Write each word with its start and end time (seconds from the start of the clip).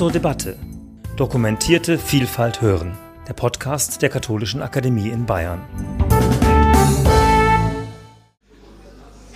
zur 0.00 0.10
Debatte. 0.10 0.56
Dokumentierte 1.16 1.98
Vielfalt 1.98 2.62
hören. 2.62 2.96
Der 3.28 3.34
Podcast 3.34 4.00
der 4.00 4.08
Katholischen 4.08 4.62
Akademie 4.62 5.10
in 5.10 5.26
Bayern. 5.26 5.60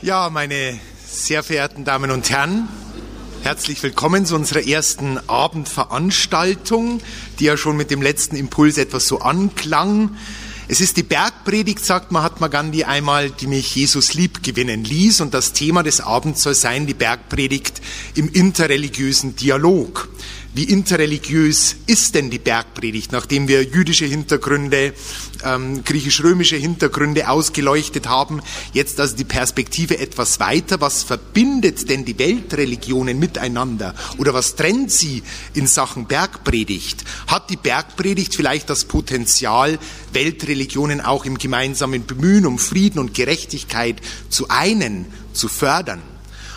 Ja, 0.01 0.31
meine 0.31 0.81
sehr 1.07 1.43
verehrten 1.43 1.85
Damen 1.85 2.11
und 2.11 2.31
Herren, 2.31 2.67
herzlich 3.43 3.83
willkommen 3.83 4.25
zu 4.25 4.37
unserer 4.37 4.67
ersten 4.67 5.19
Abendveranstaltung, 5.29 7.03
die 7.41 7.45
ja 7.45 7.59
schon 7.59 7.77
mit 7.77 7.91
dem 7.91 8.01
letzten 8.01 8.35
Impuls 8.35 8.79
etwas 8.79 9.07
so 9.07 9.19
anklang. 9.19 10.17
Es 10.67 10.81
ist 10.81 10.97
die 10.97 11.03
Bergpredigt, 11.03 11.85
sagt 11.85 12.11
Mahatma 12.11 12.49
Gandhi 12.49 12.85
einmal, 12.85 13.31
die 13.31 13.49
mich 13.49 13.77
Jesus 13.77 14.15
lieb 14.15 14.43
gewinnen 14.43 14.83
ließ. 14.83 15.21
Und 15.21 15.35
das 15.35 15.53
Thema 15.53 15.83
des 15.83 16.01
Abends 16.01 16.43
soll 16.43 16.55
sein, 16.55 16.87
die 16.87 16.95
Bergpredigt 16.95 17.83
im 18.15 18.31
interreligiösen 18.31 19.37
Dialog. 19.37 20.09
Wie 20.55 20.63
interreligiös 20.63 21.75
ist 21.89 22.15
denn 22.15 22.31
die 22.31 22.39
Bergpredigt, 22.39 23.11
nachdem 23.11 23.49
wir 23.49 23.65
jüdische 23.65 24.05
Hintergründe, 24.05 24.95
ähm, 25.43 25.83
griechisch-römische 25.83 26.55
Hintergründe 26.55 27.29
ausgeleuchtet 27.29 28.07
haben? 28.09 28.41
Jetzt 28.73 29.01
also 29.01 29.17
die 29.17 29.25
Perspektive 29.25 29.99
etwas 29.99 30.39
weiter. 30.39 30.81
Was 30.81 31.03
verbindet 31.03 31.91
denn 31.91 32.05
die 32.05 32.17
Weltreligionen 32.21 33.19
miteinander? 33.19 33.97
Oder 34.17 34.33
was 34.33 34.55
trennt 34.55 34.93
sie 34.93 35.25
in 35.55 35.67
Sachen 35.67 36.07
Bergpredigt? 36.07 37.05
Hat 37.27 37.51
die 37.51 37.57
Bergpredigt 37.57 38.37
vielleicht 38.37 38.71
das 38.71 38.85
Potenzial, 38.85 39.81
Weltreligionen 40.13 41.01
auch 41.01 41.25
im 41.25 41.37
gemeinsamen 41.37 42.07
Bemühen 42.07 42.47
um 42.47 42.61
Frieden 42.61 43.01
und 43.01 43.13
Gerechtigkeit 43.13 44.01
zu 44.29 44.49
einen, 44.51 45.07
zu 45.33 45.49
fördern? 45.49 46.14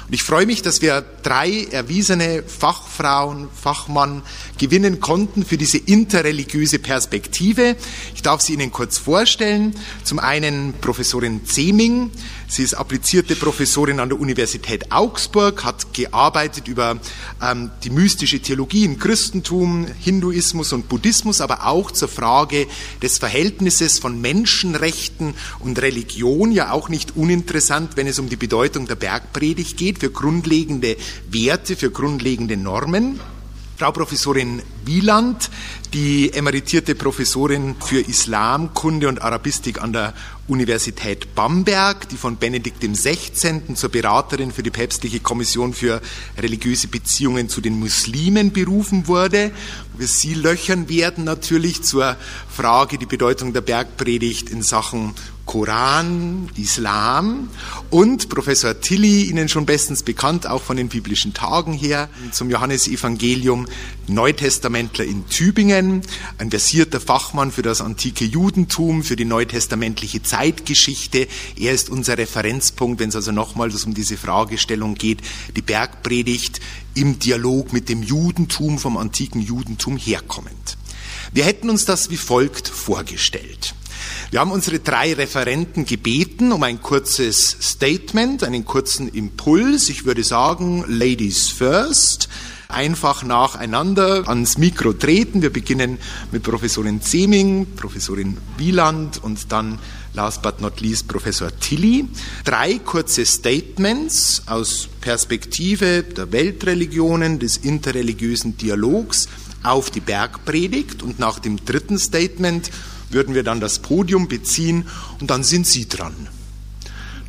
Und 0.07 0.13
ich 0.13 0.23
freue 0.23 0.45
mich, 0.45 0.61
dass 0.61 0.81
wir 0.81 1.03
drei 1.21 1.67
erwiesene 1.69 2.41
Fachfrauen, 2.43 3.49
Fachmann 3.53 4.21
gewinnen 4.57 5.01
konnten 5.01 5.45
für 5.45 5.57
diese 5.57 5.77
interreligiöse 5.77 6.79
Perspektive. 6.79 7.75
Ich 8.15 8.21
darf 8.21 8.39
sie 8.39 8.53
Ihnen 8.53 8.71
kurz 8.71 8.97
vorstellen. 8.97 9.75
Zum 10.05 10.19
einen 10.19 10.73
Professorin 10.79 11.45
Zeming. 11.45 12.11
Sie 12.49 12.63
ist 12.63 12.75
applizierte 12.75 13.35
Professorin 13.35 13.99
an 13.99 14.07
der 14.07 14.19
Universität 14.19 14.93
Augsburg, 14.93 15.65
hat 15.65 15.93
gearbeitet 15.93 16.69
über 16.69 16.97
ähm, 17.41 17.71
die 17.83 17.89
mystische 17.89 18.39
Theologie 18.39 18.85
im 18.85 18.97
Christentum, 18.97 19.85
Hinduismus 19.99 20.71
und 20.71 20.87
Buddhismus, 20.87 21.41
aber 21.41 21.65
auch 21.65 21.91
zur 21.91 22.07
Frage 22.07 22.67
des 23.01 23.17
Verhältnisses 23.17 23.99
von 23.99 24.21
Menschenrechten 24.21 25.33
und 25.59 25.81
Religion, 25.81 26.53
ja 26.53 26.71
auch 26.71 26.87
nicht 26.87 27.17
uninteressant, 27.17 27.97
wenn 27.97 28.07
es 28.07 28.17
um 28.17 28.29
die 28.29 28.37
Bedeutung 28.37 28.87
der 28.87 28.95
Bergpredigt 28.95 29.75
geht, 29.75 29.99
für 29.99 30.09
grundlegende 30.09 30.95
Werte, 31.29 31.75
für 31.75 31.91
grundlegende 31.91 32.55
Normen. 32.55 33.19
Frau 33.77 33.91
Professorin 33.91 34.63
Wieland, 34.85 35.51
die 35.93 36.33
emeritierte 36.33 36.95
Professorin 36.95 37.75
für 37.79 37.99
Islamkunde 37.99 39.07
und 39.07 39.21
Arabistik 39.21 39.79
an 39.83 39.93
der 39.93 40.15
Universität 40.47 41.35
Bamberg, 41.35 42.09
die 42.09 42.17
von 42.17 42.37
Benedikt 42.37 42.81
XVI. 42.81 43.75
zur 43.75 43.89
Beraterin 43.89 44.51
für 44.51 44.63
die 44.63 44.71
päpstliche 44.71 45.19
Kommission 45.19 45.75
für 45.75 46.01
religiöse 46.39 46.87
Beziehungen 46.87 47.49
zu 47.49 47.61
den 47.61 47.79
Muslimen 47.79 48.51
berufen 48.51 49.05
wurde. 49.05 49.51
Wir 49.95 50.07
Sie 50.07 50.33
löchern 50.33 50.89
werden 50.89 51.23
natürlich 51.23 51.83
zur 51.83 52.17
Frage 52.49 52.97
die 52.97 53.05
Bedeutung 53.05 53.53
der 53.53 53.61
Bergpredigt 53.61 54.49
in 54.49 54.63
Sachen 54.63 55.13
Koran, 55.47 56.49
Islam 56.57 57.49
und 57.89 58.29
Professor 58.29 58.79
Tilly, 58.79 59.23
Ihnen 59.23 59.49
schon 59.49 59.65
bestens 59.65 60.03
bekannt, 60.03 60.45
auch 60.45 60.61
von 60.61 60.77
den 60.77 60.89
biblischen 60.89 61.33
Tagen 61.33 61.73
her, 61.73 62.09
zum 62.31 62.51
Johannesevangelium, 62.51 63.65
Neutestamentler 64.07 65.05
in 65.05 65.27
Tübingen, 65.27 66.01
ein 66.37 66.51
versierter 66.51 66.99
Fachmann 66.99 67.51
für 67.51 67.61
das 67.63 67.81
antike 67.81 68.25
Judentum, 68.25 69.03
für 69.03 69.15
die 69.15 69.25
neutestamentliche 69.25 70.21
Zeitgeschichte. 70.21 71.27
Er 71.55 71.73
ist 71.73 71.89
unser 71.89 72.17
Referenzpunkt, 72.17 72.99
wenn 72.99 73.09
es 73.09 73.15
also 73.15 73.31
nochmals 73.31 73.85
um 73.85 73.93
diese 73.93 74.17
Fragestellung 74.17 74.95
geht, 74.95 75.21
die 75.55 75.61
Bergpredigt 75.61 76.59
im 76.93 77.19
Dialog 77.19 77.71
mit 77.71 77.89
dem 77.89 78.03
Judentum, 78.03 78.77
vom 78.77 78.97
antiken 78.97 79.41
Judentum 79.41 79.97
herkommend. 79.97 80.77
Wir 81.31 81.45
hätten 81.45 81.69
uns 81.69 81.85
das 81.85 82.09
wie 82.09 82.17
folgt 82.17 82.67
vorgestellt. 82.67 83.75
Wir 84.31 84.39
haben 84.39 84.51
unsere 84.51 84.79
drei 84.79 85.13
Referenten 85.13 85.85
gebeten 85.85 86.51
um 86.51 86.63
ein 86.63 86.81
kurzes 86.81 87.57
Statement, 87.61 88.43
einen 88.43 88.65
kurzen 88.65 89.07
Impuls. 89.07 89.89
Ich 89.89 90.05
würde 90.05 90.23
sagen, 90.23 90.83
Ladies 90.87 91.49
first. 91.49 92.29
Einfach 92.69 93.23
nacheinander 93.23 94.27
ans 94.27 94.57
Mikro 94.57 94.91
treten. 94.91 95.41
Wir 95.41 95.53
beginnen 95.53 95.97
mit 96.33 96.43
Professorin 96.43 97.01
Zeming, 97.01 97.65
Professorin 97.77 98.37
Wieland 98.57 99.23
und 99.23 99.53
dann 99.53 99.79
last 100.13 100.41
but 100.41 100.59
not 100.59 100.81
least 100.81 101.07
Professor 101.07 101.49
Tilly. 101.59 102.09
Drei 102.43 102.79
kurze 102.79 103.25
Statements 103.25 104.43
aus 104.47 104.89
Perspektive 104.99 106.03
der 106.03 106.33
Weltreligionen, 106.33 107.39
des 107.39 107.55
interreligiösen 107.55 108.57
Dialogs 108.57 109.29
auf 109.63 109.89
die 109.89 110.01
Bergpredigt 110.01 111.03
und 111.03 111.19
nach 111.19 111.39
dem 111.39 111.63
dritten 111.63 111.97
Statement 111.97 112.69
würden 113.09 113.35
wir 113.35 113.43
dann 113.43 113.59
das 113.59 113.79
Podium 113.79 114.27
beziehen 114.27 114.87
und 115.19 115.29
dann 115.29 115.43
sind 115.43 115.67
Sie 115.67 115.87
dran. 115.87 116.13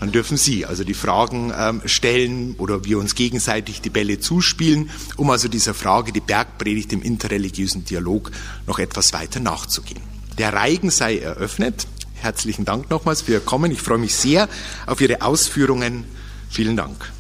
Dann 0.01 0.13
dürfen 0.13 0.37
Sie 0.37 0.65
also 0.65 0.85
die 0.85 0.95
Fragen 0.95 1.53
ähm, 1.57 1.83
stellen 1.85 2.55
oder 2.59 2.85
wir 2.85 2.99
uns 2.99 3.15
gegenseitig 3.15 3.81
die 3.81 3.91
Bälle 3.91 4.21
zuspielen, 4.21 4.91
um 5.17 5.31
also 5.31 5.49
dieser 5.49 5.75
Frage, 5.75 6.13
die 6.13 6.21
Bergpredigt 6.21 6.93
im 6.93 7.03
interreligiösen 7.03 7.85
Dialog, 7.85 8.31
noch 8.67 8.79
etwas 8.79 9.13
weiter 9.13 9.41
nachzugehen. 9.41 10.01
Der 10.39 10.53
Reigen 10.53 10.91
sei 10.91 11.19
eröffnet. 11.19 11.89
Herzlichen 12.15 12.65
Dank 12.65 12.91
nochmals 12.91 13.23
für 13.23 13.33
Ihr 13.33 13.41
Kommen. 13.41 13.73
Ich 13.73 13.83
freue 13.83 13.99
mich 13.99 14.15
sehr 14.15 14.49
auf 14.87 15.01
Ihre 15.01 15.23
Ausführungen. 15.23 16.05
Vielen 16.49 16.77
Dank. 16.77 17.13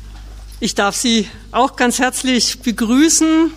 Ich 0.60 0.74
darf 0.74 0.96
Sie 0.96 1.28
auch 1.50 1.76
ganz 1.76 1.98
herzlich 1.98 2.60
begrüßen 2.60 3.52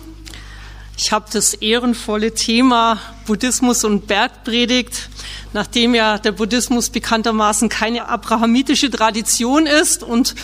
ich 0.96 1.10
habe 1.10 1.26
das 1.32 1.54
ehrenvolle 1.54 2.34
Thema 2.34 2.98
Buddhismus 3.26 3.84
und 3.84 4.06
Bergpredigt, 4.06 5.08
nachdem 5.52 5.94
ja 5.94 6.18
der 6.18 6.32
Buddhismus 6.32 6.90
bekanntermaßen 6.90 7.68
keine 7.68 8.08
abrahamitische 8.08 8.90
Tradition 8.90 9.66
ist 9.66 10.02
und 10.02 10.34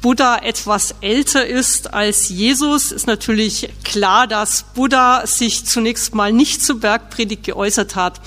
Buddha 0.00 0.38
etwas 0.38 0.94
älter 1.02 1.46
ist 1.46 1.92
als 1.92 2.30
Jesus, 2.30 2.90
ist 2.90 3.06
natürlich 3.06 3.68
klar, 3.84 4.26
dass 4.26 4.62
Buddha 4.74 5.26
sich 5.26 5.66
zunächst 5.66 6.14
mal 6.14 6.32
nicht 6.32 6.64
zur 6.64 6.80
Bergpredigt 6.80 7.44
geäußert 7.44 7.96
hat. 7.96 8.18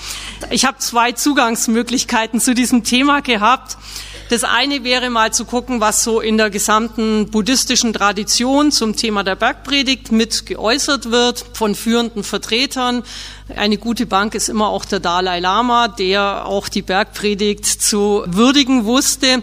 Ich 0.50 0.66
habe 0.66 0.78
zwei 0.78 1.10
Zugangsmöglichkeiten 1.10 2.40
zu 2.40 2.54
diesem 2.54 2.84
Thema 2.84 3.22
gehabt. 3.22 3.76
Das 4.30 4.42
eine 4.42 4.84
wäre 4.84 5.10
mal 5.10 5.34
zu 5.34 5.44
gucken, 5.44 5.80
was 5.80 6.02
so 6.02 6.20
in 6.20 6.38
der 6.38 6.48
gesamten 6.48 7.30
buddhistischen 7.30 7.92
Tradition 7.92 8.72
zum 8.72 8.96
Thema 8.96 9.22
der 9.22 9.36
Bergpredigt 9.36 10.12
mit 10.12 10.46
geäußert 10.46 11.10
wird 11.10 11.44
von 11.52 11.74
führenden 11.74 12.24
Vertretern. 12.24 13.02
Eine 13.54 13.76
gute 13.76 14.06
Bank 14.06 14.34
ist 14.34 14.48
immer 14.48 14.68
auch 14.68 14.86
der 14.86 15.00
Dalai 15.00 15.40
Lama, 15.40 15.88
der 15.88 16.46
auch 16.46 16.68
die 16.70 16.80
Bergpredigt 16.80 17.66
zu 17.66 18.24
würdigen 18.26 18.86
wusste. 18.86 19.42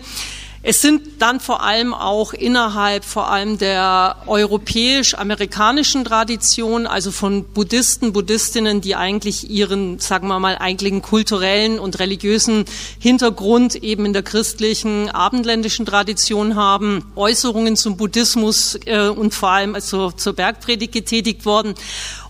Es 0.63 0.79
sind 0.79 1.01
dann 1.19 1.39
vor 1.39 1.63
allem 1.63 1.91
auch 1.95 2.33
innerhalb 2.33 3.03
vor 3.03 3.31
allem 3.31 3.57
der 3.57 4.17
europäisch-amerikanischen 4.27 6.05
Tradition, 6.05 6.85
also 6.85 7.09
von 7.09 7.45
Buddhisten, 7.45 8.13
Buddhistinnen, 8.13 8.79
die 8.79 8.95
eigentlich 8.95 9.49
ihren, 9.49 9.97
sagen 9.97 10.27
wir 10.27 10.39
mal, 10.39 10.59
eigentlichen 10.59 11.01
kulturellen 11.01 11.79
und 11.79 11.97
religiösen 11.97 12.65
Hintergrund 12.99 13.73
eben 13.75 14.05
in 14.05 14.13
der 14.13 14.21
christlichen 14.21 15.09
abendländischen 15.09 15.87
Tradition 15.87 16.55
haben, 16.55 17.05
Äußerungen 17.15 17.75
zum 17.75 17.97
Buddhismus 17.97 18.77
äh, 18.85 19.07
und 19.07 19.33
vor 19.33 19.49
allem 19.49 19.73
also 19.73 20.11
zur 20.11 20.33
Bergpredigt 20.33 20.93
getätigt 20.93 21.47
worden. 21.47 21.73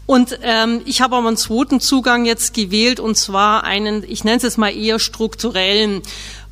Und 0.05 0.39
ähm, 0.41 0.81
ich 0.85 1.01
habe 1.01 1.15
aber 1.15 1.27
einen 1.27 1.37
zweiten 1.37 1.79
Zugang 1.79 2.25
jetzt 2.25 2.53
gewählt, 2.53 2.99
und 2.99 3.15
zwar 3.15 3.63
einen, 3.63 4.03
ich 4.09 4.23
nenne 4.23 4.37
es 4.37 4.43
jetzt 4.43 4.57
mal 4.57 4.75
eher 4.75 4.99
strukturellen. 4.99 6.01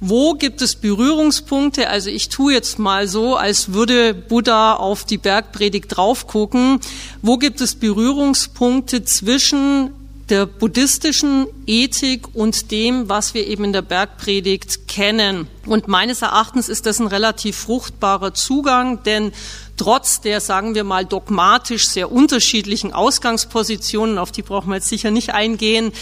Wo 0.01 0.33
gibt 0.33 0.61
es 0.61 0.75
Berührungspunkte? 0.75 1.89
Also 1.89 2.09
ich 2.09 2.29
tue 2.29 2.53
jetzt 2.53 2.79
mal 2.79 3.07
so, 3.07 3.35
als 3.35 3.73
würde 3.73 4.13
Buddha 4.13 4.75
auf 4.75 5.03
die 5.03 5.17
Bergpredigt 5.17 5.95
drauf 5.95 6.25
gucken. 6.25 6.79
Wo 7.21 7.37
gibt 7.37 7.59
es 7.59 7.75
Berührungspunkte 7.75 9.03
zwischen 9.03 9.91
der 10.29 10.45
buddhistischen 10.45 11.47
Ethik 11.65 12.35
und 12.35 12.71
dem, 12.71 13.09
was 13.09 13.33
wir 13.33 13.47
eben 13.47 13.63
in 13.63 13.73
der 13.73 13.81
Bergpredigt 13.81 14.87
kennen. 14.87 15.47
Und 15.65 15.87
meines 15.87 16.21
Erachtens 16.21 16.69
ist 16.69 16.85
das 16.85 16.99
ein 16.99 17.07
relativ 17.07 17.57
fruchtbarer 17.57 18.33
Zugang, 18.33 19.03
denn 19.03 19.31
trotz 19.79 20.19
der, 20.19 20.41
sagen 20.41 20.75
wir 20.75 20.83
mal, 20.83 21.05
dogmatisch 21.05 21.87
sehr 21.87 22.11
unterschiedlichen 22.11 22.91
Ausgangspositionen, 22.91 24.17
auf 24.17 24.31
die 24.31 24.41
brauchen 24.41 24.69
wir 24.69 24.75
jetzt 24.75 24.89
sicher 24.89 25.09
nicht 25.09 25.33
eingehen, 25.33 25.93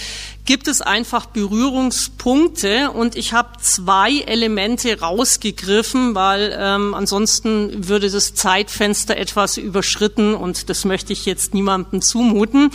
gibt 0.45 0.67
es 0.67 0.81
einfach 0.81 1.27
Berührungspunkte 1.27 2.89
und 2.89 3.15
ich 3.15 3.33
habe 3.33 3.49
zwei 3.61 4.19
Elemente 4.21 4.99
rausgegriffen, 4.99 6.15
weil 6.15 6.57
ähm, 6.59 6.95
ansonsten 6.95 7.87
würde 7.87 8.09
das 8.09 8.33
Zeitfenster 8.33 9.15
etwas 9.15 9.57
überschritten 9.57 10.33
und 10.33 10.69
das 10.69 10.83
möchte 10.83 11.13
ich 11.13 11.25
jetzt 11.25 11.53
niemandem 11.53 12.01
zumuten. 12.01 12.71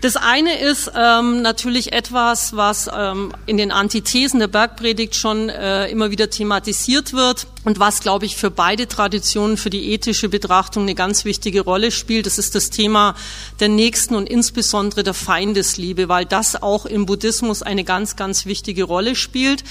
Das 0.00 0.16
eine 0.16 0.58
ist 0.58 0.90
ähm, 0.96 1.42
natürlich 1.42 1.92
etwas, 1.92 2.56
was 2.56 2.88
ähm, 2.92 3.34
in 3.44 3.58
den 3.58 3.70
Antithesen 3.70 4.40
der 4.40 4.48
Bergpredigt 4.48 5.14
schon 5.14 5.50
äh, 5.50 5.88
immer 5.88 6.10
wieder 6.10 6.30
thematisiert 6.30 7.12
wird 7.12 7.46
und 7.64 7.78
was, 7.78 8.00
glaube 8.00 8.24
ich, 8.24 8.36
für 8.36 8.50
beide 8.50 8.88
Traditionen, 8.88 9.58
für 9.58 9.68
die 9.68 9.92
ethische 9.92 10.30
Betrachtung 10.30 10.84
eine 10.84 10.94
ganz 10.94 11.26
wichtige 11.26 11.60
Rolle 11.60 11.90
spielt. 11.90 12.24
Das 12.24 12.38
ist 12.38 12.54
das 12.54 12.70
Thema 12.70 13.14
der 13.60 13.68
Nächsten 13.68 14.14
und 14.14 14.26
insbesondere 14.26 15.02
der 15.02 15.12
Feindesliebe, 15.12 16.08
weil 16.08 16.24
das 16.24 16.62
auch 16.62 16.86
im 16.86 17.04
Buddhismus 17.04 17.62
eine 17.62 17.84
ganz, 17.84 18.16
ganz 18.16 18.46
wichtige 18.46 18.84
Rolle 18.84 19.14
spielt. 19.14 19.64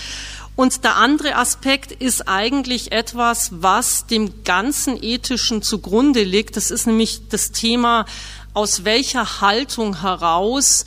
Und 0.60 0.84
der 0.84 0.98
andere 0.98 1.38
Aspekt 1.38 1.94
ist 1.94 2.28
eigentlich 2.28 2.92
etwas, 2.92 3.50
was 3.62 4.08
dem 4.08 4.44
ganzen 4.44 5.02
Ethischen 5.02 5.62
zugrunde 5.62 6.24
liegt. 6.24 6.58
Das 6.58 6.70
ist 6.70 6.86
nämlich 6.86 7.30
das 7.30 7.54
Thema 7.54 8.06
aus 8.60 8.84
welcher 8.84 9.40
Haltung 9.40 10.02
heraus 10.02 10.84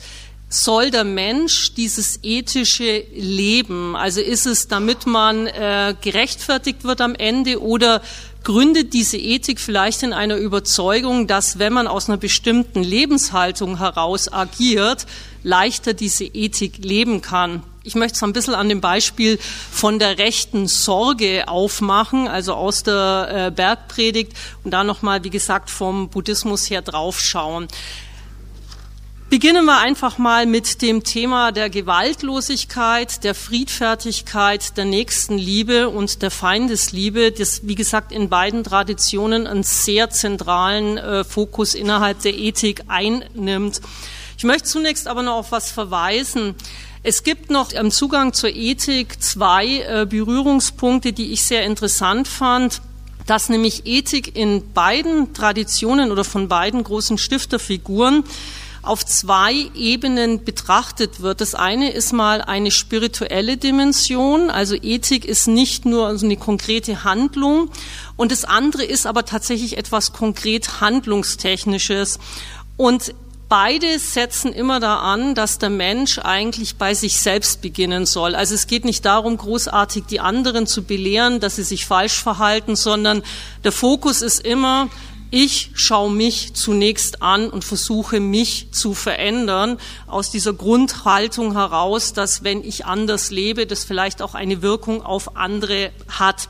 soll 0.47 0.91
der 0.91 1.03
Mensch 1.03 1.73
dieses 1.73 2.19
ethische 2.21 3.03
Leben? 3.15 3.95
Also 3.95 4.21
ist 4.21 4.45
es, 4.45 4.67
damit 4.67 5.07
man 5.07 5.47
äh, 5.47 5.95
gerechtfertigt 5.99 6.83
wird 6.83 7.01
am 7.01 7.15
Ende 7.15 7.59
oder 7.59 8.03
gründet 8.43 8.93
diese 8.93 9.17
Ethik 9.17 9.59
vielleicht 9.59 10.03
in 10.03 10.13
einer 10.13 10.35
Überzeugung, 10.35 11.25
dass 11.25 11.57
wenn 11.57 11.73
man 11.73 11.87
aus 11.87 12.09
einer 12.09 12.19
bestimmten 12.19 12.83
Lebenshaltung 12.83 13.79
heraus 13.79 14.31
agiert, 14.31 15.07
leichter 15.41 15.95
diese 15.95 16.25
Ethik 16.25 16.77
leben 16.85 17.21
kann? 17.21 17.63
Ich 17.85 17.95
möchte 17.95 18.15
es 18.15 18.23
ein 18.23 18.31
bisschen 18.31 18.55
an 18.55 18.69
dem 18.69 18.79
Beispiel 18.79 19.37
von 19.37 19.99
der 19.99 20.17
rechten 20.17 20.67
Sorge 20.67 21.49
aufmachen, 21.49 22.29
also 22.29 22.53
aus 22.53 22.83
der 22.83 23.47
äh, 23.47 23.51
Bergpredigt 23.51 24.31
und 24.63 24.71
da 24.71 24.85
nochmal, 24.85 25.25
wie 25.25 25.29
gesagt, 25.29 25.69
vom 25.69 26.07
Buddhismus 26.07 26.69
her 26.69 26.81
draufschauen. 26.81 27.67
Beginnen 29.29 29.65
wir 29.65 29.79
einfach 29.79 30.17
mal 30.17 30.45
mit 30.45 30.81
dem 30.81 31.03
Thema 31.03 31.51
der 31.51 31.69
Gewaltlosigkeit, 31.69 33.21
der 33.25 33.35
Friedfertigkeit, 33.35 34.77
der 34.77 34.85
Nächstenliebe 34.85 35.89
und 35.89 36.21
der 36.21 36.31
Feindesliebe, 36.31 37.33
das, 37.33 37.67
wie 37.67 37.75
gesagt, 37.75 38.13
in 38.13 38.29
beiden 38.29 38.63
Traditionen 38.63 39.45
einen 39.45 39.63
sehr 39.63 40.09
zentralen 40.09 40.97
äh, 40.97 41.25
Fokus 41.25 41.73
innerhalb 41.73 42.21
der 42.21 42.33
Ethik 42.33 42.83
einnimmt. 42.87 43.81
Ich 44.37 44.45
möchte 44.45 44.69
zunächst 44.69 45.09
aber 45.09 45.21
noch 45.21 45.35
auf 45.35 45.51
was 45.51 45.69
verweisen. 45.69 46.55
Es 47.03 47.23
gibt 47.23 47.49
noch 47.49 47.71
im 47.73 47.91
Zugang 47.91 48.33
zur 48.33 48.49
Ethik 48.49 49.21
zwei 49.21 49.81
äh, 49.81 50.05
Berührungspunkte, 50.09 51.13
die 51.13 51.33
ich 51.33 51.43
sehr 51.43 51.63
interessant 51.65 52.27
fand 52.27 52.81
dass 53.25 53.49
nämlich 53.49 53.85
Ethik 53.85 54.35
in 54.35 54.73
beiden 54.73 55.33
Traditionen 55.33 56.11
oder 56.11 56.23
von 56.23 56.47
beiden 56.47 56.83
großen 56.83 57.17
Stifterfiguren 57.17 58.23
auf 58.81 59.05
zwei 59.05 59.69
Ebenen 59.75 60.43
betrachtet 60.43 61.21
wird. 61.21 61.39
Das 61.39 61.55
eine 61.55 61.91
ist 61.91 62.11
mal 62.11 62.41
eine 62.41 62.69
spirituelle 62.69 63.55
Dimension, 63.55 64.49
also 64.49 64.75
Ethik 64.75 65.23
ist 65.23 65.47
nicht 65.47 65.85
nur 65.85 66.09
eine 66.09 66.35
konkrete 66.35 67.05
Handlung 67.05 67.69
und 68.17 68.33
das 68.33 68.43
andere 68.43 68.83
ist 68.83 69.05
aber 69.07 69.23
tatsächlich 69.23 69.77
etwas 69.77 70.11
konkret 70.11 70.81
handlungstechnisches. 70.81 72.19
Und 72.75 73.13
beide 73.53 73.99
setzen 73.99 74.51
immer 74.51 74.79
da 74.79 75.01
an, 75.01 75.35
dass 75.35 75.59
der 75.59 75.69
Mensch 75.69 76.17
eigentlich 76.17 76.77
bei 76.77 76.95
sich 76.95 77.17
selbst 77.17 77.61
beginnen 77.61 78.07
soll. 78.07 78.33
Also 78.33 78.55
es 78.55 78.65
geht 78.65 78.83
nicht 78.83 79.05
darum, 79.05 79.37
großartig 79.37 80.05
die 80.05 80.19
anderen 80.19 80.65
zu 80.65 80.81
belehren, 80.83 81.39
dass 81.39 81.57
sie 81.57 81.63
sich 81.63 81.85
falsch 81.85 82.19
verhalten, 82.19 82.75
sondern 82.75 83.21
der 83.63 83.71
Fokus 83.71 84.23
ist 84.23 84.43
immer, 84.43 84.89
ich 85.29 85.69
schaue 85.75 86.09
mich 86.09 86.55
zunächst 86.55 87.21
an 87.21 87.47
und 87.47 87.63
versuche 87.63 88.19
mich 88.19 88.69
zu 88.71 88.95
verändern 88.95 89.77
aus 90.07 90.31
dieser 90.31 90.53
Grundhaltung 90.53 91.51
heraus, 91.51 92.13
dass 92.13 92.43
wenn 92.43 92.63
ich 92.63 92.87
anders 92.87 93.29
lebe, 93.29 93.67
das 93.67 93.83
vielleicht 93.83 94.23
auch 94.23 94.33
eine 94.33 94.63
Wirkung 94.63 95.03
auf 95.03 95.35
andere 95.37 95.91
hat. 96.07 96.49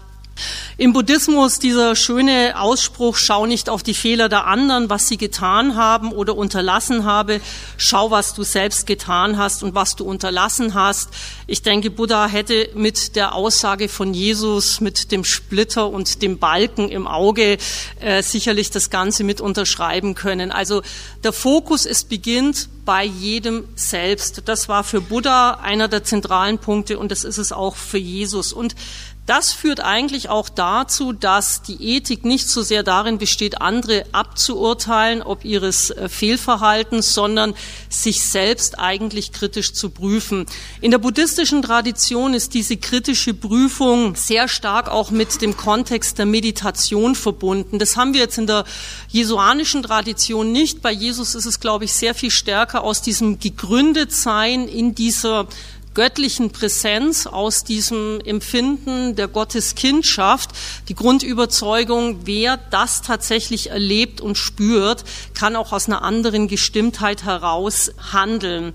Im 0.77 0.91
Buddhismus 0.91 1.59
dieser 1.59 1.95
schöne 1.95 2.59
Ausspruch, 2.59 3.15
schau 3.17 3.45
nicht 3.45 3.69
auf 3.69 3.83
die 3.83 3.93
Fehler 3.93 4.27
der 4.27 4.47
anderen, 4.47 4.89
was 4.89 5.07
sie 5.07 5.17
getan 5.17 5.75
haben 5.75 6.11
oder 6.11 6.35
unterlassen 6.35 7.05
habe, 7.05 7.41
schau, 7.77 8.09
was 8.09 8.33
du 8.33 8.43
selbst 8.43 8.87
getan 8.87 9.37
hast 9.37 9.61
und 9.61 9.75
was 9.75 9.95
du 9.95 10.03
unterlassen 10.03 10.73
hast. 10.73 11.09
Ich 11.45 11.61
denke, 11.61 11.91
Buddha 11.91 12.25
hätte 12.27 12.69
mit 12.73 13.15
der 13.15 13.35
Aussage 13.35 13.87
von 13.87 14.15
Jesus, 14.15 14.81
mit 14.81 15.11
dem 15.11 15.23
Splitter 15.23 15.89
und 15.89 16.23
dem 16.23 16.39
Balken 16.39 16.89
im 16.89 17.05
Auge 17.05 17.57
äh, 17.99 18.23
sicherlich 18.23 18.71
das 18.71 18.89
Ganze 18.89 19.23
mit 19.23 19.41
unterschreiben 19.41 20.15
können. 20.15 20.51
Also 20.51 20.81
der 21.23 21.33
Fokus, 21.33 21.85
es 21.85 22.03
beginnt 22.03 22.69
bei 22.85 23.03
jedem 23.05 23.67
selbst. 23.75 24.43
Das 24.45 24.67
war 24.67 24.83
für 24.83 25.01
Buddha 25.01 25.51
einer 25.61 25.87
der 25.87 26.03
zentralen 26.03 26.57
Punkte 26.57 26.97
und 26.97 27.11
das 27.11 27.23
ist 27.23 27.37
es 27.37 27.51
auch 27.51 27.75
für 27.75 27.97
Jesus. 27.97 28.51
Und 28.51 28.75
das 29.25 29.53
führt 29.53 29.79
eigentlich 29.79 30.27
auch 30.27 30.49
dazu, 30.49 31.13
dass 31.13 31.61
die 31.61 31.95
Ethik 31.95 32.25
nicht 32.25 32.49
so 32.49 32.61
sehr 32.61 32.83
darin 32.83 33.17
besteht, 33.17 33.61
andere 33.61 34.05
abzuurteilen, 34.11 35.21
ob 35.21 35.45
ihres 35.45 35.91
äh, 35.91 36.09
Fehlverhaltens, 36.09 37.13
sondern 37.13 37.53
sich 37.87 38.21
selbst 38.21 38.79
eigentlich 38.79 39.31
kritisch 39.31 39.73
zu 39.73 39.91
prüfen. 39.91 40.45
In 40.81 40.91
der 40.91 40.97
buddhistischen 40.97 41.61
Tradition 41.61 42.33
ist 42.33 42.53
diese 42.53 42.75
kritische 42.75 43.33
Prüfung 43.33 44.15
sehr 44.15 44.49
stark 44.49 44.89
auch 44.89 45.09
mit 45.09 45.41
dem 45.41 45.55
Kontext 45.55 46.17
der 46.17 46.25
Meditation 46.25 47.15
verbunden. 47.15 47.79
Das 47.79 47.95
haben 47.95 48.13
wir 48.13 48.21
jetzt 48.21 48.37
in 48.37 48.47
der 48.47 48.65
jesuanischen 49.07 49.83
Tradition 49.83 50.51
nicht. 50.51 50.81
Bei 50.81 50.91
Jesus 50.91 51.33
ist 51.33 51.45
es, 51.45 51.61
glaube 51.61 51.85
ich, 51.85 51.93
sehr 51.93 52.13
viel 52.13 52.31
stärker 52.31 52.83
aus 52.83 53.01
diesem 53.01 53.39
Gegründetsein 53.39 54.67
in 54.67 54.95
dieser 54.95 55.47
göttlichen 55.93 56.51
Präsenz, 56.51 57.27
aus 57.27 57.63
diesem 57.63 58.19
Empfinden 58.25 59.15
der 59.15 59.27
Gotteskindschaft, 59.27 60.51
die 60.89 60.95
Grundüberzeugung, 60.95 62.25
wer 62.25 62.57
das 62.57 63.01
tatsächlich 63.01 63.69
erlebt 63.69 64.21
und 64.21 64.37
spürt, 64.37 65.03
kann 65.33 65.55
auch 65.55 65.71
aus 65.71 65.87
einer 65.87 66.01
anderen 66.01 66.47
Gestimmtheit 66.47 67.23
heraus 67.23 67.91
handeln. 68.11 68.73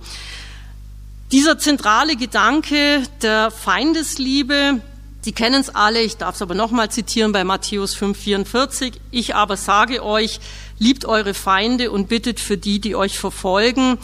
Dieser 1.32 1.58
zentrale 1.58 2.16
Gedanke 2.16 3.02
der 3.22 3.50
Feindesliebe, 3.50 4.80
Sie 5.20 5.32
kennen 5.32 5.60
es 5.60 5.74
alle, 5.74 6.00
ich 6.00 6.16
darf 6.16 6.36
es 6.36 6.42
aber 6.42 6.54
nochmal 6.54 6.90
zitieren 6.90 7.32
bei 7.32 7.42
Matthäus 7.42 7.96
5,44. 7.96 8.94
Ich 9.10 9.34
aber 9.34 9.56
sage 9.56 10.02
euch, 10.02 10.38
liebt 10.78 11.04
eure 11.04 11.34
Feinde 11.34 11.90
und 11.90 12.08
bittet 12.08 12.38
für 12.38 12.56
die, 12.56 12.80
die 12.80 12.94
euch 12.94 13.18
verfolgen, 13.18 13.98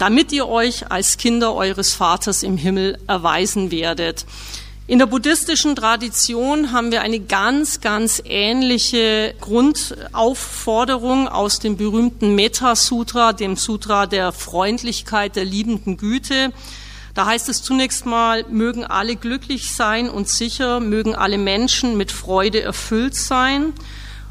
damit 0.00 0.32
ihr 0.32 0.48
euch 0.48 0.90
als 0.90 1.18
Kinder 1.18 1.54
eures 1.54 1.92
Vaters 1.92 2.42
im 2.42 2.56
Himmel 2.56 2.98
erweisen 3.06 3.70
werdet. 3.70 4.24
In 4.86 4.98
der 4.98 5.04
buddhistischen 5.04 5.76
Tradition 5.76 6.72
haben 6.72 6.90
wir 6.90 7.02
eine 7.02 7.20
ganz, 7.20 7.82
ganz 7.82 8.22
ähnliche 8.24 9.34
Grundaufforderung 9.42 11.28
aus 11.28 11.58
dem 11.58 11.76
berühmten 11.76 12.34
Metta-Sutra, 12.34 13.34
dem 13.34 13.56
Sutra 13.56 14.06
der 14.06 14.32
Freundlichkeit, 14.32 15.36
der 15.36 15.44
liebenden 15.44 15.98
Güte. 15.98 16.50
Da 17.12 17.26
heißt 17.26 17.50
es 17.50 17.62
zunächst 17.62 18.06
mal, 18.06 18.46
mögen 18.48 18.84
alle 18.84 19.16
glücklich 19.16 19.70
sein 19.70 20.08
und 20.08 20.30
sicher, 20.30 20.80
mögen 20.80 21.14
alle 21.14 21.36
Menschen 21.36 21.98
mit 21.98 22.10
Freude 22.10 22.62
erfüllt 22.62 23.14
sein. 23.14 23.74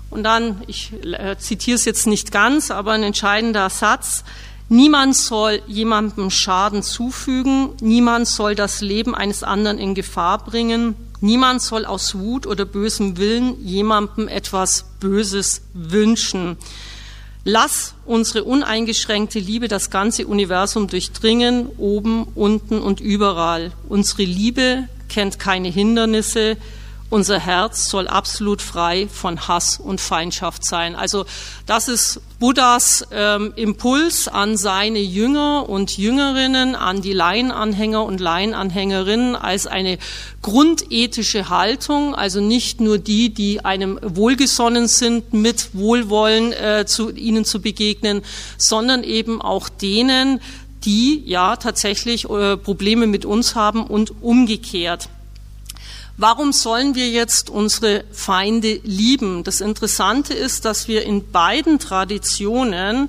Und 0.09 0.23
dann, 0.23 0.63
ich 0.65 0.93
äh, 1.03 1.37
zitiere 1.37 1.75
es 1.75 1.85
jetzt 1.85 2.07
nicht 2.07 2.31
ganz, 2.31 2.71
aber 2.71 2.93
ein 2.93 3.03
entscheidender 3.03 3.69
Satz, 3.69 4.23
Niemand 4.71 5.15
soll 5.15 5.63
jemandem 5.65 6.29
Schaden 6.29 6.83
zufügen, 6.83 7.69
niemand 7.81 8.27
soll 8.27 8.53
das 8.53 8.81
Leben 8.81 9.15
eines 9.15 9.41
anderen 9.41 9.79
in 9.79 9.95
Gefahr 9.95 10.37
bringen, 10.43 10.93
niemand 11.21 11.63
soll 11.63 11.85
aus 11.85 12.13
Wut 12.13 12.45
oder 12.45 12.65
bösem 12.65 13.17
Willen 13.17 13.65
jemandem 13.65 14.27
etwas 14.27 14.85
Böses 14.99 15.63
wünschen. 15.73 16.55
Lass 17.43 17.95
unsere 18.05 18.43
uneingeschränkte 18.43 19.39
Liebe 19.39 19.67
das 19.69 19.89
ganze 19.89 20.27
Universum 20.27 20.87
durchdringen, 20.87 21.67
oben, 21.77 22.27
unten 22.35 22.79
und 22.79 22.99
überall. 22.99 23.71
Unsere 23.87 24.23
Liebe 24.23 24.87
kennt 25.07 25.39
keine 25.39 25.69
Hindernisse 25.69 26.57
unser 27.09 27.39
Herz 27.39 27.89
soll 27.89 28.07
absolut 28.07 28.61
frei 28.61 29.07
von 29.11 29.47
Hass 29.47 29.79
und 29.79 29.99
Feindschaft 29.99 30.63
sein. 30.63 30.95
Also 30.95 31.25
das 31.65 31.87
ist 31.87 32.21
Buddhas 32.39 33.05
ähm, 33.11 33.51
Impuls 33.55 34.27
an 34.27 34.57
seine 34.57 34.99
Jünger 34.99 35.67
und 35.67 35.97
Jüngerinnen, 35.97 36.75
an 36.75 37.01
die 37.01 37.13
Laienanhänger 37.13 38.03
und 38.05 38.19
Laienanhängerinnen 38.19 39.35
als 39.35 39.67
eine 39.67 39.97
grundethische 40.41 41.49
Haltung, 41.49 42.15
also 42.15 42.41
nicht 42.41 42.79
nur 42.79 42.97
die, 42.97 43.33
die 43.33 43.65
einem 43.65 43.99
wohlgesonnen 44.01 44.87
sind, 44.87 45.33
mit 45.33 45.73
Wohlwollen 45.73 46.53
äh, 46.53 46.85
zu 46.85 47.09
ihnen 47.11 47.43
zu 47.43 47.59
begegnen, 47.61 48.21
sondern 48.57 49.03
eben 49.03 49.41
auch 49.41 49.67
denen, 49.67 50.39
die 50.85 51.23
ja 51.25 51.55
tatsächlich 51.55 52.29
äh, 52.29 52.55
Probleme 52.55 53.07
mit 53.07 53.25
uns 53.25 53.55
haben 53.55 53.85
und 53.85 54.13
umgekehrt. 54.21 55.09
Warum 56.21 56.51
sollen 56.51 56.95
wir 56.95 57.09
jetzt 57.09 57.49
unsere 57.49 58.03
Feinde 58.11 58.81
lieben? 58.83 59.45
Das 59.45 59.61
Interessante 59.61 60.33
ist, 60.33 60.65
dass 60.65 60.89
wir 60.89 61.03
in 61.03 61.31
beiden 61.31 61.79
Traditionen 61.79 63.07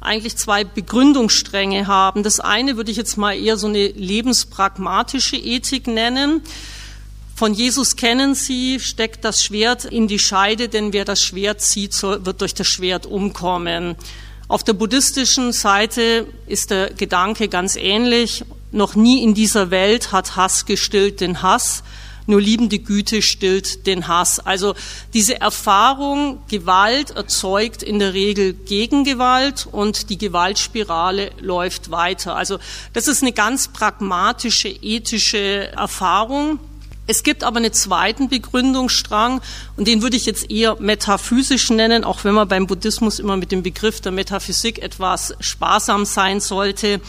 eigentlich 0.00 0.36
zwei 0.36 0.62
Begründungsstränge 0.62 1.88
haben. 1.88 2.22
Das 2.22 2.38
eine 2.38 2.76
würde 2.76 2.92
ich 2.92 2.96
jetzt 2.96 3.16
mal 3.16 3.32
eher 3.32 3.56
so 3.56 3.66
eine 3.66 3.88
lebenspragmatische 3.88 5.34
Ethik 5.34 5.88
nennen. 5.88 6.40
Von 7.34 7.52
Jesus 7.52 7.96
kennen 7.96 8.36
Sie, 8.36 8.78
steckt 8.78 9.24
das 9.24 9.42
Schwert 9.42 9.84
in 9.84 10.06
die 10.06 10.20
Scheide, 10.20 10.68
denn 10.68 10.92
wer 10.92 11.04
das 11.04 11.20
Schwert 11.20 11.62
zieht, 11.62 12.00
wird 12.00 12.40
durch 12.40 12.54
das 12.54 12.68
Schwert 12.68 13.06
umkommen. 13.06 13.96
Auf 14.46 14.62
der 14.62 14.74
buddhistischen 14.74 15.52
Seite 15.52 16.28
ist 16.46 16.70
der 16.70 16.90
Gedanke 16.90 17.48
ganz 17.48 17.74
ähnlich. 17.74 18.44
Noch 18.70 18.94
nie 18.94 19.20
in 19.20 19.34
dieser 19.34 19.72
Welt 19.72 20.12
hat 20.12 20.36
Hass 20.36 20.64
gestillt 20.64 21.20
den 21.20 21.42
Hass 21.42 21.82
nur 22.26 22.40
liebende 22.40 22.78
Güte 22.78 23.22
stillt 23.22 23.86
den 23.86 24.08
Hass. 24.08 24.38
Also 24.38 24.74
diese 25.12 25.40
Erfahrung, 25.40 26.42
Gewalt 26.48 27.10
erzeugt 27.10 27.82
in 27.82 27.98
der 27.98 28.14
Regel 28.14 28.54
Gegengewalt 28.54 29.66
und 29.70 30.10
die 30.10 30.18
Gewaltspirale 30.18 31.30
läuft 31.40 31.90
weiter. 31.90 32.36
Also 32.36 32.58
das 32.92 33.08
ist 33.08 33.22
eine 33.22 33.32
ganz 33.32 33.68
pragmatische, 33.68 34.68
ethische 34.68 35.72
Erfahrung. 35.72 36.58
Es 37.08 37.24
gibt 37.24 37.42
aber 37.42 37.56
einen 37.56 37.72
zweiten 37.72 38.28
Begründungsstrang 38.28 39.40
und 39.76 39.88
den 39.88 40.02
würde 40.02 40.16
ich 40.16 40.24
jetzt 40.24 40.50
eher 40.50 40.76
metaphysisch 40.80 41.70
nennen, 41.70 42.04
auch 42.04 42.22
wenn 42.22 42.34
man 42.34 42.46
beim 42.46 42.68
Buddhismus 42.68 43.18
immer 43.18 43.36
mit 43.36 43.50
dem 43.50 43.64
Begriff 43.64 44.00
der 44.00 44.12
Metaphysik 44.12 44.78
etwas 44.78 45.34
sparsam 45.40 46.04
sein 46.04 46.38
sollte. 46.38 47.00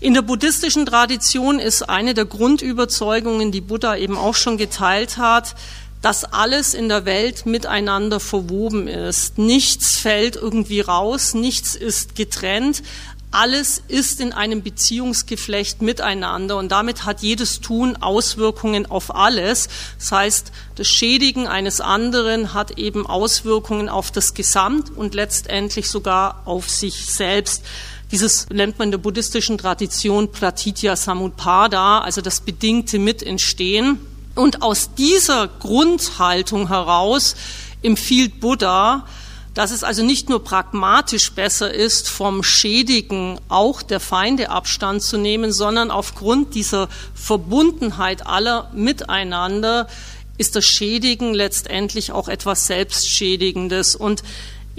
In 0.00 0.14
der 0.14 0.22
buddhistischen 0.22 0.86
Tradition 0.86 1.58
ist 1.58 1.88
eine 1.88 2.14
der 2.14 2.24
Grundüberzeugungen, 2.24 3.50
die 3.50 3.60
Buddha 3.60 3.96
eben 3.96 4.16
auch 4.16 4.36
schon 4.36 4.56
geteilt 4.56 5.18
hat, 5.18 5.56
dass 6.02 6.24
alles 6.24 6.74
in 6.74 6.88
der 6.88 7.04
Welt 7.04 7.46
miteinander 7.46 8.20
verwoben 8.20 8.86
ist. 8.86 9.38
Nichts 9.38 9.96
fällt 9.96 10.36
irgendwie 10.36 10.82
raus, 10.82 11.34
nichts 11.34 11.74
ist 11.74 12.14
getrennt, 12.14 12.84
alles 13.32 13.82
ist 13.88 14.20
in 14.20 14.32
einem 14.32 14.62
Beziehungsgeflecht 14.62 15.82
miteinander 15.82 16.56
und 16.58 16.70
damit 16.70 17.04
hat 17.04 17.20
jedes 17.20 17.60
Tun 17.60 17.96
Auswirkungen 17.96 18.86
auf 18.86 19.14
alles. 19.14 19.68
Das 19.98 20.12
heißt, 20.12 20.52
das 20.76 20.86
Schädigen 20.86 21.48
eines 21.48 21.80
anderen 21.80 22.54
hat 22.54 22.78
eben 22.78 23.04
Auswirkungen 23.04 23.88
auf 23.88 24.12
das 24.12 24.32
Gesamt 24.32 24.96
und 24.96 25.14
letztendlich 25.14 25.90
sogar 25.90 26.42
auf 26.46 26.70
sich 26.70 27.06
selbst. 27.06 27.64
Dieses 28.10 28.48
nennt 28.48 28.78
man 28.78 28.88
in 28.88 28.92
der 28.92 28.98
buddhistischen 28.98 29.58
Tradition 29.58 30.32
Pratitya 30.32 30.96
Samutpada, 30.96 32.00
also 32.00 32.22
das 32.22 32.40
bedingte 32.40 32.98
Mitentstehen. 32.98 33.98
Und 34.34 34.62
aus 34.62 34.94
dieser 34.94 35.48
Grundhaltung 35.48 36.68
heraus 36.68 37.36
empfiehlt 37.82 38.40
Buddha, 38.40 39.04
dass 39.52 39.72
es 39.72 39.82
also 39.82 40.04
nicht 40.04 40.28
nur 40.28 40.42
pragmatisch 40.42 41.32
besser 41.32 41.74
ist, 41.74 42.08
vom 42.08 42.42
Schädigen 42.42 43.40
auch 43.48 43.82
der 43.82 44.00
Feinde 44.00 44.50
Abstand 44.50 45.02
zu 45.02 45.18
nehmen, 45.18 45.52
sondern 45.52 45.90
aufgrund 45.90 46.54
dieser 46.54 46.88
Verbundenheit 47.14 48.26
aller 48.26 48.70
miteinander 48.72 49.88
ist 50.38 50.54
das 50.54 50.64
Schädigen 50.64 51.34
letztendlich 51.34 52.12
auch 52.12 52.28
etwas 52.28 52.68
Selbstschädigendes. 52.68 53.96
Und 53.96 54.22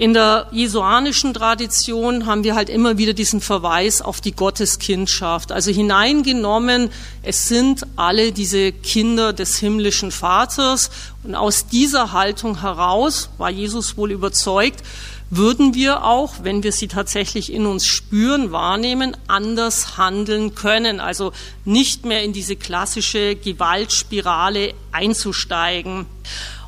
in 0.00 0.14
der 0.14 0.46
jesuanischen 0.50 1.34
Tradition 1.34 2.24
haben 2.24 2.42
wir 2.42 2.54
halt 2.54 2.70
immer 2.70 2.96
wieder 2.96 3.12
diesen 3.12 3.42
Verweis 3.42 4.00
auf 4.00 4.22
die 4.22 4.32
Gotteskindschaft. 4.32 5.52
Also 5.52 5.70
hineingenommen, 5.72 6.88
es 7.22 7.48
sind 7.48 7.86
alle 7.96 8.32
diese 8.32 8.72
Kinder 8.72 9.34
des 9.34 9.58
himmlischen 9.58 10.10
Vaters. 10.10 10.88
Und 11.22 11.34
aus 11.34 11.66
dieser 11.66 12.12
Haltung 12.12 12.62
heraus 12.62 13.28
war 13.36 13.50
Jesus 13.50 13.98
wohl 13.98 14.10
überzeugt, 14.10 14.82
würden 15.28 15.74
wir 15.74 16.02
auch, 16.02 16.36
wenn 16.44 16.62
wir 16.62 16.72
sie 16.72 16.88
tatsächlich 16.88 17.52
in 17.52 17.66
uns 17.66 17.86
spüren, 17.86 18.52
wahrnehmen, 18.52 19.14
anders 19.26 19.98
handeln 19.98 20.54
können. 20.54 21.00
Also 21.00 21.32
nicht 21.66 22.06
mehr 22.06 22.24
in 22.24 22.32
diese 22.32 22.56
klassische 22.56 23.36
Gewaltspirale 23.36 24.72
einzusteigen. 24.92 26.06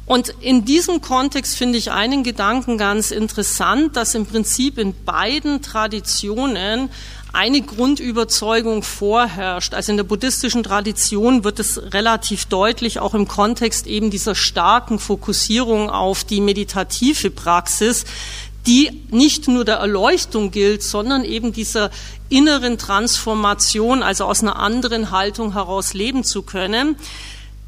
Und 0.04 0.30
in 0.40 0.64
diesem 0.64 1.00
Kontext 1.00 1.56
finde 1.56 1.78
ich 1.78 1.92
einen 1.92 2.24
Gedanken 2.24 2.76
ganz 2.76 3.10
interessant, 3.12 3.96
dass 3.96 4.14
im 4.14 4.26
Prinzip 4.26 4.78
in 4.78 4.94
beiden 5.04 5.62
Traditionen 5.62 6.90
eine 7.32 7.62
Grundüberzeugung 7.62 8.82
vorherrscht. 8.82 9.74
Also 9.74 9.92
in 9.92 9.96
der 9.96 10.04
buddhistischen 10.04 10.62
Tradition 10.62 11.44
wird 11.44 11.60
es 11.60 11.80
relativ 11.94 12.44
deutlich, 12.46 12.98
auch 12.98 13.14
im 13.14 13.26
Kontext 13.26 13.86
eben 13.86 14.10
dieser 14.10 14.34
starken 14.34 14.98
Fokussierung 14.98 15.88
auf 15.88 16.24
die 16.24 16.40
meditative 16.40 17.30
Praxis, 17.30 18.04
die 18.66 19.02
nicht 19.10 19.48
nur 19.48 19.64
der 19.64 19.76
Erleuchtung 19.76 20.50
gilt, 20.50 20.82
sondern 20.82 21.24
eben 21.24 21.52
dieser 21.52 21.90
inneren 22.28 22.76
Transformation, 22.76 24.02
also 24.02 24.24
aus 24.24 24.42
einer 24.42 24.56
anderen 24.56 25.10
Haltung 25.10 25.54
heraus 25.54 25.94
leben 25.94 26.22
zu 26.22 26.42
können. 26.42 26.96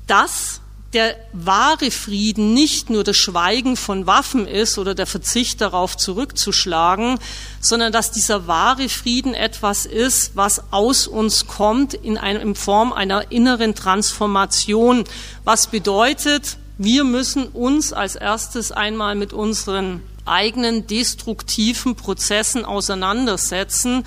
Das 0.07 0.61
der 0.95 1.17
wahre 1.33 1.91
Frieden 1.91 2.55
nicht 2.55 2.89
nur 2.89 3.05
das 3.05 3.17
Schweigen 3.17 3.77
von 3.77 4.07
Waffen 4.07 4.47
ist 4.47 4.79
oder 4.79 4.95
der 4.95 5.07
Verzicht 5.07 5.61
darauf 5.61 5.97
zurückzuschlagen, 5.97 7.19
sondern 7.61 7.93
dass 7.93 8.13
dieser 8.13 8.47
wahre 8.47 8.89
Frieden 8.89 9.35
etwas 9.35 9.87
ist, 9.87 10.37
was 10.37 10.73
aus 10.73 11.07
uns 11.07 11.47
kommt 11.47 11.95
in, 11.95 12.17
einem, 12.17 12.41
in 12.41 12.55
Form 12.55 12.93
einer 12.93 13.33
inneren 13.33 13.75
Transformation. 13.75 15.05
Was 15.43 15.67
bedeutet, 15.67 16.57
wir 16.79 17.05
müssen 17.05 17.49
uns 17.49 17.93
als 17.93 18.15
erstes 18.15 18.73
einmal 18.73 19.17
mit 19.17 19.33
unseren 19.33 20.03
eigenen 20.25 20.87
destruktiven 20.87 21.97
Prozessen 21.97 22.65
auseinandersetzen 22.65 24.05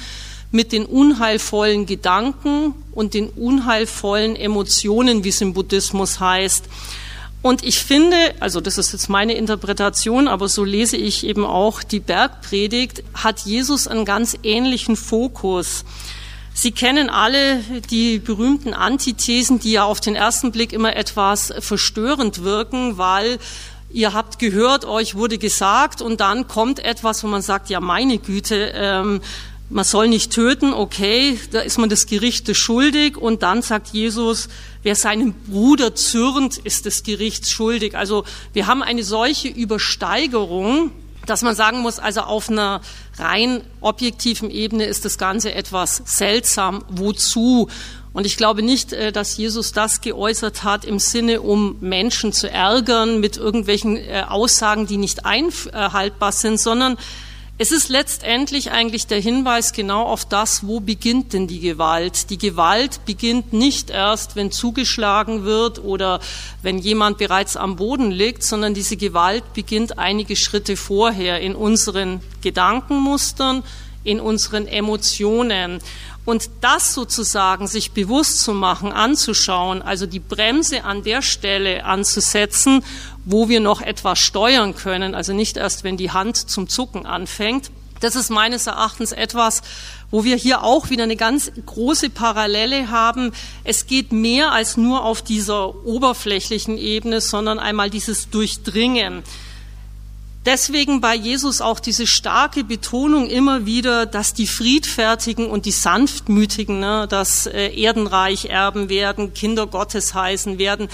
mit 0.51 0.71
den 0.71 0.85
unheilvollen 0.85 1.85
Gedanken 1.85 2.73
und 2.91 3.13
den 3.13 3.29
unheilvollen 3.29 4.35
Emotionen, 4.35 5.23
wie 5.23 5.29
es 5.29 5.41
im 5.41 5.53
Buddhismus 5.53 6.19
heißt. 6.19 6.65
Und 7.41 7.63
ich 7.63 7.79
finde, 7.79 8.17
also 8.39 8.61
das 8.61 8.77
ist 8.77 8.93
jetzt 8.93 9.09
meine 9.09 9.33
Interpretation, 9.33 10.27
aber 10.27 10.47
so 10.47 10.63
lese 10.63 10.97
ich 10.97 11.25
eben 11.25 11.45
auch 11.45 11.83
die 11.83 11.99
Bergpredigt, 11.99 13.03
hat 13.13 13.41
Jesus 13.41 13.87
einen 13.87 14.05
ganz 14.05 14.37
ähnlichen 14.43 14.95
Fokus. 14.95 15.85
Sie 16.53 16.71
kennen 16.71 17.09
alle 17.11 17.59
die 17.91 18.17
berühmten 18.17 18.73
Antithesen, 18.73 19.59
die 19.59 19.73
ja 19.73 19.83
auf 19.83 20.01
den 20.01 20.15
ersten 20.15 20.51
Blick 20.51 20.73
immer 20.73 20.95
etwas 20.95 21.53
verstörend 21.59 22.43
wirken, 22.43 22.97
weil 22.97 23.37
ihr 23.91 24.13
habt 24.13 24.39
gehört, 24.39 24.83
euch 24.85 25.13
wurde 25.13 25.37
gesagt 25.37 26.01
und 26.01 26.19
dann 26.19 26.47
kommt 26.47 26.79
etwas, 26.79 27.23
wo 27.23 27.27
man 27.27 27.43
sagt, 27.43 27.69
ja 27.69 27.79
meine 27.79 28.17
Güte, 28.17 28.73
ähm, 28.75 29.21
man 29.69 29.83
soll 29.83 30.07
nicht 30.07 30.31
töten, 30.31 30.73
okay, 30.73 31.39
da 31.51 31.59
ist 31.59 31.77
man 31.77 31.89
des 31.89 32.05
Gerichtes 32.05 32.57
schuldig 32.57 33.17
und 33.17 33.43
dann 33.43 33.61
sagt 33.61 33.89
Jesus, 33.89 34.47
wer 34.83 34.95
seinem 34.95 35.33
Bruder 35.33 35.93
zürnt, 35.93 36.57
ist 36.57 36.85
des 36.85 37.03
Gerichts 37.03 37.51
schuldig. 37.51 37.95
Also 37.95 38.23
wir 38.53 38.67
haben 38.67 38.81
eine 38.81 39.03
solche 39.03 39.49
Übersteigerung, 39.49 40.91
dass 41.25 41.41
man 41.41 41.55
sagen 41.55 41.79
muss, 41.79 41.99
also 41.99 42.21
auf 42.21 42.49
einer 42.49 42.79
rein 43.17 43.61
objektiven 43.81 44.49
Ebene 44.49 44.85
ist 44.85 45.03
das 45.03 45.17
Ganze 45.17 45.53
etwas 45.53 46.01
seltsam. 46.05 46.85
Wozu? 46.87 47.67
Und 48.13 48.25
ich 48.25 48.37
glaube 48.37 48.63
nicht, 48.63 48.93
äh, 48.93 49.11
dass 49.11 49.35
Jesus 49.35 49.73
das 49.73 49.99
geäußert 49.99 50.63
hat 50.63 50.85
im 50.85 50.99
Sinne, 50.99 51.41
um 51.41 51.75
Menschen 51.81 52.31
zu 52.31 52.49
ärgern 52.49 53.19
mit 53.19 53.35
irgendwelchen 53.35 53.97
äh, 53.97 54.23
Aussagen, 54.25 54.87
die 54.87 54.95
nicht 54.95 55.25
einhaltbar 55.25 56.31
sind, 56.31 56.59
sondern 56.59 56.97
es 57.59 57.71
ist 57.71 57.89
letztendlich 57.89 58.69
eigentlich 58.71 59.07
der 59.07 59.19
Hinweis 59.19 59.73
genau 59.73 60.03
auf 60.03 60.25
das, 60.25 60.67
wo 60.67 60.79
beginnt 60.79 61.33
denn 61.33 61.47
die 61.47 61.59
Gewalt. 61.59 62.29
Die 62.29 62.37
Gewalt 62.37 63.03
beginnt 63.05 63.51
nicht 63.51 63.89
erst, 63.89 64.35
wenn 64.35 64.51
zugeschlagen 64.51 65.43
wird 65.43 65.83
oder 65.83 66.19
wenn 66.61 66.77
jemand 66.77 67.17
bereits 67.17 67.57
am 67.57 67.75
Boden 67.75 68.11
liegt, 68.11 68.43
sondern 68.43 68.75
diese 68.75 68.95
Gewalt 68.95 69.53
beginnt 69.53 69.97
einige 69.97 70.35
Schritte 70.35 70.77
vorher 70.77 71.39
in 71.41 71.55
unseren 71.55 72.21
Gedankenmustern, 72.41 73.63
in 74.07 74.19
unseren 74.19 74.67
Emotionen. 74.67 75.79
Und 76.25 76.49
das 76.61 76.93
sozusagen 76.93 77.67
sich 77.67 77.91
bewusst 77.91 78.41
zu 78.41 78.53
machen, 78.53 78.91
anzuschauen, 78.91 79.81
also 79.81 80.05
die 80.05 80.19
Bremse 80.19 80.83
an 80.83 81.03
der 81.03 81.21
Stelle 81.21 81.85
anzusetzen, 81.85 82.83
wo 83.23 83.49
wir 83.49 83.59
noch 83.59 83.81
etwas 83.81 84.19
steuern 84.19 84.75
können, 84.75 85.15
also 85.15 85.33
nicht 85.33 85.57
erst, 85.57 85.83
wenn 85.83 85.95
die 85.95 86.11
Hand 86.11 86.37
zum 86.49 86.67
Zucken 86.67 87.05
anfängt. 87.05 87.71
Das 87.99 88.15
ist 88.15 88.29
meines 88.29 88.67
Erachtens 88.67 89.11
etwas, 89.11 89.61
wo 90.11 90.23
wir 90.23 90.35
hier 90.35 90.63
auch 90.63 90.89
wieder 90.89 91.03
eine 91.03 91.15
ganz 91.15 91.51
große 91.65 92.09
Parallele 92.09 92.89
haben. 92.89 93.31
Es 93.63 93.87
geht 93.87 94.11
mehr 94.11 94.51
als 94.51 94.77
nur 94.77 95.03
auf 95.03 95.21
dieser 95.21 95.85
oberflächlichen 95.85 96.77
Ebene, 96.77 97.21
sondern 97.21 97.59
einmal 97.59 97.89
dieses 97.89 98.29
Durchdringen. 98.29 99.23
Deswegen 100.47 101.01
bei 101.01 101.13
Jesus 101.13 101.59
auch 101.59 101.79
diese 101.79 102.07
starke 102.07 102.63
Betonung 102.63 103.27
immer 103.27 103.65
wieder, 103.65 104.05
dass 104.05 104.33
die 104.33 104.47
Friedfertigen 104.47 105.47
und 105.47 105.65
die 105.65 105.71
Sanftmütigen 105.71 106.79
ne, 106.79 107.05
das 107.09 107.47
äh, 107.47 107.69
Erdenreich 107.79 108.45
erben 108.45 108.87
werden, 108.89 109.33
Kinder 109.33 109.67
Gottes 109.67 110.13
heißen 110.13 110.57
werden 110.57 110.87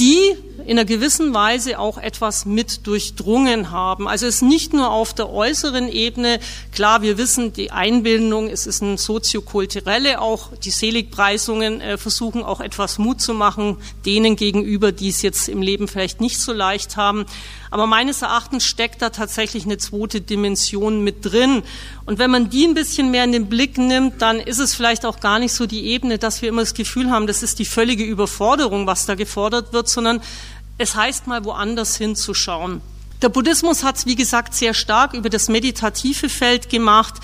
die 0.00 0.34
in 0.64 0.78
einer 0.78 0.84
gewissen 0.84 1.34
Weise 1.34 1.78
auch 1.78 1.98
etwas 1.98 2.46
mit 2.46 2.86
durchdrungen 2.86 3.70
haben. 3.70 4.08
Also 4.08 4.26
es 4.26 4.36
ist 4.36 4.42
nicht 4.42 4.72
nur 4.72 4.90
auf 4.90 5.14
der 5.14 5.30
äußeren 5.30 5.88
Ebene, 5.88 6.40
klar, 6.72 7.02
wir 7.02 7.18
wissen, 7.18 7.52
die 7.52 7.70
Einbildung, 7.70 8.48
es 8.48 8.66
ist 8.66 8.82
ein 8.82 8.98
soziokulturelle, 8.98 10.20
auch 10.20 10.50
die 10.56 10.70
Seligpreisungen 10.70 11.80
äh, 11.80 11.98
versuchen 11.98 12.42
auch 12.42 12.60
etwas 12.60 12.98
Mut 12.98 13.20
zu 13.20 13.34
machen, 13.34 13.78
denen 14.04 14.36
gegenüber, 14.36 14.92
die 14.92 15.08
es 15.08 15.22
jetzt 15.22 15.48
im 15.48 15.62
Leben 15.62 15.88
vielleicht 15.88 16.20
nicht 16.20 16.38
so 16.38 16.52
leicht 16.52 16.96
haben. 16.96 17.26
Aber 17.70 17.86
meines 17.86 18.22
Erachtens 18.22 18.64
steckt 18.64 19.00
da 19.00 19.10
tatsächlich 19.10 19.64
eine 19.64 19.78
zweite 19.78 20.20
Dimension 20.20 21.04
mit 21.04 21.24
drin. 21.24 21.62
Und 22.04 22.18
wenn 22.18 22.30
man 22.30 22.50
die 22.50 22.64
ein 22.64 22.74
bisschen 22.74 23.12
mehr 23.12 23.22
in 23.22 23.30
den 23.30 23.48
Blick 23.48 23.78
nimmt, 23.78 24.20
dann 24.20 24.40
ist 24.40 24.58
es 24.58 24.74
vielleicht 24.74 25.06
auch 25.06 25.20
gar 25.20 25.38
nicht 25.38 25.52
so 25.52 25.66
die 25.66 25.86
Ebene, 25.86 26.18
dass 26.18 26.42
wir 26.42 26.48
immer 26.48 26.62
das 26.62 26.74
Gefühl 26.74 27.10
haben, 27.10 27.28
das 27.28 27.44
ist 27.44 27.60
die 27.60 27.64
völlige 27.64 28.02
Überforderung, 28.02 28.88
was 28.88 29.06
da 29.06 29.14
gefordert 29.14 29.72
wird, 29.72 29.88
sondern 29.88 30.20
es 30.80 30.94
heißt 30.94 31.26
mal 31.26 31.44
woanders 31.44 31.96
hinzuschauen. 31.96 32.80
Der 33.20 33.28
Buddhismus 33.28 33.84
hat 33.84 33.98
es, 33.98 34.06
wie 34.06 34.16
gesagt, 34.16 34.54
sehr 34.54 34.72
stark 34.72 35.12
über 35.12 35.28
das 35.28 35.48
meditative 35.48 36.30
Feld 36.30 36.70
gemacht. 36.70 37.16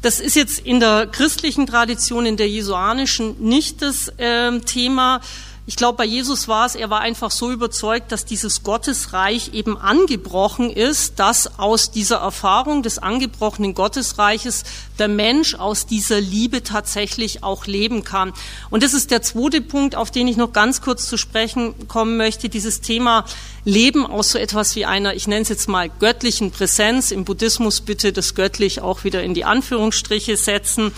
Das 0.00 0.20
ist 0.20 0.36
jetzt 0.36 0.60
in 0.60 0.78
der 0.78 1.08
christlichen 1.08 1.66
Tradition, 1.66 2.24
in 2.24 2.36
der 2.36 2.48
jesuanischen 2.48 3.34
nicht 3.40 3.82
das 3.82 4.08
äh, 4.18 4.60
Thema. 4.60 5.20
Ich 5.66 5.76
glaube, 5.76 5.96
bei 5.96 6.04
Jesus 6.04 6.46
war 6.46 6.66
es, 6.66 6.74
er 6.74 6.90
war 6.90 7.00
einfach 7.00 7.30
so 7.30 7.50
überzeugt, 7.50 8.12
dass 8.12 8.26
dieses 8.26 8.64
Gottesreich 8.64 9.54
eben 9.54 9.78
angebrochen 9.78 10.68
ist, 10.68 11.18
dass 11.18 11.58
aus 11.58 11.90
dieser 11.90 12.18
Erfahrung 12.18 12.82
des 12.82 12.98
angebrochenen 12.98 13.72
Gottesreiches 13.72 14.64
der 14.98 15.08
Mensch 15.08 15.54
aus 15.54 15.86
dieser 15.86 16.20
Liebe 16.20 16.64
tatsächlich 16.64 17.42
auch 17.42 17.64
leben 17.64 18.04
kann. 18.04 18.34
Und 18.68 18.82
das 18.82 18.92
ist 18.92 19.10
der 19.10 19.22
zweite 19.22 19.62
Punkt, 19.62 19.96
auf 19.96 20.10
den 20.10 20.28
ich 20.28 20.36
noch 20.36 20.52
ganz 20.52 20.82
kurz 20.82 21.06
zu 21.06 21.16
sprechen 21.16 21.88
kommen 21.88 22.18
möchte, 22.18 22.50
dieses 22.50 22.82
Thema 22.82 23.24
Leben 23.64 24.04
aus 24.04 24.32
so 24.32 24.38
etwas 24.38 24.76
wie 24.76 24.84
einer, 24.84 25.14
ich 25.14 25.26
nenne 25.28 25.42
es 25.42 25.48
jetzt 25.48 25.68
mal 25.70 25.88
göttlichen 25.88 26.50
Präsenz, 26.50 27.10
im 27.10 27.24
Buddhismus 27.24 27.80
bitte 27.80 28.12
das 28.12 28.34
göttlich 28.34 28.82
auch 28.82 29.04
wieder 29.04 29.22
in 29.22 29.32
die 29.32 29.46
Anführungsstriche 29.46 30.36
setzen. 30.36 30.92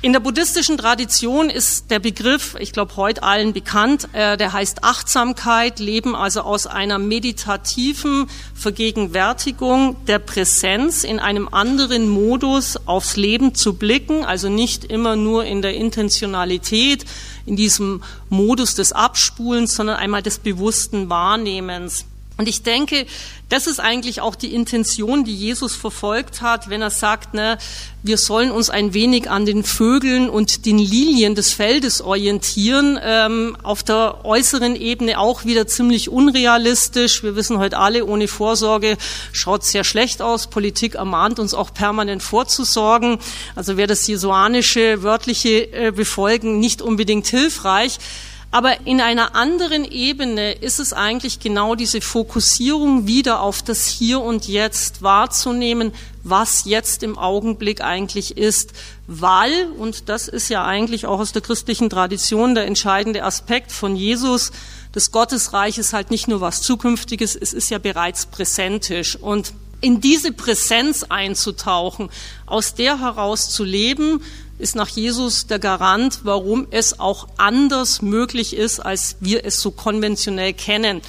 In 0.00 0.12
der 0.12 0.20
buddhistischen 0.20 0.78
Tradition 0.78 1.50
ist 1.50 1.90
der 1.90 1.98
Begriff, 1.98 2.54
ich 2.60 2.72
glaube, 2.72 2.94
heute 2.94 3.24
allen 3.24 3.52
bekannt, 3.52 4.08
äh, 4.12 4.36
der 4.36 4.52
heißt 4.52 4.84
Achtsamkeit, 4.84 5.80
Leben 5.80 6.14
also 6.14 6.42
aus 6.42 6.68
einer 6.68 6.98
meditativen 6.98 8.28
Vergegenwärtigung 8.54 9.96
der 10.06 10.20
Präsenz 10.20 11.02
in 11.02 11.18
einem 11.18 11.48
anderen 11.48 12.08
Modus 12.08 12.76
aufs 12.86 13.16
Leben 13.16 13.56
zu 13.56 13.74
blicken, 13.74 14.24
also 14.24 14.48
nicht 14.48 14.84
immer 14.84 15.16
nur 15.16 15.44
in 15.46 15.62
der 15.62 15.74
Intentionalität, 15.74 17.04
in 17.44 17.56
diesem 17.56 18.04
Modus 18.28 18.76
des 18.76 18.92
Abspulens, 18.92 19.74
sondern 19.74 19.96
einmal 19.96 20.22
des 20.22 20.38
bewussten 20.38 21.10
Wahrnehmens. 21.10 22.04
Und 22.38 22.48
ich 22.48 22.62
denke, 22.62 23.04
das 23.48 23.66
ist 23.66 23.80
eigentlich 23.80 24.20
auch 24.20 24.36
die 24.36 24.54
Intention, 24.54 25.24
die 25.24 25.34
Jesus 25.34 25.74
verfolgt 25.74 26.40
hat, 26.40 26.70
wenn 26.70 26.80
er 26.80 26.90
sagt, 26.90 27.34
ne, 27.34 27.58
wir 28.04 28.16
sollen 28.16 28.52
uns 28.52 28.70
ein 28.70 28.94
wenig 28.94 29.28
an 29.28 29.44
den 29.44 29.64
Vögeln 29.64 30.30
und 30.30 30.64
den 30.64 30.78
Lilien 30.78 31.34
des 31.34 31.52
Feldes 31.52 32.00
orientieren. 32.00 32.96
Ähm, 33.02 33.56
auf 33.64 33.82
der 33.82 34.24
äußeren 34.24 34.76
Ebene 34.76 35.18
auch 35.18 35.46
wieder 35.46 35.66
ziemlich 35.66 36.10
unrealistisch. 36.10 37.24
Wir 37.24 37.34
wissen 37.34 37.58
heute 37.58 37.76
alle, 37.78 38.06
ohne 38.06 38.28
Vorsorge 38.28 38.98
schaut 39.32 39.64
sehr 39.64 39.82
schlecht 39.82 40.22
aus. 40.22 40.46
Politik 40.46 40.94
ermahnt 40.94 41.40
uns 41.40 41.54
auch 41.54 41.74
permanent 41.74 42.22
vorzusorgen. 42.22 43.18
Also 43.56 43.76
wäre 43.76 43.88
das 43.88 44.06
jesuanische 44.06 45.02
wörtliche 45.02 45.72
äh, 45.72 45.90
Befolgen 45.90 46.60
nicht 46.60 46.82
unbedingt 46.82 47.26
hilfreich. 47.26 47.98
Aber 48.50 48.86
in 48.86 49.02
einer 49.02 49.34
anderen 49.34 49.84
Ebene 49.84 50.52
ist 50.52 50.80
es 50.80 50.94
eigentlich 50.94 51.38
genau 51.38 51.74
diese 51.74 52.00
Fokussierung 52.00 53.06
wieder 53.06 53.40
auf 53.42 53.62
das 53.62 53.86
Hier 53.86 54.20
und 54.20 54.48
Jetzt 54.48 55.02
wahrzunehmen, 55.02 55.92
was 56.24 56.64
jetzt 56.64 57.02
im 57.02 57.18
Augenblick 57.18 57.82
eigentlich 57.82 58.38
ist, 58.38 58.72
weil, 59.06 59.70
und 59.78 60.08
das 60.08 60.28
ist 60.28 60.48
ja 60.48 60.64
eigentlich 60.64 61.04
auch 61.04 61.20
aus 61.20 61.32
der 61.32 61.42
christlichen 61.42 61.90
Tradition 61.90 62.54
der 62.54 62.66
entscheidende 62.66 63.22
Aspekt 63.22 63.70
von 63.70 63.96
Jesus, 63.96 64.50
das 64.92 65.12
Gottesreich 65.12 65.76
ist 65.76 65.92
halt 65.92 66.10
nicht 66.10 66.28
nur 66.28 66.40
was 66.40 66.62
Zukünftiges, 66.62 67.36
es 67.36 67.52
ist 67.52 67.70
ja 67.70 67.78
bereits 67.78 68.26
präsentisch. 68.26 69.16
Und 69.16 69.52
in 69.80 70.00
diese 70.00 70.32
Präsenz 70.32 71.04
einzutauchen, 71.04 72.08
aus 72.46 72.74
der 72.74 73.00
heraus 73.00 73.50
zu 73.50 73.64
leben, 73.64 74.22
ist 74.58 74.76
nach 74.76 74.88
Jesus 74.88 75.46
der 75.46 75.58
Garant, 75.58 76.20
warum 76.24 76.66
es 76.70 77.00
auch 77.00 77.28
anders 77.36 78.02
möglich 78.02 78.54
ist, 78.56 78.80
als 78.80 79.16
wir 79.20 79.44
es 79.44 79.60
so 79.60 79.70
konventionell 79.70 80.52
kennen. 80.52 81.00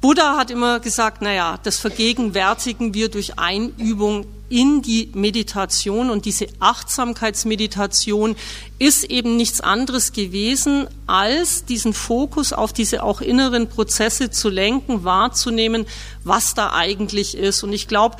Buddha 0.00 0.36
hat 0.36 0.50
immer 0.50 0.78
gesagt, 0.78 1.22
naja, 1.22 1.58
das 1.62 1.78
vergegenwärtigen 1.78 2.94
wir 2.94 3.08
durch 3.08 3.38
Einübung 3.38 4.26
in 4.48 4.82
die 4.82 5.10
Meditation 5.14 6.10
und 6.10 6.24
diese 6.24 6.46
Achtsamkeitsmeditation 6.60 8.36
ist 8.78 9.04
eben 9.04 9.36
nichts 9.36 9.60
anderes 9.60 10.12
gewesen, 10.12 10.86
als 11.06 11.64
diesen 11.64 11.92
Fokus 11.92 12.52
auf 12.52 12.72
diese 12.72 13.02
auch 13.02 13.20
inneren 13.20 13.68
Prozesse 13.68 14.30
zu 14.30 14.48
lenken, 14.48 15.02
wahrzunehmen, 15.02 15.86
was 16.22 16.54
da 16.54 16.72
eigentlich 16.72 17.36
ist. 17.36 17.64
Und 17.64 17.72
ich 17.72 17.88
glaube, 17.88 18.16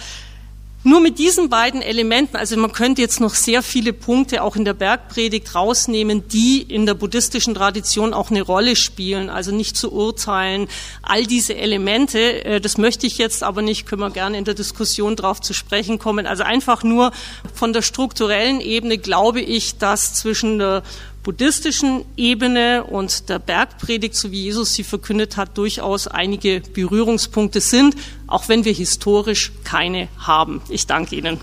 nur 0.87 1.01
mit 1.01 1.19
diesen 1.19 1.49
beiden 1.49 1.83
Elementen, 1.83 2.37
also 2.37 2.57
man 2.57 2.71
könnte 2.71 3.03
jetzt 3.03 3.19
noch 3.19 3.35
sehr 3.35 3.65
viele 3.65 3.93
Punkte 3.93 4.45
auch 4.45 4.55
in 4.55 4.65
der 4.65 4.73
Bergpredigt 4.73 5.53
rausnehmen, 5.53 6.29
die 6.29 6.63
in 6.63 6.87
der 6.87 6.95
buddhistischen 6.95 7.57
Tradition 7.57 8.15
auch 8.15 8.31
eine 8.31 8.43
Rolle 8.43 8.77
spielen, 8.77 9.29
also 9.29 9.51
nicht 9.51 9.77
zu 9.77 9.93
urteilen, 9.93 10.69
all 11.03 11.27
diese 11.27 11.57
Elemente, 11.57 12.45
äh, 12.45 12.61
das 12.61 12.79
möchte 12.79 13.05
ich 13.09 13.19
jetzt 13.19 13.43
aber 13.43 13.63
nicht, 13.63 13.87
können 13.87 14.01
wir 14.01 14.11
gerne 14.11 14.39
in 14.39 14.45
der 14.45 14.55
Diskussion 14.55 15.17
drauf 15.17 15.41
zu 15.41 15.55
sprechen 15.55 15.99
kommen. 15.99 16.25
Also 16.25 16.45
einfach 16.45 16.85
nur 16.85 17.11
von 17.53 17.73
der 17.73 17.83
strukturellen 17.83 18.61
Ebene 18.61 18.97
glaube 18.97 19.41
ich, 19.41 19.79
dass 19.79 20.15
zwischen 20.15 20.61
der 20.61 20.85
buddhistischen 21.27 22.05
Ebene 22.17 22.85
und 22.85 23.29
der 23.29 23.41
Bergpredigt, 23.41 24.15
so 24.15 24.31
wie 24.31 24.45
Jesus 24.45 24.75
sie 24.75 24.85
verkündet 24.85 25.37
hat, 25.37 25.59
durchaus 25.59 26.07
einige 26.07 26.61
Berührungspunkte 26.61 27.61
sind, 27.61 27.97
auch 28.29 28.49
wenn 28.49 28.65
wir 28.65 28.73
historisch 28.73 29.51
keine 29.65 30.07
haben. 30.19 30.63
Ich 30.69 30.87
danke 30.87 31.17
Ihnen. 31.17 31.41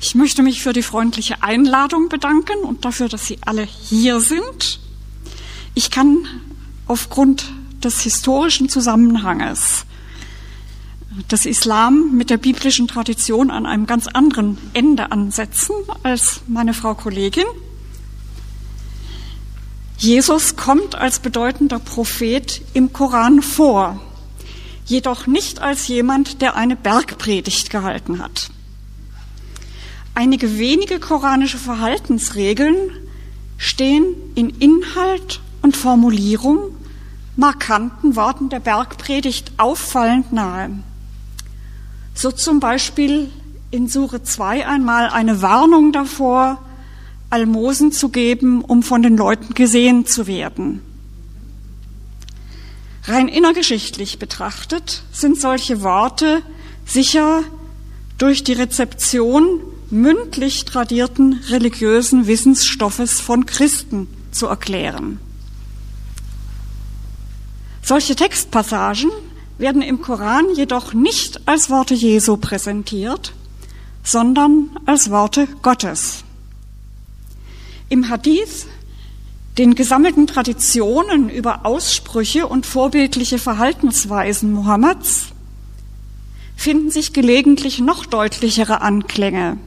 Ich 0.00 0.16
möchte 0.16 0.42
mich 0.42 0.60
für 0.60 0.72
die 0.72 0.82
freundliche 0.82 1.44
Einladung 1.44 2.08
bedanken 2.08 2.58
und 2.64 2.84
dafür, 2.84 3.08
dass 3.08 3.26
Sie 3.26 3.38
alle 3.42 3.62
hier 3.62 4.20
sind. 4.20 4.80
Ich 5.74 5.92
kann 5.92 6.26
aufgrund 6.88 7.44
des 7.80 8.00
historischen 8.00 8.70
Zusammenhanges 8.70 9.84
des 11.30 11.46
Islam 11.46 12.16
mit 12.16 12.30
der 12.30 12.38
biblischen 12.38 12.88
Tradition 12.88 13.50
an 13.50 13.66
einem 13.66 13.86
ganz 13.86 14.06
anderen 14.06 14.58
Ende 14.72 15.12
ansetzen 15.12 15.74
als 16.02 16.40
meine 16.46 16.74
Frau 16.74 16.94
Kollegin. 16.94 17.44
Jesus 19.98 20.56
kommt 20.56 20.94
als 20.94 21.20
bedeutender 21.20 21.78
Prophet 21.78 22.62
im 22.72 22.92
Koran 22.92 23.42
vor, 23.42 24.00
jedoch 24.84 25.26
nicht 25.26 25.60
als 25.60 25.86
jemand, 25.86 26.42
der 26.42 26.56
eine 26.56 26.76
Bergpredigt 26.76 27.70
gehalten 27.70 28.18
hat. 28.18 28.50
Einige 30.14 30.58
wenige 30.58 30.98
koranische 30.98 31.58
Verhaltensregeln 31.58 32.76
stehen 33.58 34.14
in 34.34 34.50
Inhalt 34.50 35.40
und 35.62 35.76
Formulierung 35.76 36.74
markanten 37.36 38.16
Worten 38.16 38.48
der 38.48 38.60
Bergpredigt 38.60 39.52
auffallend 39.56 40.32
nahe. 40.32 40.70
So 42.14 42.30
zum 42.30 42.60
Beispiel 42.60 43.30
in 43.70 43.88
Sure 43.88 44.22
2 44.22 44.66
einmal 44.66 45.08
eine 45.08 45.42
Warnung 45.42 45.92
davor, 45.92 46.62
Almosen 47.30 47.92
zu 47.92 48.10
geben, 48.10 48.62
um 48.62 48.82
von 48.82 49.02
den 49.02 49.16
Leuten 49.16 49.54
gesehen 49.54 50.04
zu 50.04 50.26
werden. 50.26 50.82
Rein 53.04 53.28
innergeschichtlich 53.28 54.18
betrachtet 54.18 55.02
sind 55.12 55.40
solche 55.40 55.82
Worte 55.82 56.42
sicher 56.84 57.42
durch 58.18 58.44
die 58.44 58.52
Rezeption 58.52 59.60
mündlich 59.90 60.64
tradierten 60.64 61.40
religiösen 61.48 62.26
Wissensstoffes 62.26 63.20
von 63.20 63.46
Christen 63.46 64.06
zu 64.30 64.46
erklären. 64.46 65.18
Solche 67.82 68.14
Textpassagen 68.14 69.10
werden 69.62 69.80
im 69.80 70.02
Koran 70.02 70.44
jedoch 70.56 70.92
nicht 70.92 71.48
als 71.48 71.70
Worte 71.70 71.94
Jesu 71.94 72.36
präsentiert, 72.36 73.32
sondern 74.02 74.70
als 74.86 75.08
Worte 75.10 75.46
Gottes. 75.62 76.24
Im 77.88 78.08
Hadith, 78.10 78.66
den 79.58 79.76
gesammelten 79.76 80.26
Traditionen 80.26 81.30
über 81.30 81.64
Aussprüche 81.64 82.48
und 82.48 82.66
vorbildliche 82.66 83.38
Verhaltensweisen 83.38 84.52
Mohammeds, 84.52 85.26
finden 86.56 86.90
sich 86.90 87.12
gelegentlich 87.12 87.78
noch 87.78 88.04
deutlichere 88.04 88.80
Anklänge 88.80 89.58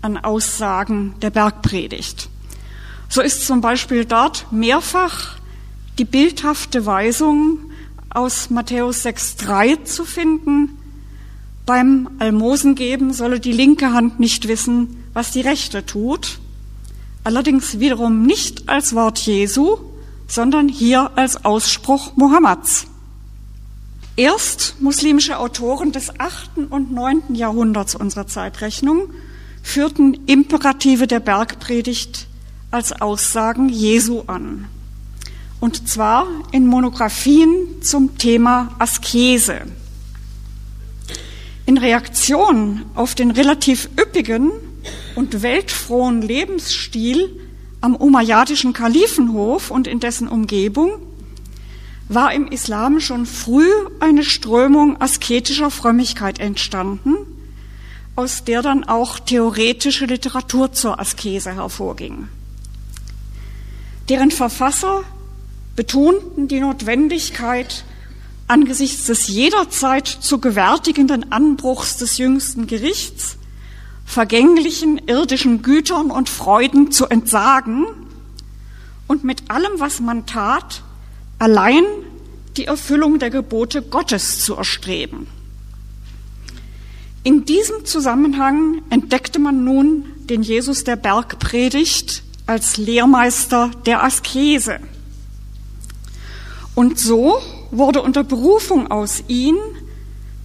an 0.00 0.16
Aussagen 0.16 1.14
der 1.22 1.30
Bergpredigt. 1.30 2.28
So 3.08 3.20
ist 3.20 3.46
zum 3.48 3.60
Beispiel 3.60 4.04
dort 4.04 4.46
mehrfach 4.52 5.38
die 5.98 6.04
bildhafte 6.04 6.86
Weisung 6.86 7.69
aus 8.10 8.50
Matthäus 8.50 9.04
6.3 9.04 9.84
zu 9.84 10.04
finden. 10.04 10.76
Beim 11.66 12.10
Almosengeben 12.18 13.12
solle 13.12 13.40
die 13.40 13.52
linke 13.52 13.92
Hand 13.92 14.18
nicht 14.18 14.48
wissen, 14.48 15.04
was 15.12 15.30
die 15.30 15.40
rechte 15.40 15.86
tut. 15.86 16.40
Allerdings 17.22 17.78
wiederum 17.78 18.22
nicht 18.22 18.68
als 18.68 18.94
Wort 18.94 19.18
Jesu, 19.18 19.78
sondern 20.26 20.68
hier 20.68 21.12
als 21.16 21.44
Ausspruch 21.44 22.16
Mohammeds. 22.16 22.86
Erst 24.16 24.80
muslimische 24.80 25.38
Autoren 25.38 25.92
des 25.92 26.18
8. 26.18 26.70
und 26.70 26.92
9. 26.92 27.34
Jahrhunderts 27.34 27.94
unserer 27.94 28.26
Zeitrechnung 28.26 29.10
führten 29.62 30.14
Imperative 30.26 31.06
der 31.06 31.20
Bergpredigt 31.20 32.26
als 32.70 32.92
Aussagen 33.00 33.68
Jesu 33.68 34.22
an. 34.26 34.66
Und 35.60 35.88
zwar 35.88 36.26
in 36.52 36.66
Monographien 36.66 37.82
zum 37.82 38.16
Thema 38.16 38.74
Askese. 38.78 39.60
In 41.66 41.76
Reaktion 41.76 42.86
auf 42.94 43.14
den 43.14 43.30
relativ 43.30 43.88
üppigen 44.00 44.50
und 45.14 45.42
weltfrohen 45.42 46.22
Lebensstil 46.22 47.28
am 47.82 47.94
umayyadischen 47.94 48.72
Kalifenhof 48.72 49.70
und 49.70 49.86
in 49.86 50.00
dessen 50.00 50.28
Umgebung 50.28 50.92
war 52.08 52.32
im 52.32 52.48
Islam 52.48 52.98
schon 52.98 53.26
früh 53.26 53.68
eine 54.00 54.24
Strömung 54.24 55.00
asketischer 55.00 55.70
Frömmigkeit 55.70 56.40
entstanden, 56.40 57.14
aus 58.16 58.44
der 58.44 58.62
dann 58.62 58.82
auch 58.82 59.20
theoretische 59.20 60.06
Literatur 60.06 60.72
zur 60.72 60.98
Askese 60.98 61.54
hervorging. 61.54 62.28
Deren 64.08 64.32
Verfasser 64.32 65.04
betonten 65.76 66.48
die 66.48 66.60
Notwendigkeit, 66.60 67.84
angesichts 68.48 69.06
des 69.06 69.28
jederzeit 69.28 70.06
zu 70.08 70.38
gewärtigenden 70.38 71.30
Anbruchs 71.32 71.96
des 71.96 72.18
jüngsten 72.18 72.66
Gerichts 72.66 73.36
vergänglichen 74.10 74.98
irdischen 75.06 75.62
Gütern 75.62 76.10
und 76.10 76.28
Freuden 76.28 76.90
zu 76.90 77.06
entsagen 77.06 77.86
und 79.06 79.22
mit 79.22 79.50
allem, 79.52 79.78
was 79.78 80.00
man 80.00 80.26
tat, 80.26 80.82
allein 81.38 81.84
die 82.56 82.64
Erfüllung 82.64 83.20
der 83.20 83.30
Gebote 83.30 83.82
Gottes 83.82 84.44
zu 84.44 84.56
erstreben. 84.56 85.28
In 87.22 87.44
diesem 87.44 87.84
Zusammenhang 87.84 88.82
entdeckte 88.90 89.38
man 89.38 89.62
nun 89.62 90.06
den 90.24 90.42
Jesus 90.42 90.82
der 90.82 90.96
Bergpredigt 90.96 92.24
als 92.46 92.78
Lehrmeister 92.78 93.70
der 93.86 94.02
Askese. 94.02 94.80
Und 96.74 96.98
so 96.98 97.40
wurde 97.70 98.02
unter 98.02 98.24
Berufung 98.24 98.90
aus 98.90 99.24
ihn, 99.28 99.56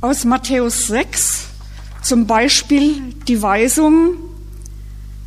aus 0.01 0.25
Matthäus 0.25 0.88
6, 0.88 1.47
zum 2.01 2.27
Beispiel 2.27 3.01
die 3.27 3.41
Weisung, 3.41 4.15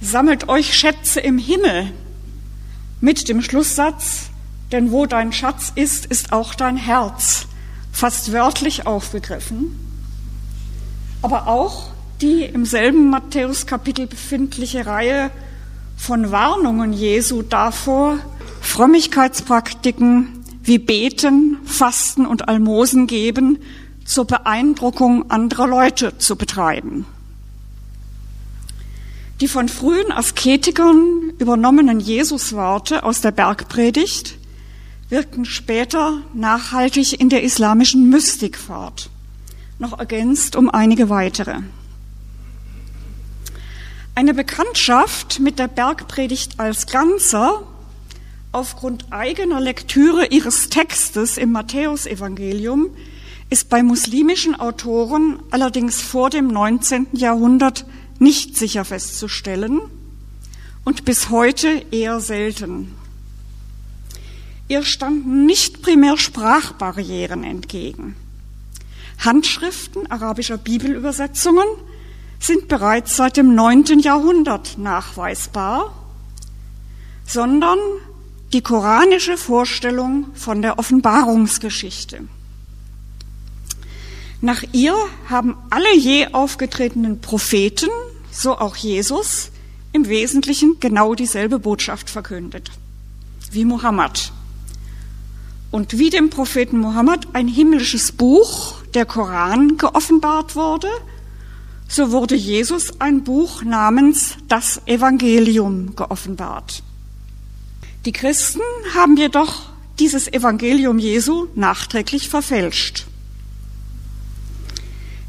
sammelt 0.00 0.48
euch 0.48 0.76
Schätze 0.76 1.20
im 1.20 1.38
Himmel 1.38 1.92
mit 3.00 3.28
dem 3.28 3.42
Schlusssatz, 3.42 4.30
denn 4.70 4.92
wo 4.92 5.06
dein 5.06 5.32
Schatz 5.32 5.72
ist, 5.74 6.06
ist 6.06 6.32
auch 6.32 6.54
dein 6.54 6.76
Herz, 6.76 7.46
fast 7.92 8.32
wörtlich 8.32 8.86
aufgegriffen, 8.86 9.78
aber 11.22 11.48
auch 11.48 11.90
die 12.20 12.42
im 12.42 12.64
selben 12.64 13.10
Matthäus-Kapitel 13.10 14.06
befindliche 14.06 14.86
Reihe 14.86 15.30
von 15.96 16.30
Warnungen 16.30 16.92
Jesu 16.92 17.42
davor, 17.42 18.18
Frömmigkeitspraktiken 18.60 20.37
wie 20.68 20.78
Beten, 20.78 21.56
Fasten 21.64 22.26
und 22.26 22.48
Almosen 22.48 23.06
geben 23.06 23.58
zur 24.04 24.26
Beeindruckung 24.26 25.30
anderer 25.30 25.66
Leute 25.66 26.16
zu 26.18 26.36
betreiben. 26.36 27.06
Die 29.40 29.48
von 29.48 29.68
frühen 29.68 30.12
Asketikern 30.12 31.32
übernommenen 31.38 32.00
Jesusworte 32.00 33.02
aus 33.02 33.20
der 33.20 33.30
Bergpredigt 33.30 34.36
wirkten 35.08 35.46
später 35.46 36.20
nachhaltig 36.34 37.18
in 37.18 37.30
der 37.30 37.42
islamischen 37.42 38.10
Mystik 38.10 38.58
fort, 38.58 39.08
noch 39.78 39.98
ergänzt 39.98 40.54
um 40.54 40.68
einige 40.68 41.08
weitere. 41.08 41.60
Eine 44.14 44.34
Bekanntschaft 44.34 45.40
mit 45.40 45.58
der 45.58 45.68
Bergpredigt 45.68 46.60
als 46.60 46.86
Ganzer 46.86 47.62
aufgrund 48.58 49.12
eigener 49.12 49.60
Lektüre 49.60 50.26
ihres 50.26 50.68
Textes 50.68 51.38
im 51.38 51.52
Matthäusevangelium 51.52 52.90
ist 53.50 53.68
bei 53.68 53.84
muslimischen 53.84 54.58
Autoren 54.58 55.38
allerdings 55.52 56.02
vor 56.02 56.28
dem 56.28 56.48
19. 56.48 57.06
Jahrhundert 57.12 57.86
nicht 58.18 58.56
sicher 58.56 58.84
festzustellen 58.84 59.80
und 60.84 61.04
bis 61.04 61.30
heute 61.30 61.68
eher 61.92 62.18
selten. 62.18 62.96
Ihr 64.66 64.82
standen 64.82 65.46
nicht 65.46 65.80
primär 65.80 66.16
Sprachbarrieren 66.16 67.44
entgegen. 67.44 68.16
Handschriften 69.24 70.10
arabischer 70.10 70.58
Bibelübersetzungen 70.58 71.68
sind 72.40 72.66
bereits 72.66 73.14
seit 73.14 73.36
dem 73.36 73.54
9. 73.54 74.00
Jahrhundert 74.00 74.78
nachweisbar, 74.78 75.92
sondern 77.24 77.78
die 78.52 78.62
koranische 78.62 79.36
Vorstellung 79.36 80.26
von 80.34 80.62
der 80.62 80.78
Offenbarungsgeschichte. 80.78 82.20
Nach 84.40 84.62
ihr 84.72 84.94
haben 85.28 85.56
alle 85.70 85.96
je 85.96 86.28
aufgetretenen 86.32 87.20
Propheten, 87.20 87.88
so 88.30 88.56
auch 88.56 88.76
Jesus, 88.76 89.50
im 89.92 90.08
Wesentlichen 90.08 90.76
genau 90.80 91.14
dieselbe 91.14 91.58
Botschaft 91.58 92.08
verkündet, 92.08 92.70
wie 93.50 93.64
Mohammed. 93.64 94.32
Und 95.70 95.98
wie 95.98 96.08
dem 96.08 96.30
Propheten 96.30 96.78
Mohammed 96.78 97.28
ein 97.34 97.48
himmlisches 97.48 98.12
Buch, 98.12 98.74
der 98.94 99.04
Koran, 99.04 99.76
geoffenbart 99.76 100.56
wurde, 100.56 100.88
so 101.88 102.12
wurde 102.12 102.34
Jesus 102.36 103.00
ein 103.00 103.24
Buch 103.24 103.62
namens 103.62 104.36
das 104.46 104.80
Evangelium 104.86 105.96
geoffenbart. 105.96 106.82
Die 108.04 108.12
Christen 108.12 108.60
haben 108.94 109.16
jedoch 109.16 109.62
dieses 109.98 110.28
Evangelium 110.32 110.98
Jesu 110.98 111.48
nachträglich 111.54 112.28
verfälscht. 112.28 113.06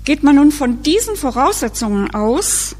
Geht 0.05 0.23
man 0.23 0.35
nun 0.35 0.51
von 0.51 0.83
diesen 0.83 1.15
Voraussetzungen 1.15 2.13
aus, 2.13 2.75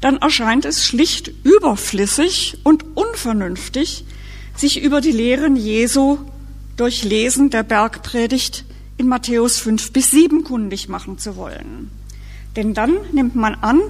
dann 0.00 0.18
erscheint 0.18 0.64
es 0.64 0.84
schlicht 0.84 1.30
überflüssig 1.44 2.58
und 2.64 2.84
unvernünftig, 2.96 4.04
sich 4.54 4.82
über 4.82 5.00
die 5.00 5.12
Lehren 5.12 5.56
Jesu 5.56 6.18
durch 6.76 7.04
Lesen 7.04 7.50
der 7.50 7.62
Bergpredigt 7.62 8.64
in 8.98 9.08
Matthäus 9.08 9.58
5 9.58 9.92
bis 9.92 10.10
7 10.10 10.44
kundig 10.44 10.88
machen 10.88 11.18
zu 11.18 11.36
wollen. 11.36 11.90
Denn 12.56 12.74
dann 12.74 12.94
nimmt 13.12 13.36
man 13.36 13.54
an, 13.54 13.80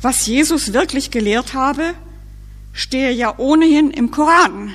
was 0.00 0.26
Jesus 0.26 0.72
wirklich 0.72 1.10
gelehrt 1.10 1.54
habe, 1.54 1.94
stehe 2.74 3.12
ja 3.12 3.38
ohnehin 3.38 3.90
im 3.90 4.10
Koran 4.10 4.74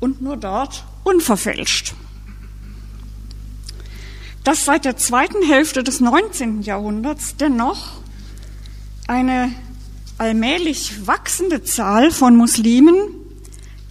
und 0.00 0.20
nur 0.20 0.36
dort 0.36 0.84
unverfälscht. 1.04 1.94
Dass 4.44 4.64
seit 4.64 4.84
der 4.84 4.96
zweiten 4.96 5.42
Hälfte 5.42 5.82
des 5.82 6.00
19. 6.00 6.62
Jahrhunderts 6.62 7.36
dennoch 7.36 7.92
eine 9.06 9.52
allmählich 10.18 11.06
wachsende 11.06 11.62
Zahl 11.62 12.10
von 12.10 12.36
Muslimen 12.36 12.96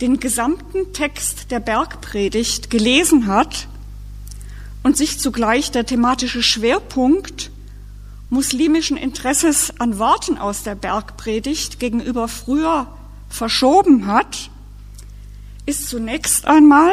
den 0.02 0.20
gesamten 0.20 0.94
Text 0.94 1.52
der 1.52 1.60
Bergpredigt 1.60 2.70
gelesen 2.70 3.28
hat 3.28 3.68
und 4.84 4.98
sich 4.98 5.20
zugleich 5.20 5.72
der 5.72 5.86
thematische 5.86 6.44
Schwerpunkt 6.44 7.52
muslimischen 8.30 8.98
Interesses 8.98 9.74
an 9.80 9.98
Worten 9.98 10.38
aus 10.38 10.64
der 10.64 10.76
Bergpredigt 10.76 11.80
gegenüber 11.80 12.28
früher 12.28 12.88
verschoben 13.28 14.08
hat, 14.08 14.50
ist 15.66 15.90
zunächst 15.90 16.46
einmal 16.46 16.92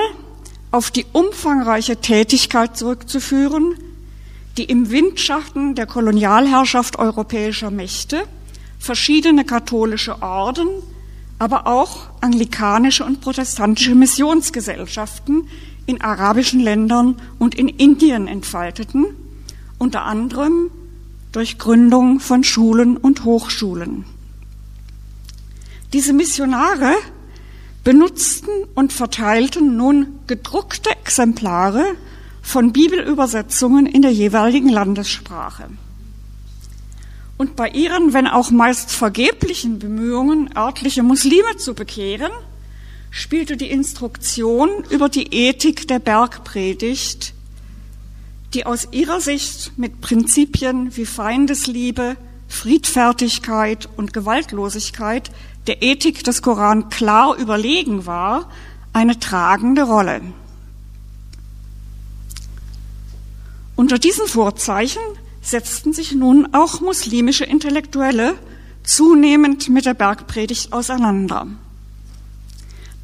auf 0.70 0.90
die 0.90 1.06
umfangreiche 1.12 1.98
Tätigkeit 1.98 2.76
zurückzuführen, 2.76 3.74
die 4.56 4.64
im 4.64 4.90
Windschatten 4.90 5.74
der 5.74 5.86
Kolonialherrschaft 5.86 6.98
europäischer 6.98 7.70
Mächte 7.70 8.24
verschiedene 8.78 9.44
katholische 9.44 10.22
Orden, 10.22 10.68
aber 11.38 11.66
auch 11.66 12.08
anglikanische 12.20 13.04
und 13.04 13.20
protestantische 13.20 13.94
Missionsgesellschaften 13.94 15.48
in 15.84 16.00
arabischen 16.00 16.60
Ländern 16.60 17.16
und 17.38 17.54
in 17.54 17.68
Indien 17.68 18.26
entfalteten, 18.26 19.06
unter 19.78 20.04
anderem 20.04 20.70
durch 21.36 21.58
Gründung 21.58 22.18
von 22.18 22.44
Schulen 22.44 22.96
und 22.96 23.24
Hochschulen. 23.24 24.06
Diese 25.92 26.14
Missionare 26.14 26.94
benutzten 27.84 28.48
und 28.74 28.90
verteilten 28.94 29.76
nun 29.76 30.18
gedruckte 30.26 30.88
Exemplare 30.88 31.84
von 32.40 32.72
Bibelübersetzungen 32.72 33.84
in 33.84 34.00
der 34.00 34.12
jeweiligen 34.12 34.70
Landessprache. 34.70 35.68
Und 37.36 37.54
bei 37.54 37.68
ihren, 37.68 38.14
wenn 38.14 38.28
auch 38.28 38.50
meist 38.50 38.90
vergeblichen 38.90 39.78
Bemühungen, 39.78 40.56
örtliche 40.56 41.02
Muslime 41.02 41.58
zu 41.58 41.74
bekehren, 41.74 42.32
spielte 43.10 43.58
die 43.58 43.70
Instruktion 43.70 44.70
über 44.88 45.10
die 45.10 45.34
Ethik 45.34 45.86
der 45.86 45.98
Bergpredigt, 45.98 47.34
die 48.56 48.64
aus 48.64 48.88
ihrer 48.90 49.20
Sicht 49.20 49.72
mit 49.76 50.00
Prinzipien 50.00 50.96
wie 50.96 51.04
Feindesliebe, 51.04 52.16
Friedfertigkeit 52.48 53.86
und 53.98 54.14
Gewaltlosigkeit 54.14 55.30
der 55.66 55.82
Ethik 55.82 56.24
des 56.24 56.40
Koran 56.40 56.88
klar 56.88 57.36
überlegen 57.36 58.06
war, 58.06 58.50
eine 58.94 59.20
tragende 59.20 59.82
Rolle. 59.82 60.22
Unter 63.74 63.98
diesen 63.98 64.26
Vorzeichen 64.26 65.02
setzten 65.42 65.92
sich 65.92 66.12
nun 66.12 66.54
auch 66.54 66.80
muslimische 66.80 67.44
Intellektuelle 67.44 68.36
zunehmend 68.84 69.68
mit 69.68 69.84
der 69.84 69.92
Bergpredigt 69.92 70.72
auseinander. 70.72 71.46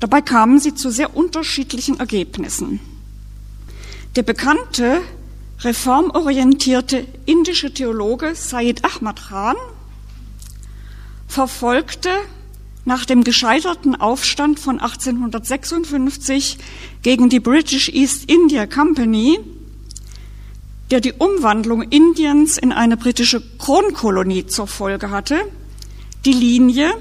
Dabei 0.00 0.22
kamen 0.22 0.58
sie 0.60 0.74
zu 0.74 0.90
sehr 0.90 1.14
unterschiedlichen 1.14 2.00
Ergebnissen. 2.00 2.80
Der 4.16 4.22
bekannte, 4.22 5.02
reformorientierte 5.64 7.06
indische 7.26 7.72
Theologe 7.72 8.34
Said 8.34 8.84
Ahmad 8.84 9.28
Khan 9.28 9.56
verfolgte 11.28 12.10
nach 12.84 13.04
dem 13.04 13.24
gescheiterten 13.24 13.94
Aufstand 13.94 14.58
von 14.58 14.80
1856 14.80 16.58
gegen 17.02 17.28
die 17.28 17.40
British 17.40 17.88
East 17.88 18.28
India 18.30 18.66
Company 18.66 19.38
der 20.92 21.00
die 21.00 21.14
Umwandlung 21.14 21.80
Indiens 21.80 22.58
in 22.58 22.70
eine 22.70 22.98
britische 22.98 23.42
Kronkolonie 23.56 24.46
zur 24.46 24.66
Folge 24.66 25.10
hatte, 25.10 25.40
die 26.26 26.34
Linie, 26.34 26.92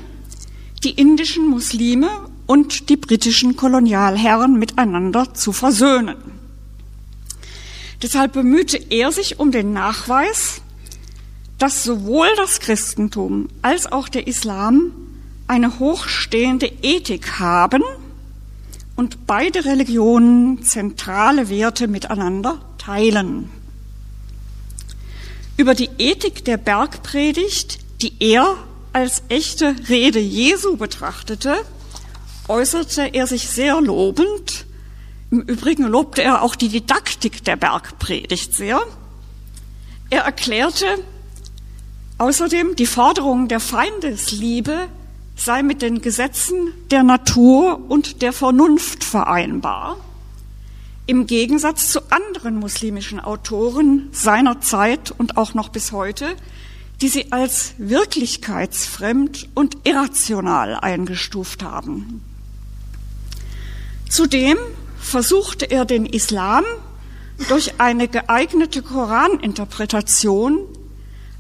die 0.86 0.92
indischen 0.92 1.50
Muslime 1.50 2.08
und 2.48 2.88
die 2.88 2.96
britischen 2.96 3.58
Kolonialherren 3.58 4.58
miteinander 4.58 5.34
zu 5.34 5.52
versöhnen. 5.52 6.16
Deshalb 8.02 8.34
bemühte 8.34 8.78
er 8.90 9.12
sich 9.12 9.40
um 9.40 9.52
den 9.52 9.74
Nachweis, 9.74 10.62
dass 11.58 11.84
sowohl 11.84 12.28
das 12.38 12.60
Christentum 12.60 13.48
als 13.62 13.92
auch 13.92 14.10
der 14.10 14.28
Islam 14.28 14.92
eine 15.48 15.80
hochstehende 15.80 16.72
Ethik 16.82 17.40
haben 17.40 17.84
und 18.96 19.28
beide 19.28 19.66
Religionen 19.66 20.64
zentrale 20.64 21.50
Werte 21.50 21.88
miteinander 21.88 22.60
teilen. 22.78 23.50
Über 25.58 25.76
die 25.76 25.90
Ethik 26.00 26.46
der 26.46 26.58
Bergpredigt, 26.58 27.80
die 28.02 28.14
er 28.20 28.58
als 28.94 29.22
echte 29.30 29.76
Rede 29.90 30.20
Jesu 30.20 30.78
betrachtete, 30.78 31.56
äußerte 32.48 33.14
er 33.14 33.28
sich 33.28 33.48
sehr 33.48 33.80
lobend. 33.80 34.66
Im 35.32 35.42
Übrigen 35.42 35.86
lobte 35.86 36.22
er 36.22 36.42
auch 36.42 36.56
die 36.56 36.68
Didaktik 36.68 37.44
der 37.46 37.56
Bergpredigt 37.56 38.54
sehr. 38.54 38.82
Er 40.10 40.24
erklärte 40.24 40.86
außerdem, 42.18 42.76
die 42.76 42.86
Forderung 42.86 43.48
der 43.48 43.62
Feindesliebe 43.62 44.90
sei 45.38 45.64
mit 45.64 45.82
den 45.82 46.02
Gesetzen 46.02 46.74
der 46.92 47.04
Natur 47.04 47.80
und 47.90 48.22
der 48.22 48.34
Vernunft 48.34 49.06
vereinbar 49.06 49.98
im 51.08 51.28
Gegensatz 51.28 51.92
zu 51.92 52.12
anderen 52.12 52.58
muslimischen 52.58 53.20
Autoren 53.20 54.10
seiner 54.12 54.62
Zeit 54.62 55.12
und 55.12 55.38
auch 55.38 55.54
noch 55.54 55.70
bis 55.70 55.92
heute, 55.92 56.28
die 57.02 57.08
sie 57.10 57.32
als 57.32 57.74
wirklichkeitsfremd 57.78 59.50
und 59.54 59.78
irrational 59.84 60.76
eingestuft 60.76 61.64
haben. 61.64 62.24
Zudem 64.10 64.58
versuchte 65.02 65.70
er 65.70 65.84
den 65.86 66.06
Islam 66.06 66.64
durch 67.50 67.80
eine 67.80 68.08
geeignete 68.08 68.82
Koraninterpretation 68.82 70.60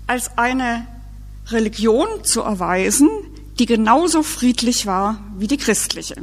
als 0.08 0.38
eine 0.38 0.88
Religion 1.47 2.08
zu 2.24 2.41
erweisen, 2.41 3.10
die 3.60 3.65
genauso 3.65 4.24
friedlich 4.24 4.88
war 4.88 5.21
wie 5.38 5.47
die 5.47 5.58
christliche. 5.58 6.15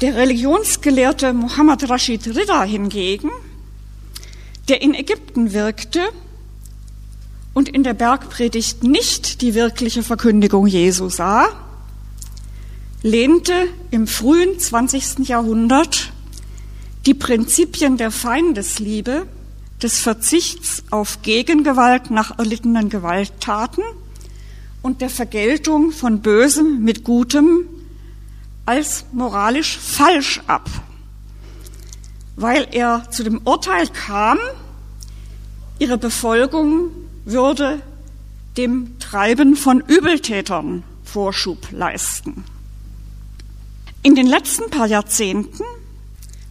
Der 0.00 0.16
Religionsgelehrte 0.16 1.32
Muhammad 1.32 1.88
Rashid 1.88 2.26
Rida 2.26 2.64
hingegen, 2.64 3.30
der 4.68 4.82
in 4.82 4.94
Ägypten 4.94 5.52
wirkte 5.52 6.00
und 7.54 7.68
in 7.68 7.84
der 7.84 7.94
Bergpredigt 7.94 8.82
nicht 8.82 9.42
die 9.42 9.54
wirkliche 9.54 10.02
Verkündigung 10.02 10.66
Jesu 10.66 11.08
sah, 11.10 11.69
lehnte 13.02 13.68
im 13.90 14.06
frühen 14.06 14.58
20. 14.58 15.28
Jahrhundert 15.28 16.12
die 17.06 17.14
Prinzipien 17.14 17.96
der 17.96 18.10
Feindesliebe, 18.10 19.26
des 19.82 19.98
Verzichts 19.98 20.84
auf 20.90 21.22
Gegengewalt 21.22 22.10
nach 22.10 22.38
erlittenen 22.38 22.90
Gewalttaten 22.90 23.82
und 24.82 25.00
der 25.00 25.08
Vergeltung 25.08 25.90
von 25.92 26.20
Bösem 26.20 26.84
mit 26.84 27.02
Gutem 27.02 27.64
als 28.66 29.06
moralisch 29.12 29.78
falsch 29.78 30.42
ab, 30.46 30.68
weil 32.36 32.68
er 32.72 33.10
zu 33.10 33.24
dem 33.24 33.40
Urteil 33.44 33.88
kam, 33.88 34.38
ihre 35.78 35.96
Befolgung 35.96 36.90
würde 37.24 37.80
dem 38.58 38.98
Treiben 38.98 39.56
von 39.56 39.80
Übeltätern 39.80 40.82
Vorschub 41.04 41.68
leisten. 41.70 42.44
In 44.02 44.14
den 44.14 44.26
letzten 44.26 44.70
paar 44.70 44.86
Jahrzehnten 44.86 45.62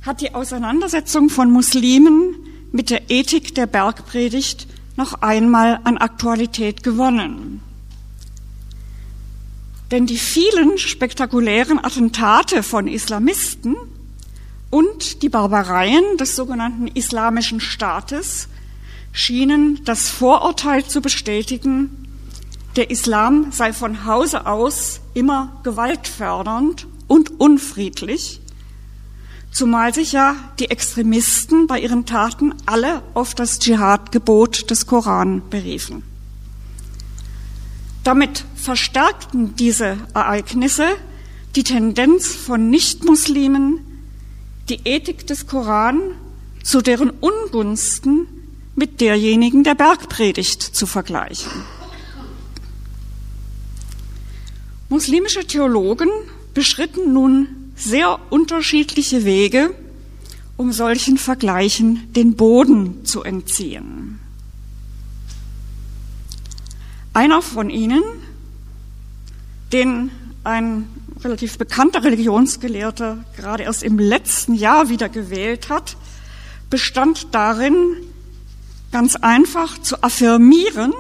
hat 0.06 0.22
die 0.22 0.36
Auseinandersetzung 0.36 1.30
von 1.30 1.50
Muslimen 1.50 2.36
mit 2.72 2.92
der 2.92 3.10
Ethik 3.10 3.56
der 3.56 3.66
Bergpredigt 3.66 4.68
noch 4.98 5.24
einmal 5.24 5.80
an 5.84 5.98
Aktualität 5.98 6.84
gewonnen. 6.84 7.62
Denn 9.90 10.06
die 10.06 10.20
vielen 10.20 10.78
spektakulären 10.78 11.84
Attentate 11.84 12.62
von 12.62 12.88
Islamisten 12.88 13.76
und 14.70 15.24
die 15.24 15.30
Barbareien 15.30 16.18
des 16.18 16.36
sogenannten 16.36 16.86
Islamischen 16.86 17.60
Staates 17.60 18.48
schienen 19.12 19.82
das 19.86 20.10
Vorurteil 20.10 20.86
zu 20.86 21.02
bestätigen, 21.02 22.08
der 22.76 22.92
Islam 22.92 23.52
sei 23.52 23.74
von 23.74 24.06
Hause 24.06 24.46
aus 24.46 25.02
immer 25.16 25.60
gewaltfördernd 25.64 26.86
und 27.10 27.42
unfriedlich, 27.42 28.40
zumal 29.52 29.94
sich 29.94 30.14
ja 30.14 30.36
die 30.60 30.70
Extremisten 30.70 31.68
bei 31.68 31.82
ihren 31.82 32.06
Taten 32.06 32.54
alle 32.66 33.04
auf 33.14 33.36
das 33.36 33.60
Dschihad-Gebot 33.60 34.70
des 34.70 34.86
Koran 34.86 35.42
beriefen. 35.50 36.04
Damit 38.06 38.46
verstärkten 38.56 39.56
diese 39.58 39.98
Ereignisse 40.14 40.88
die 41.56 41.64
Tendenz 41.64 42.34
von 42.34 42.70
Nichtmuslimen, 42.70 43.80
die 44.70 44.80
Ethik 44.86 45.28
des 45.28 45.48
Koran 45.48 46.00
zu 46.64 46.82
deren 46.82 47.10
Ungunsten 47.10 48.28
mit 48.76 49.02
derjenigen 49.02 49.64
der 49.64 49.76
Bergpredigt 49.76 50.62
zu 50.62 50.86
vergleichen. 50.86 51.52
Muslimische 54.90 55.46
Theologen 55.46 56.10
beschritten 56.60 57.14
nun 57.14 57.72
sehr 57.78 58.20
unterschiedliche 58.32 59.24
Wege, 59.24 59.74
um 60.58 60.74
solchen 60.74 61.18
Vergleichen 61.18 62.12
den 62.12 62.36
Boden 62.36 63.06
zu 63.06 63.24
entziehen. 63.24 64.20
Einer 67.14 67.42
von 67.42 67.70
ihnen, 67.70 68.04
den 69.72 70.12
ein 70.44 70.90
relativ 71.24 71.58
bekannter 71.58 72.04
Religionsgelehrter 72.04 73.24
gerade 73.38 73.64
erst 73.64 73.82
im 73.82 73.98
letzten 73.98 74.54
Jahr 74.54 74.90
wieder 74.90 75.08
gewählt 75.08 75.70
hat, 75.70 75.96
bestand 76.70 77.28
darin, 77.32 77.96
ganz 78.92 79.16
einfach 79.16 79.78
zu 79.78 80.04
affirmieren, 80.04 80.92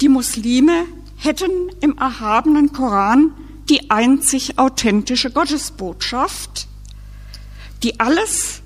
die 0.00 0.08
Muslime 0.08 0.84
hätten 1.16 1.50
im 1.80 1.98
erhabenen 1.98 2.72
Koran 2.72 3.32
die 3.68 3.90
einzig 3.90 4.58
authentische 4.58 5.30
Gottesbotschaft, 5.30 6.66
die 7.82 8.00
alles, 8.00 8.60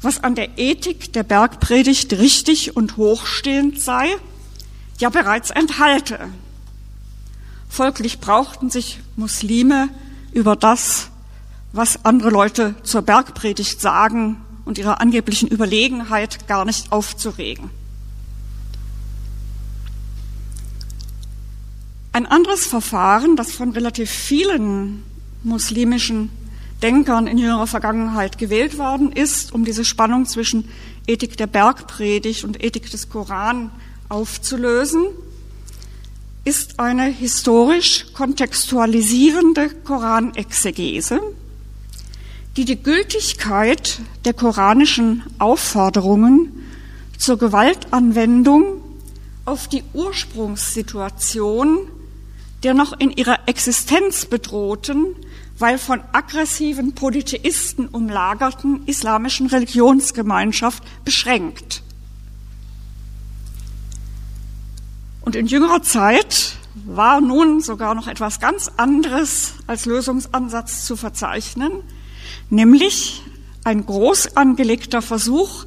was 0.00 0.22
an 0.22 0.34
der 0.34 0.58
Ethik 0.58 1.12
der 1.12 1.22
Bergpredigt 1.22 2.12
richtig 2.14 2.76
und 2.76 2.96
hochstehend 2.96 3.80
sei, 3.80 4.08
ja 4.98 5.10
bereits 5.10 5.50
enthalte. 5.50 6.28
Folglich 7.68 8.20
brauchten 8.20 8.70
sich 8.70 8.98
Muslime 9.16 9.88
über 10.32 10.56
das, 10.56 11.10
was 11.72 12.04
andere 12.04 12.30
Leute 12.30 12.74
zur 12.82 13.02
Bergpredigt 13.02 13.80
sagen 13.80 14.40
und 14.64 14.78
ihrer 14.78 15.00
angeblichen 15.00 15.48
Überlegenheit 15.48 16.46
gar 16.48 16.64
nicht 16.64 16.92
aufzuregen. 16.92 17.70
Ein 22.18 22.26
anderes 22.26 22.66
Verfahren, 22.66 23.36
das 23.36 23.52
von 23.52 23.70
relativ 23.70 24.10
vielen 24.10 25.04
muslimischen 25.44 26.30
Denkern 26.82 27.28
in 27.28 27.38
jüngerer 27.38 27.68
Vergangenheit 27.68 28.38
gewählt 28.38 28.76
worden 28.76 29.12
ist, 29.12 29.52
um 29.52 29.64
diese 29.64 29.84
Spannung 29.84 30.26
zwischen 30.26 30.68
Ethik 31.06 31.36
der 31.36 31.46
Bergpredigt 31.46 32.42
und 32.42 32.60
Ethik 32.60 32.90
des 32.90 33.08
Koran 33.08 33.70
aufzulösen, 34.08 35.04
ist 36.44 36.80
eine 36.80 37.04
historisch 37.04 38.06
kontextualisierende 38.14 39.70
Koranexegese, 39.84 41.20
die 42.56 42.64
die 42.64 42.82
Gültigkeit 42.82 44.00
der 44.24 44.34
koranischen 44.34 45.22
Aufforderungen 45.38 46.66
zur 47.16 47.38
Gewaltanwendung 47.38 48.82
auf 49.44 49.68
die 49.68 49.84
Ursprungssituation 49.94 51.92
der 52.62 52.74
noch 52.74 52.98
in 52.98 53.10
ihrer 53.10 53.46
Existenz 53.46 54.26
bedrohten, 54.26 55.14
weil 55.58 55.78
von 55.78 56.00
aggressiven 56.12 56.94
Polytheisten 56.94 57.88
umlagerten 57.88 58.82
islamischen 58.86 59.46
Religionsgemeinschaft 59.46 60.82
beschränkt. 61.04 61.82
Und 65.20 65.36
in 65.36 65.46
jüngerer 65.46 65.82
Zeit 65.82 66.56
war 66.86 67.20
nun 67.20 67.60
sogar 67.60 67.94
noch 67.94 68.06
etwas 68.06 68.40
ganz 68.40 68.70
anderes 68.76 69.54
als 69.66 69.84
Lösungsansatz 69.84 70.84
zu 70.84 70.96
verzeichnen, 70.96 71.72
nämlich 72.50 73.22
ein 73.64 73.84
groß 73.84 74.36
angelegter 74.36 75.02
Versuch 75.02 75.66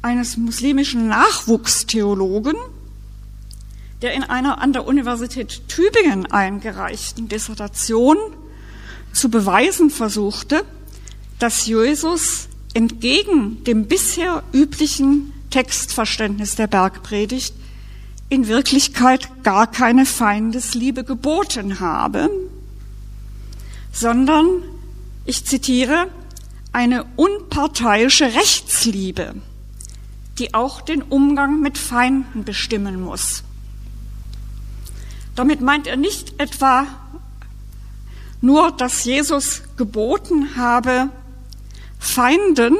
eines 0.00 0.36
muslimischen 0.36 1.08
Nachwuchstheologen, 1.08 2.56
der 4.04 4.12
in 4.12 4.22
einer 4.22 4.60
an 4.60 4.74
der 4.74 4.86
Universität 4.86 5.66
Tübingen 5.66 6.30
eingereichten 6.30 7.26
Dissertation 7.26 8.18
zu 9.14 9.30
beweisen 9.30 9.88
versuchte, 9.88 10.62
dass 11.38 11.64
Jesus 11.64 12.48
entgegen 12.74 13.64
dem 13.64 13.86
bisher 13.86 14.42
üblichen 14.52 15.32
Textverständnis 15.48 16.54
der 16.54 16.66
Bergpredigt 16.66 17.54
in 18.28 18.46
Wirklichkeit 18.46 19.42
gar 19.42 19.70
keine 19.70 20.04
Feindesliebe 20.04 21.02
geboten 21.02 21.80
habe, 21.80 22.28
sondern, 23.90 24.64
ich 25.24 25.46
zitiere, 25.46 26.08
eine 26.72 27.06
unparteiische 27.16 28.34
Rechtsliebe, 28.34 29.34
die 30.38 30.52
auch 30.52 30.82
den 30.82 31.00
Umgang 31.00 31.62
mit 31.62 31.78
Feinden 31.78 32.44
bestimmen 32.44 33.00
muss. 33.00 33.44
Damit 35.34 35.60
meint 35.60 35.86
er 35.86 35.96
nicht 35.96 36.34
etwa 36.40 36.86
nur, 38.40 38.72
dass 38.72 39.04
Jesus 39.04 39.62
geboten 39.76 40.56
habe, 40.56 41.08
Feinden 41.98 42.76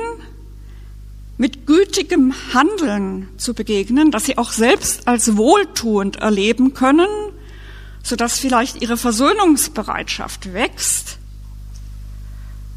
mit 1.36 1.66
gütigem 1.66 2.34
Handeln 2.52 3.28
zu 3.38 3.54
begegnen, 3.54 4.10
dass 4.10 4.26
sie 4.26 4.38
auch 4.38 4.52
selbst 4.52 5.08
als 5.08 5.36
wohltuend 5.36 6.16
erleben 6.16 6.74
können, 6.74 7.08
sodass 8.02 8.38
vielleicht 8.38 8.82
ihre 8.82 8.96
Versöhnungsbereitschaft 8.96 10.52
wächst, 10.52 11.18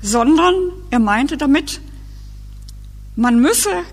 sondern 0.01 0.71
er 0.89 0.99
meinte 0.99 1.37
damit, 1.37 1.81
man 3.15 3.39
müsse 3.39 3.83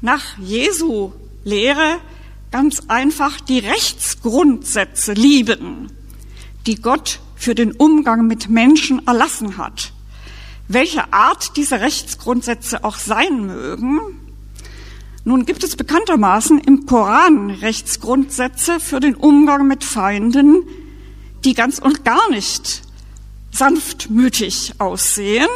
nach 0.00 0.38
Jesu 0.38 1.12
Lehre 1.44 1.98
ganz 2.50 2.82
einfach 2.88 3.40
die 3.40 3.60
Rechtsgrundsätze 3.60 5.12
lieben, 5.12 5.92
die 6.66 6.76
Gott 6.76 7.20
für 7.36 7.54
den 7.54 7.72
Umgang 7.72 8.26
mit 8.26 8.48
Menschen 8.50 9.06
erlassen 9.06 9.56
hat 9.56 9.92
welche 10.72 11.12
Art 11.12 11.56
diese 11.56 11.80
Rechtsgrundsätze 11.80 12.84
auch 12.84 12.96
sein 12.96 13.44
mögen. 13.46 14.00
Nun 15.24 15.44
gibt 15.44 15.64
es 15.64 15.74
bekanntermaßen 15.74 16.60
im 16.60 16.86
Koran 16.86 17.50
Rechtsgrundsätze 17.50 18.78
für 18.78 19.00
den 19.00 19.16
Umgang 19.16 19.66
mit 19.66 19.82
Feinden, 19.82 20.62
die 21.44 21.54
ganz 21.54 21.80
und 21.80 22.04
gar 22.04 22.30
nicht 22.30 22.82
sanftmütig 23.50 24.74
aussehen. 24.78 25.48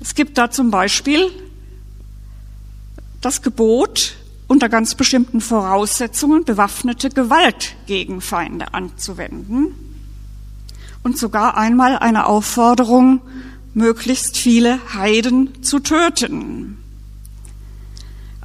Es 0.00 0.16
gibt 0.16 0.36
da 0.36 0.50
zum 0.50 0.72
Beispiel 0.72 1.30
das 3.20 3.40
Gebot, 3.40 4.16
unter 4.48 4.68
ganz 4.68 4.94
bestimmten 4.94 5.40
Voraussetzungen 5.40 6.44
bewaffnete 6.44 7.10
Gewalt 7.10 7.74
gegen 7.86 8.20
Feinde 8.20 8.74
anzuwenden 8.74 9.74
und 11.02 11.18
sogar 11.18 11.56
einmal 11.56 11.98
eine 11.98 12.26
Aufforderung, 12.26 13.20
möglichst 13.74 14.36
viele 14.36 14.80
Heiden 14.94 15.62
zu 15.62 15.80
töten. 15.80 16.78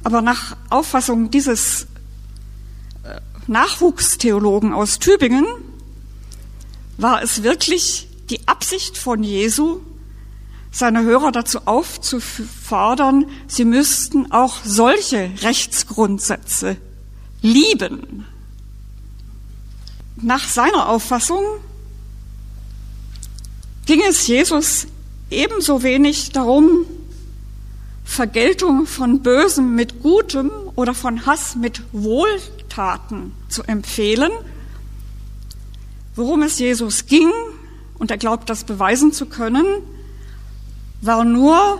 Aber 0.04 0.20
nach 0.20 0.56
Auffassung 0.68 1.30
dieses 1.30 1.86
äh, 3.04 3.20
Nachwuchstheologen 3.46 4.72
aus 4.72 4.98
Tübingen 4.98 5.46
war 6.98 7.22
es 7.22 7.42
wirklich 7.42 8.08
die 8.30 8.46
Absicht 8.46 8.98
von 8.98 9.22
Jesu, 9.22 9.80
seine 10.72 11.02
Hörer 11.02 11.30
dazu 11.32 11.60
aufzufordern, 11.66 13.26
sie 13.46 13.66
müssten 13.66 14.32
auch 14.32 14.56
solche 14.64 15.30
Rechtsgrundsätze 15.42 16.76
lieben. 17.42 18.26
Nach 20.16 20.48
seiner 20.48 20.88
Auffassung 20.88 21.42
ging 23.86 24.00
es 24.08 24.26
Jesus 24.26 24.86
ebenso 25.30 25.82
wenig 25.82 26.30
darum, 26.30 26.86
Vergeltung 28.04 28.86
von 28.86 29.22
Bösem 29.22 29.74
mit 29.74 30.02
Gutem 30.02 30.50
oder 30.74 30.94
von 30.94 31.26
Hass 31.26 31.54
mit 31.54 31.82
Wohltaten 31.92 33.32
zu 33.48 33.62
empfehlen. 33.64 34.30
Worum 36.14 36.42
es 36.42 36.58
Jesus 36.58 37.06
ging, 37.06 37.30
und 37.98 38.10
er 38.10 38.18
glaubt, 38.18 38.50
das 38.50 38.64
beweisen 38.64 39.12
zu 39.12 39.26
können, 39.26 39.64
war 41.02 41.24
nur, 41.24 41.78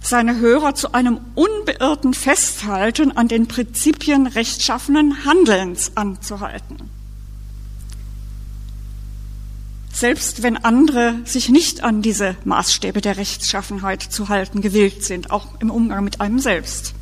seine 0.00 0.38
Hörer 0.38 0.74
zu 0.74 0.94
einem 0.94 1.20
unbeirrten 1.34 2.14
Festhalten 2.14 3.16
an 3.16 3.26
den 3.26 3.48
Prinzipien 3.48 4.26
rechtschaffenen 4.26 5.24
Handelns 5.24 5.96
anzuhalten 5.96 6.88
selbst 9.98 10.44
wenn 10.44 10.56
andere 10.56 11.16
sich 11.24 11.48
nicht 11.48 11.82
an 11.82 12.02
diese 12.02 12.36
Maßstäbe 12.44 13.00
der 13.00 13.16
Rechtschaffenheit 13.16 14.00
zu 14.00 14.28
halten 14.28 14.60
gewillt 14.60 15.04
sind, 15.04 15.32
auch 15.32 15.60
im 15.60 15.70
Umgang 15.70 16.04
mit 16.04 16.20
einem 16.20 16.38
selbst. 16.38 16.94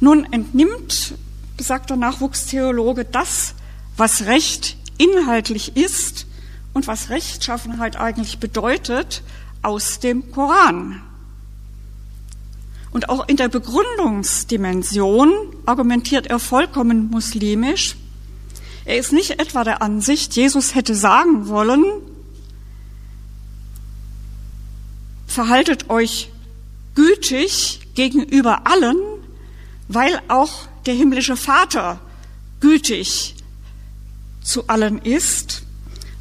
Nun 0.00 0.26
entnimmt, 0.32 1.14
besagter 1.56 1.96
Nachwuchstheologe, 1.96 3.04
das, 3.04 3.54
was 3.96 4.26
Recht 4.26 4.76
inhaltlich 4.98 5.76
ist 5.76 6.26
und 6.72 6.88
was 6.88 7.10
Rechtschaffenheit 7.10 7.96
eigentlich 7.96 8.38
bedeutet, 8.38 9.22
aus 9.62 10.00
dem 10.00 10.30
Koran. 10.32 11.02
Und 12.90 13.08
auch 13.08 13.28
in 13.28 13.36
der 13.36 13.48
Begründungsdimension 13.48 15.30
argumentiert 15.66 16.26
er 16.26 16.38
vollkommen 16.38 17.10
muslimisch, 17.10 17.96
er 18.88 18.96
ist 18.96 19.12
nicht 19.12 19.38
etwa 19.38 19.64
der 19.64 19.82
Ansicht, 19.82 20.34
Jesus 20.34 20.74
hätte 20.74 20.94
sagen 20.94 21.48
wollen, 21.48 21.84
verhaltet 25.26 25.90
euch 25.90 26.30
gütig 26.94 27.80
gegenüber 27.94 28.66
allen, 28.66 28.96
weil 29.88 30.18
auch 30.28 30.66
der 30.86 30.94
himmlische 30.94 31.36
Vater 31.36 32.00
gütig 32.60 33.34
zu 34.42 34.66
allen 34.68 34.98
ist, 35.02 35.64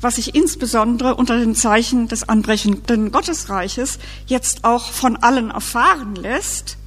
was 0.02 0.16
sich 0.16 0.36
insbesondere 0.36 1.16
unter 1.16 1.38
den 1.40 1.56
Zeichen 1.56 2.08
des 2.08 2.28
anbrechenden 2.28 3.12
Gottesreiches 3.12 4.00
jetzt 4.28 4.64
auch 4.64 4.92
von 4.92 5.18
allen 5.18 5.50
erfahren 5.50 6.16
lässt. 6.16 6.78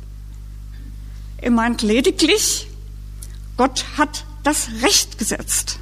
Er 1.38 1.50
meint 1.50 1.82
lediglich, 1.82 2.68
Gott 3.56 3.84
hat 3.96 4.24
das 4.42 4.68
Recht 4.82 5.18
gesetzt 5.18 5.78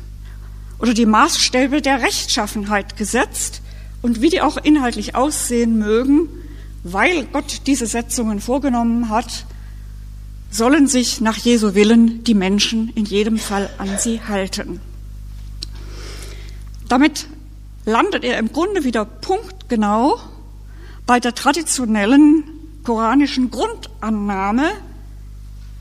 oder 0.79 0.95
die 0.95 1.07
Maßstäbe 1.07 1.83
der 1.83 2.03
Rechtschaffenheit 2.03 2.97
gesetzt 2.97 3.63
und 4.01 4.21
wie 4.21 4.31
die 4.31 4.41
auch 4.41 4.57
inhaltlich 4.57 5.15
aussehen 5.15 5.79
mögen, 5.79 6.29
weil 6.85 7.27
Gott 7.27 7.63
diese 7.67 7.87
Setzungen 7.87 8.41
vorgenommen 8.41 9.09
hat, 9.09 9.45
sollen 10.51 10.87
sich 10.87 11.21
nach 11.21 11.37
Jesu 11.37 11.75
Willen 11.75 12.25
die 12.25 12.35
Menschen 12.35 12.91
in 12.95 13.05
jedem 13.05 13.39
Fall 13.39 13.69
an 13.79 13.99
sie 13.99 14.21
halten. 14.23 14.81
Damit 16.89 17.27
landet 17.85 18.25
er 18.25 18.39
im 18.39 18.53
Grunde 18.53 18.85
wieder 18.85 19.05
punktgenau 19.05 20.19
bei 21.07 21.21
der 21.21 21.35
traditionellen 21.35 22.45
koranischen 22.85 23.51
Grundannahme, 23.51 24.71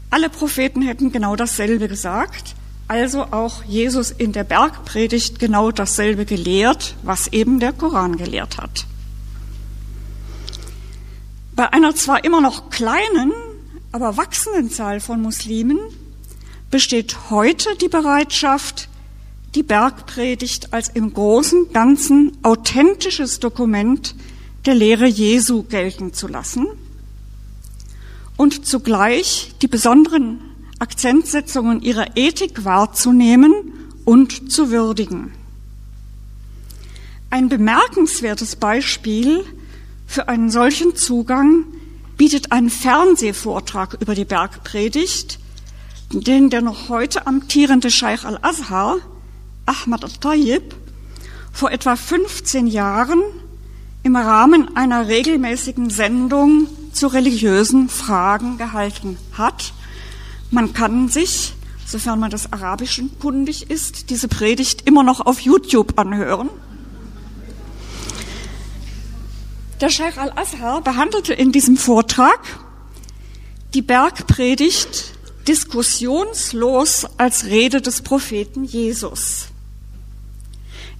alle 0.10 0.30
Propheten 0.30 0.82
hätten 0.82 1.12
genau 1.12 1.36
dasselbe 1.36 1.88
gesagt, 1.88 2.55
also 2.88 3.24
auch 3.32 3.64
Jesus 3.66 4.12
in 4.12 4.32
der 4.32 4.45
Bergpredigt 4.45 5.39
genau 5.39 5.72
dasselbe 5.72 6.26
gelehrt, 6.26 6.95
was 7.03 7.28
eben 7.28 7.60
der 7.60 7.74
Koran 7.74 8.16
gelehrt 8.16 8.58
hat. 8.58 8.86
Bei 11.55 11.74
einer 11.74 11.95
zwar 11.95 12.24
immer 12.24 12.39
noch 12.39 12.70
kleinen, 12.70 13.34
aber 13.91 14.16
wachsenden 14.16 14.70
Zahl 14.70 14.99
von 14.99 15.22
Muslimen 15.22 15.80
besteht 16.72 17.30
heute 17.30 17.76
die 17.82 17.89
Bereitschaft, 17.89 18.88
die 19.56 19.64
Bergpredigt 19.64 20.74
als 20.74 20.89
im 20.89 21.14
großen 21.14 21.72
Ganzen 21.74 22.38
authentisches 22.43 23.39
Dokument 23.39 24.16
der 24.66 24.76
Lehre 24.76 25.08
Jesu 25.08 25.64
gelten 25.64 26.14
zu 26.14 26.28
lassen 26.28 26.68
und 28.36 28.66
zugleich 28.66 29.54
die 29.62 29.68
besonderen 29.68 30.39
Akzentsetzungen 30.80 31.82
ihrer 31.82 32.16
Ethik 32.16 32.66
wahrzunehmen 32.66 33.54
und 34.06 34.52
zu 34.52 34.70
würdigen. 34.70 35.34
Ein 37.30 37.50
bemerkenswertes 37.50 38.56
Beispiel 38.56 39.43
für 40.06 40.30
einen 40.30 40.50
solchen 40.50 40.95
Zugang 40.95 41.66
bietet 42.16 42.52
ein 42.52 42.70
Fernsehvortrag 42.70 43.98
über 44.00 44.16
die 44.16 44.26
Bergpredigt, 44.26 45.39
den 46.12 46.50
der 46.50 46.62
noch 46.62 46.89
heute 46.89 47.28
amtierende 47.28 47.91
Scheich 47.91 48.24
al-Azhar, 48.24 48.98
Ahmad 49.68 50.03
al-Tayyib, 50.03 50.74
vor 51.51 51.72
etwa 51.72 51.95
15 51.95 52.68
Jahren 52.68 53.22
im 54.03 54.15
Rahmen 54.15 54.76
einer 54.76 55.07
regelmäßigen 55.07 55.89
Sendung 55.89 56.68
zu 56.93 57.07
religiösen 57.07 57.89
Fragen 57.89 58.57
gehalten 58.57 59.18
hat. 59.34 59.74
Man 60.49 60.74
kann 60.74 61.09
sich, 61.09 61.53
sofern 61.86 62.20
man 62.20 62.32
des 62.32 62.51
Arabischen 62.53 63.20
kundig 63.20 63.70
ist, 63.70 64.09
diese 64.09 64.28
Predigt 64.28 64.88
immer 64.88 65.03
noch 65.03 65.26
auf 65.26 65.39
YouTube 65.41 65.99
anhören. 65.99 66.49
Der 69.82 69.89
Sheikh 69.89 70.20
al-Azhar 70.20 70.82
behandelte 70.82 71.34
in 71.34 71.51
diesem 71.51 71.78
Vortrag 71.78 72.39
die 73.74 73.82
Bergpredigt 73.82 75.13
diskussionslos 75.47 77.05
als 77.18 77.45
Rede 77.45 77.82
des 77.82 78.01
Propheten 78.01 78.63
Jesus. 78.63 79.49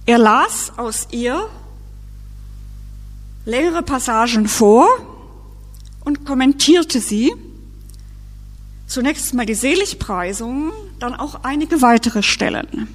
Er 0.08 0.16
las 0.16 0.72
aus 0.78 1.08
ihr 1.10 1.50
längere 3.44 3.82
Passagen 3.82 4.48
vor 4.48 4.88
und 6.02 6.24
kommentierte 6.24 6.98
sie. 6.98 7.34
Zunächst 8.86 9.34
mal 9.34 9.44
die 9.44 9.52
Seligpreisungen, 9.52 10.72
dann 10.98 11.14
auch 11.14 11.44
einige 11.44 11.82
weitere 11.82 12.22
Stellen. 12.22 12.88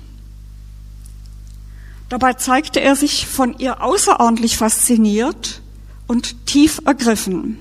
Dabei 2.10 2.34
zeigte 2.34 2.82
er 2.82 2.96
sich 2.96 3.28
von 3.28 3.60
ihr 3.60 3.84
außerordentlich 3.84 4.58
fasziniert 4.58 5.62
und 6.08 6.48
tief 6.48 6.82
ergriffen. 6.84 7.60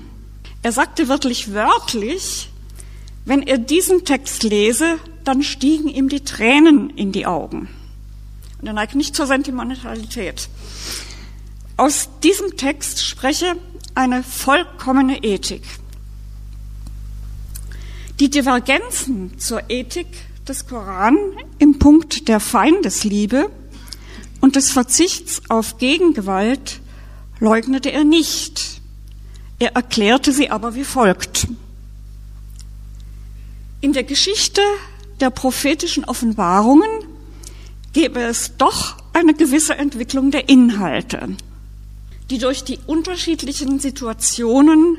Er 0.63 0.71
sagte 0.71 1.09
wirklich 1.09 1.53
wörtlich, 1.53 2.49
wenn 3.25 3.43
er 3.43 3.59
diesen 3.59 4.03
Text 4.03 4.41
lese, 4.41 4.97
dann 5.23 5.43
stiegen 5.43 5.89
ihm 5.89 6.09
die 6.09 6.21
Tränen 6.21 6.89
in 6.89 7.11
die 7.11 7.27
Augen. 7.27 7.69
Er 8.65 8.73
neigt 8.73 8.95
nicht 8.95 9.15
zur 9.15 9.27
Sentimentalität. 9.27 10.47
Aus 11.75 12.09
diesem 12.23 12.55
Text 12.55 13.03
spreche 13.03 13.55
eine 13.93 14.23
vollkommene 14.23 15.23
Ethik. 15.23 15.63
Die 18.19 18.29
Divergenzen 18.29 19.37
zur 19.37 19.69
Ethik 19.69 20.07
des 20.47 20.67
Koran 20.67 21.17
im 21.57 21.79
Punkt 21.79 22.27
der 22.27 22.39
Feindesliebe 22.39 23.49
und 24.39 24.55
des 24.55 24.71
Verzichts 24.71 25.41
auf 25.49 25.77
Gegengewalt 25.77 26.79
leugnete 27.39 27.91
er 27.91 28.03
nicht. 28.03 28.81
Er 29.59 29.75
erklärte 29.75 30.31
sie 30.31 30.49
aber 30.49 30.75
wie 30.75 30.83
folgt. 30.83 31.47
In 33.81 33.93
der 33.93 34.03
Geschichte 34.03 34.61
der 35.19 35.29
prophetischen 35.29 36.05
Offenbarungen 36.05 36.89
gäbe 37.93 38.21
es 38.21 38.57
doch 38.57 38.97
eine 39.13 39.33
gewisse 39.33 39.75
Entwicklung 39.75 40.31
der 40.31 40.49
Inhalte, 40.49 41.37
die 42.29 42.39
durch 42.39 42.63
die 42.63 42.79
unterschiedlichen 42.87 43.79
Situationen 43.79 44.97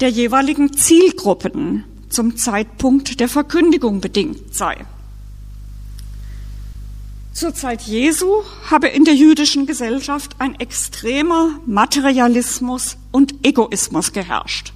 der 0.00 0.08
jeweiligen 0.08 0.72
Zielgruppen 0.72 1.84
zum 2.08 2.36
Zeitpunkt 2.36 3.20
der 3.20 3.28
Verkündigung 3.28 4.00
bedingt 4.00 4.54
sei. 4.54 4.86
Zur 7.32 7.54
Zeit 7.54 7.82
Jesu 7.82 8.42
habe 8.70 8.88
in 8.88 9.04
der 9.04 9.14
jüdischen 9.14 9.66
Gesellschaft 9.66 10.36
ein 10.38 10.60
extremer 10.60 11.60
Materialismus 11.66 12.98
und 13.10 13.46
Egoismus 13.46 14.12
geherrscht. 14.12 14.72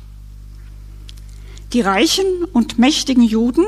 Die 1.75 1.83
reichen 1.83 2.25
und 2.53 2.79
mächtigen 2.79 3.23
Juden 3.23 3.67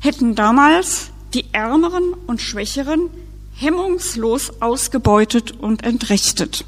hätten 0.00 0.34
damals 0.34 1.11
die 1.34 1.46
Ärmeren 1.52 2.14
und 2.26 2.40
Schwächeren 2.40 3.10
hemmungslos 3.54 4.60
ausgebeutet 4.60 5.52
und 5.52 5.84
entrechtet. 5.84 6.64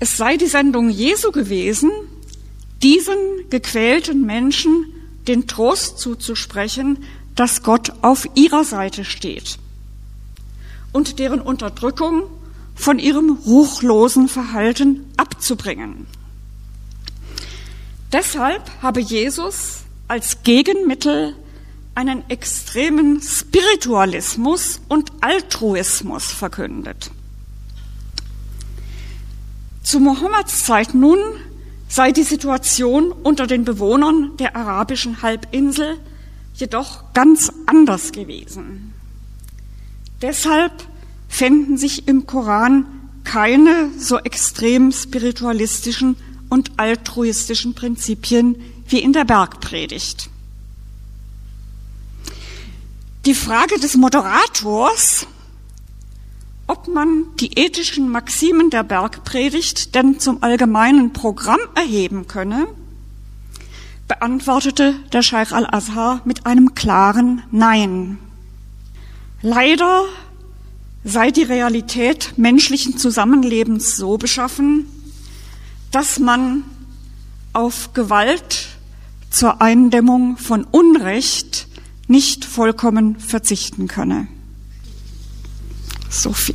Es 0.00 0.16
sei 0.16 0.36
die 0.36 0.46
Sendung 0.46 0.90
Jesu 0.90 1.32
gewesen, 1.32 1.90
diesen 2.82 3.16
gequälten 3.50 4.26
Menschen 4.26 4.86
den 5.26 5.46
Trost 5.46 5.98
zuzusprechen, 5.98 6.98
dass 7.34 7.62
Gott 7.62 7.92
auf 8.02 8.28
ihrer 8.34 8.64
Seite 8.64 9.04
steht 9.04 9.58
und 10.92 11.18
deren 11.18 11.40
Unterdrückung 11.40 12.24
von 12.74 12.98
ihrem 12.98 13.38
ruchlosen 13.46 14.28
Verhalten 14.28 15.06
abzubringen. 15.16 16.06
Deshalb 18.12 18.62
habe 18.82 19.00
Jesus 19.00 19.78
als 20.06 20.42
Gegenmittel 20.42 21.34
einen 21.94 22.28
extremen 22.28 23.20
Spiritualismus 23.20 24.80
und 24.88 25.12
Altruismus 25.20 26.32
verkündet. 26.32 27.10
Zu 29.82 30.00
Mohammeds 30.00 30.64
Zeit 30.64 30.94
nun 30.94 31.18
sei 31.88 32.10
die 32.10 32.22
Situation 32.22 33.12
unter 33.12 33.46
den 33.46 33.64
Bewohnern 33.64 34.36
der 34.38 34.56
arabischen 34.56 35.22
Halbinsel 35.22 35.98
jedoch 36.54 37.12
ganz 37.12 37.52
anders 37.66 38.12
gewesen. 38.12 38.94
Deshalb 40.22 40.72
fänden 41.28 41.76
sich 41.76 42.08
im 42.08 42.26
Koran 42.26 42.86
keine 43.24 43.90
so 43.98 44.18
extrem 44.18 44.92
spiritualistischen 44.92 46.16
und 46.48 46.72
altruistischen 46.78 47.74
Prinzipien 47.74 48.56
wie 48.88 49.00
in 49.00 49.12
der 49.12 49.24
Bergpredigt. 49.24 50.30
Die 53.26 53.34
Frage 53.34 53.80
des 53.80 53.96
Moderators, 53.96 55.26
ob 56.66 56.88
man 56.88 57.24
die 57.40 57.58
ethischen 57.58 58.10
Maximen 58.10 58.68
der 58.68 58.82
Bergpredigt 58.82 59.94
denn 59.94 60.20
zum 60.20 60.42
allgemeinen 60.42 61.14
Programm 61.14 61.60
erheben 61.74 62.26
könne, 62.26 62.66
beantwortete 64.08 64.94
der 65.14 65.22
Scheich 65.22 65.52
al-Azhar 65.52 66.20
mit 66.26 66.44
einem 66.44 66.74
klaren 66.74 67.42
Nein. 67.50 68.18
Leider 69.40 70.04
sei 71.02 71.30
die 71.30 71.44
Realität 71.44 72.34
menschlichen 72.36 72.98
Zusammenlebens 72.98 73.96
so 73.96 74.18
beschaffen, 74.18 74.84
dass 75.90 76.18
man 76.18 76.64
auf 77.54 77.94
Gewalt 77.94 78.66
zur 79.30 79.62
Eindämmung 79.62 80.36
von 80.36 80.64
Unrecht 80.64 81.68
nicht 82.06 82.44
vollkommen 82.44 83.18
verzichten 83.18 83.88
könne. 83.88 84.28
So 86.10 86.32
viel. 86.32 86.54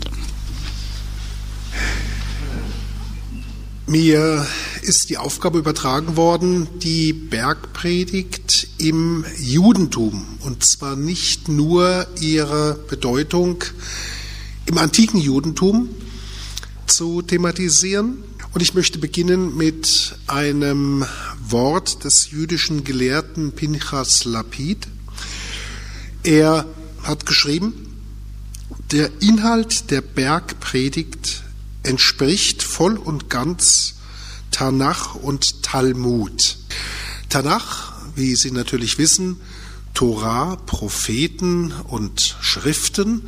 Mir 3.87 4.45
ist 4.83 5.09
die 5.09 5.17
Aufgabe 5.17 5.57
übertragen 5.57 6.15
worden, 6.15 6.67
die 6.79 7.11
Bergpredigt 7.11 8.67
im 8.77 9.25
Judentum, 9.39 10.25
und 10.41 10.63
zwar 10.63 10.95
nicht 10.95 11.47
nur 11.47 12.05
ihre 12.21 12.77
Bedeutung 12.87 13.63
im 14.67 14.77
antiken 14.77 15.19
Judentum 15.19 15.89
zu 16.85 17.23
thematisieren. 17.23 18.23
Und 18.53 18.61
ich 18.61 18.75
möchte 18.75 18.99
beginnen 18.99 19.57
mit 19.57 20.15
einem 20.27 21.05
Wort 21.47 22.03
des 22.03 22.31
jüdischen 22.31 22.83
Gelehrten 22.83 23.53
Pinchas 23.53 24.25
Lapid. 24.25 24.87
Er 26.29 26.67
hat 27.01 27.25
geschrieben, 27.25 27.73
der 28.91 29.09
Inhalt 29.19 29.89
der 29.89 30.01
Bergpredigt 30.01 31.41
entspricht 31.81 32.61
voll 32.61 32.97
und 32.97 33.31
ganz 33.31 33.95
Tanach 34.51 35.15
und 35.15 35.63
Talmud. 35.63 36.57
Tanach, 37.29 37.93
wie 38.15 38.35
Sie 38.35 38.51
natürlich 38.51 38.99
wissen, 38.99 39.37
Torah, 39.95 40.57
Propheten 40.67 41.71
und 41.71 42.37
Schriften 42.41 43.23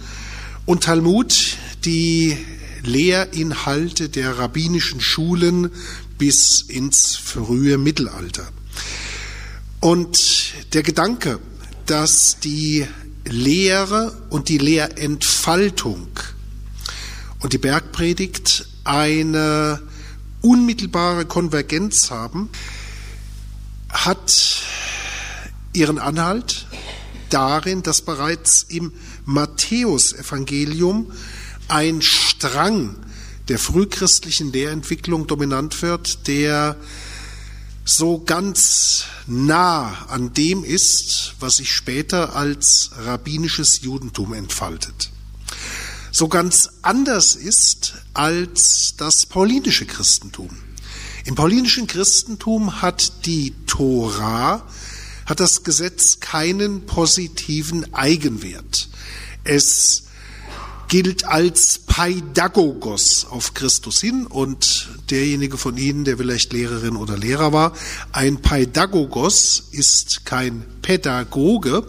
und 0.67 0.83
Talmud, 0.83 1.57
die 1.83 2.37
Lehrinhalte 2.83 4.09
der 4.09 4.37
rabbinischen 4.37 5.01
Schulen 5.01 5.71
bis 6.19 6.61
ins 6.61 7.15
frühe 7.15 7.79
Mittelalter. 7.79 8.47
Und 9.79 10.53
der 10.73 10.83
Gedanke, 10.83 11.39
dass 11.85 12.39
die 12.39 12.87
Lehre 13.25 14.17
und 14.29 14.49
die 14.49 14.57
Lehrentfaltung 14.57 16.07
und 17.39 17.53
die 17.53 17.57
Bergpredigt 17.57 18.67
eine 18.83 19.81
unmittelbare 20.41 21.25
Konvergenz 21.25 22.09
haben, 22.09 22.49
hat 23.89 24.61
ihren 25.73 25.99
Anhalt 25.99 26.67
darin, 27.29 27.83
dass 27.83 28.01
bereits 28.01 28.63
im 28.63 28.91
Matthäusevangelium 29.25 31.11
ein 31.67 32.01
Strang 32.01 32.95
der 33.47 33.59
frühchristlichen 33.59 34.51
Lehrentwicklung 34.51 35.27
dominant 35.27 35.81
wird, 35.81 36.27
der 36.27 36.75
so 37.83 38.19
ganz 38.19 39.05
nah 39.27 40.05
an 40.07 40.33
dem 40.33 40.63
ist, 40.63 41.33
was 41.39 41.57
sich 41.57 41.71
später 41.71 42.35
als 42.35 42.91
rabbinisches 42.97 43.81
Judentum 43.81 44.33
entfaltet. 44.33 45.11
So 46.11 46.27
ganz 46.27 46.69
anders 46.81 47.35
ist 47.35 47.93
als 48.13 48.95
das 48.97 49.25
paulinische 49.25 49.85
Christentum. 49.85 50.49
Im 51.23 51.35
paulinischen 51.35 51.87
Christentum 51.87 52.81
hat 52.81 53.25
die 53.25 53.53
Tora, 53.65 54.67
hat 55.25 55.39
das 55.39 55.63
Gesetz 55.63 56.19
keinen 56.19 56.85
positiven 56.85 57.93
Eigenwert. 57.93 58.89
Es 59.43 60.03
gilt 60.91 61.23
als 61.23 61.77
Paidagogos 61.77 63.25
auf 63.29 63.53
Christus 63.53 64.01
hin 64.01 64.27
und 64.27 64.89
derjenige 65.09 65.57
von 65.57 65.77
Ihnen, 65.77 66.03
der 66.03 66.17
vielleicht 66.17 66.51
Lehrerin 66.51 66.97
oder 66.97 67.17
Lehrer 67.17 67.53
war, 67.53 67.71
ein 68.11 68.41
Paidagogos 68.41 69.69
ist 69.71 70.25
kein 70.25 70.65
Pädagoge, 70.81 71.87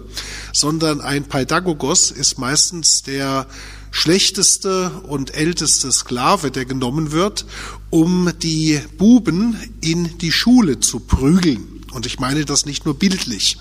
sondern 0.52 1.00
ein 1.00 1.24
Paidagogos 1.24 2.12
ist 2.12 2.38
meistens 2.38 3.02
der 3.02 3.48
schlechteste 3.90 4.92
und 5.08 5.34
älteste 5.34 5.90
Sklave, 5.90 6.52
der 6.52 6.64
genommen 6.64 7.10
wird, 7.10 7.44
um 7.90 8.30
die 8.40 8.80
Buben 8.98 9.56
in 9.80 10.16
die 10.18 10.30
Schule 10.30 10.78
zu 10.78 11.00
prügeln. 11.00 11.84
Und 11.90 12.06
ich 12.06 12.20
meine 12.20 12.44
das 12.44 12.66
nicht 12.66 12.84
nur 12.84 12.96
bildlich. 12.96 13.58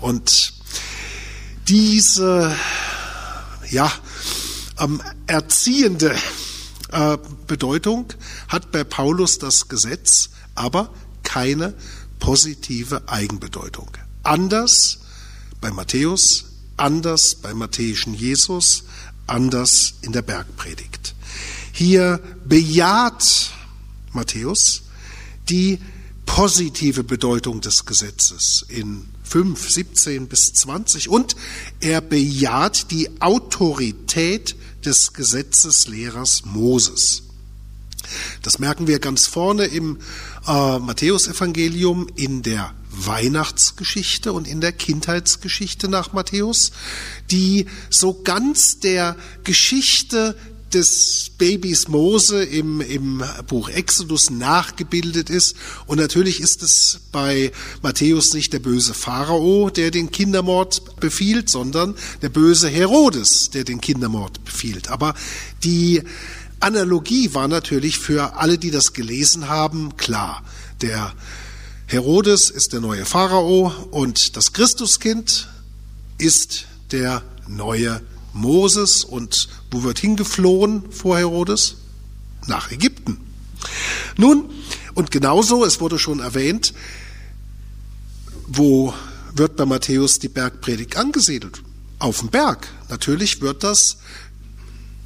Und 0.00 0.54
diese, 1.68 2.56
ja, 3.68 3.92
ähm, 4.78 5.02
erziehende 5.26 6.14
äh, 6.90 7.18
Bedeutung 7.46 8.12
hat 8.48 8.72
bei 8.72 8.84
Paulus 8.84 9.38
das 9.38 9.68
Gesetz, 9.68 10.30
aber 10.54 10.92
keine 11.22 11.74
positive 12.18 13.02
Eigenbedeutung. 13.06 13.90
Anders 14.22 14.98
bei 15.60 15.70
Matthäus, 15.70 16.46
anders 16.76 17.34
beim 17.34 17.58
matthäischen 17.58 18.14
Jesus, 18.14 18.84
anders 19.26 19.94
in 20.02 20.12
der 20.12 20.22
Bergpredigt. 20.22 21.14
Hier 21.72 22.20
bejaht 22.44 23.50
Matthäus 24.12 24.82
die 25.48 25.78
positive 26.26 27.04
Bedeutung 27.04 27.60
des 27.60 27.86
Gesetzes 27.86 28.64
in 28.68 29.06
5, 29.28 29.70
17 29.70 30.28
bis 30.28 30.54
20 30.54 31.08
und 31.08 31.36
er 31.80 32.00
bejaht 32.00 32.90
die 32.90 33.20
Autorität 33.20 34.56
des 34.84 35.12
Gesetzeslehrers 35.12 36.44
Moses. 36.44 37.24
Das 38.42 38.58
merken 38.58 38.86
wir 38.86 39.00
ganz 39.00 39.26
vorne 39.26 39.66
im 39.66 39.98
äh, 40.46 40.78
Matthäusevangelium 40.78 42.08
in 42.16 42.42
der 42.42 42.72
Weihnachtsgeschichte 42.90 44.32
und 44.32 44.48
in 44.48 44.60
der 44.60 44.72
Kindheitsgeschichte 44.72 45.88
nach 45.88 46.12
Matthäus, 46.12 46.72
die 47.30 47.66
so 47.90 48.22
ganz 48.22 48.80
der 48.80 49.16
Geschichte 49.44 50.36
des 50.74 51.30
Babys 51.38 51.88
Mose 51.88 52.42
im, 52.42 52.80
im 52.80 53.22
Buch 53.46 53.68
Exodus 53.68 54.30
nachgebildet 54.30 55.30
ist. 55.30 55.56
Und 55.86 55.98
natürlich 55.98 56.40
ist 56.40 56.62
es 56.62 57.00
bei 57.12 57.52
Matthäus 57.82 58.34
nicht 58.34 58.52
der 58.52 58.58
böse 58.58 58.94
Pharao, 58.94 59.70
der 59.70 59.90
den 59.90 60.10
Kindermord 60.10 61.00
befiehlt, 61.00 61.48
sondern 61.48 61.94
der 62.22 62.28
böse 62.28 62.68
Herodes, 62.68 63.50
der 63.50 63.64
den 63.64 63.80
Kindermord 63.80 64.44
befiehlt. 64.44 64.88
Aber 64.88 65.14
die 65.64 66.02
Analogie 66.60 67.34
war 67.34 67.48
natürlich 67.48 67.98
für 67.98 68.36
alle, 68.36 68.58
die 68.58 68.70
das 68.70 68.92
gelesen 68.92 69.48
haben, 69.48 69.96
klar. 69.96 70.42
Der 70.82 71.12
Herodes 71.86 72.50
ist 72.50 72.72
der 72.72 72.80
neue 72.80 73.04
Pharao 73.04 73.72
und 73.90 74.36
das 74.36 74.52
Christuskind 74.52 75.48
ist 76.18 76.66
der 76.90 77.22
neue 77.46 78.02
Moses 78.32 79.04
und 79.04 79.48
wo 79.70 79.82
wird 79.82 79.98
hingeflohen 79.98 80.90
vor 80.90 81.18
Herodes? 81.18 81.76
Nach 82.46 82.70
Ägypten. 82.70 83.18
Nun, 84.16 84.50
und 84.94 85.10
genauso, 85.10 85.64
es 85.64 85.80
wurde 85.80 85.98
schon 85.98 86.20
erwähnt, 86.20 86.72
wo 88.46 88.94
wird 89.34 89.56
bei 89.56 89.66
Matthäus 89.66 90.18
die 90.18 90.28
Bergpredigt 90.28 90.96
angesiedelt? 90.96 91.62
Auf 91.98 92.20
dem 92.20 92.28
Berg. 92.28 92.68
Natürlich 92.88 93.40
wird 93.40 93.64
das 93.64 93.98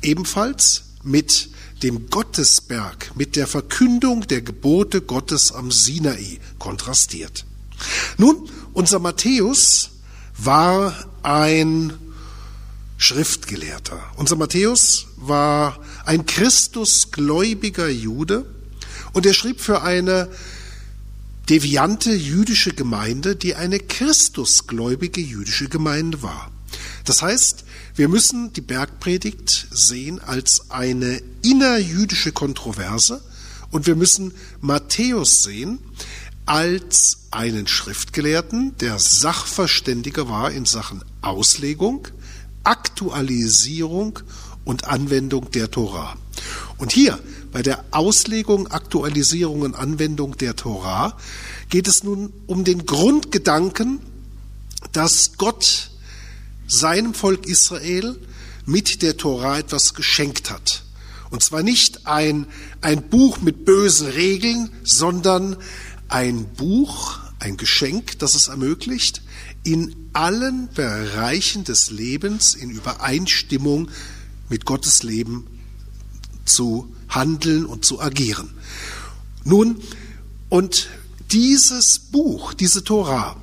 ebenfalls 0.03 0.85
mit 1.03 1.49
dem 1.83 2.11
Gottesberg, 2.11 3.11
mit 3.17 3.35
der 3.35 3.47
Verkündung 3.47 4.27
der 4.29 4.43
Gebote 4.43 5.01
Gottes 5.01 5.53
am 5.53 5.71
Sinai 5.71 6.39
kontrastiert. 6.59 7.45
Nun, 8.19 8.49
unser 8.73 8.99
Matthäus 8.99 9.91
war 10.39 10.95
ein 11.23 11.93
Schriftgelehrter. 13.03 14.01
Unser 14.17 14.37
Matthäus 14.37 15.07
war 15.17 15.79
ein 16.05 16.25
Christusgläubiger 16.25 17.89
Jude 17.89 18.47
und 19.13 19.27
er 19.27 19.35
schrieb 19.35 19.61
für 19.61 19.83
eine 19.83 20.29
deviante 21.51 22.13
jüdische 22.13 22.73
Gemeinde, 22.73 23.37
die 23.37 23.55
eine 23.55 23.79
Christusgläubige 23.79 25.21
jüdische 25.21 25.69
Gemeinde 25.69 26.23
war. 26.23 26.51
Das 27.05 27.23
heißt, 27.23 27.65
wir 27.95 28.09
müssen 28.09 28.53
die 28.53 28.61
Bergpredigt 28.61 29.67
sehen 29.71 30.21
als 30.21 30.71
eine 30.71 31.21
innerjüdische 31.43 32.33
Kontroverse 32.33 33.21
und 33.71 33.87
wir 33.87 33.97
müssen 33.97 34.33
Matthäus 34.61 35.43
sehen 35.43 35.81
als 36.47 37.19
einen 37.31 37.67
Schriftgelehrten, 37.67 38.77
der 38.79 38.99
Sachverständiger 38.99 40.29
war 40.29 40.51
in 40.51 40.65
Sachen 40.65 41.05
Auslegung, 41.21 42.09
Aktualisierung 42.65 44.19
und 44.65 44.87
Anwendung 44.87 45.51
der 45.51 45.71
Tora. 45.71 46.17
Und 46.79 46.93
hier 46.93 47.19
bei 47.53 47.63
der 47.63 47.85
Auslegung, 47.91 48.69
Aktualisierung 48.69 49.63
und 49.63 49.75
Anwendung 49.75 50.37
der 50.39 50.57
Tora 50.57 51.17
geht 51.69 51.87
es 51.87 52.03
nun 52.03 52.33
um 52.47 52.65
den 52.65 52.87
Grundgedanken, 52.87 54.01
dass 54.93 55.33
Gott 55.37 55.91
seinem 56.67 57.15
Volk 57.15 57.47
Israel 57.47 58.19
mit 58.65 59.03
der 59.03 59.17
Tora 59.17 59.59
etwas 59.59 59.95
geschenkt 59.95 60.51
hat. 60.51 60.85
Und 61.31 61.43
zwar 61.43 61.63
nicht 61.63 62.07
ein, 62.07 62.47
ein 62.81 63.09
Buch 63.09 63.41
mit 63.41 63.65
bösen 63.65 64.07
Regeln, 64.07 64.71
sondern 64.85 65.57
ein 66.09 66.47
Buch, 66.47 67.19
ein 67.39 67.57
Geschenk, 67.57 68.19
das 68.19 68.35
es 68.35 68.49
ermöglicht, 68.49 69.23
in 69.65 69.95
allen 70.13 70.69
Bereichen 70.75 71.65
des 71.65 71.91
Lebens 71.91 72.55
in 72.55 72.71
Übereinstimmung 72.71 73.91
mit 74.49 74.65
Gottes 74.65 75.03
Leben 75.03 75.47
zu 76.45 76.93
handeln 77.09 77.65
und 77.67 77.85
zu 77.85 78.01
agieren. 78.01 78.51
Nun, 79.45 79.81
und 80.49 80.89
dieses 81.31 81.99
Buch, 81.99 82.55
diese 82.55 82.85
Torah, 82.85 83.37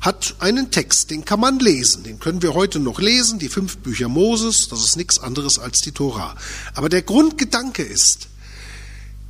hat 0.00 0.36
einen 0.38 0.70
Text, 0.70 1.10
den 1.10 1.24
kann 1.24 1.40
man 1.40 1.58
lesen, 1.58 2.04
den 2.04 2.20
können 2.20 2.40
wir 2.40 2.54
heute 2.54 2.80
noch 2.80 3.00
lesen, 3.00 3.38
die 3.38 3.50
fünf 3.50 3.78
Bücher 3.78 4.08
Moses, 4.08 4.68
das 4.68 4.82
ist 4.82 4.96
nichts 4.96 5.18
anderes 5.18 5.58
als 5.58 5.82
die 5.82 5.92
Torah. 5.92 6.36
Aber 6.74 6.88
der 6.88 7.02
Grundgedanke 7.02 7.82
ist, 7.82 8.28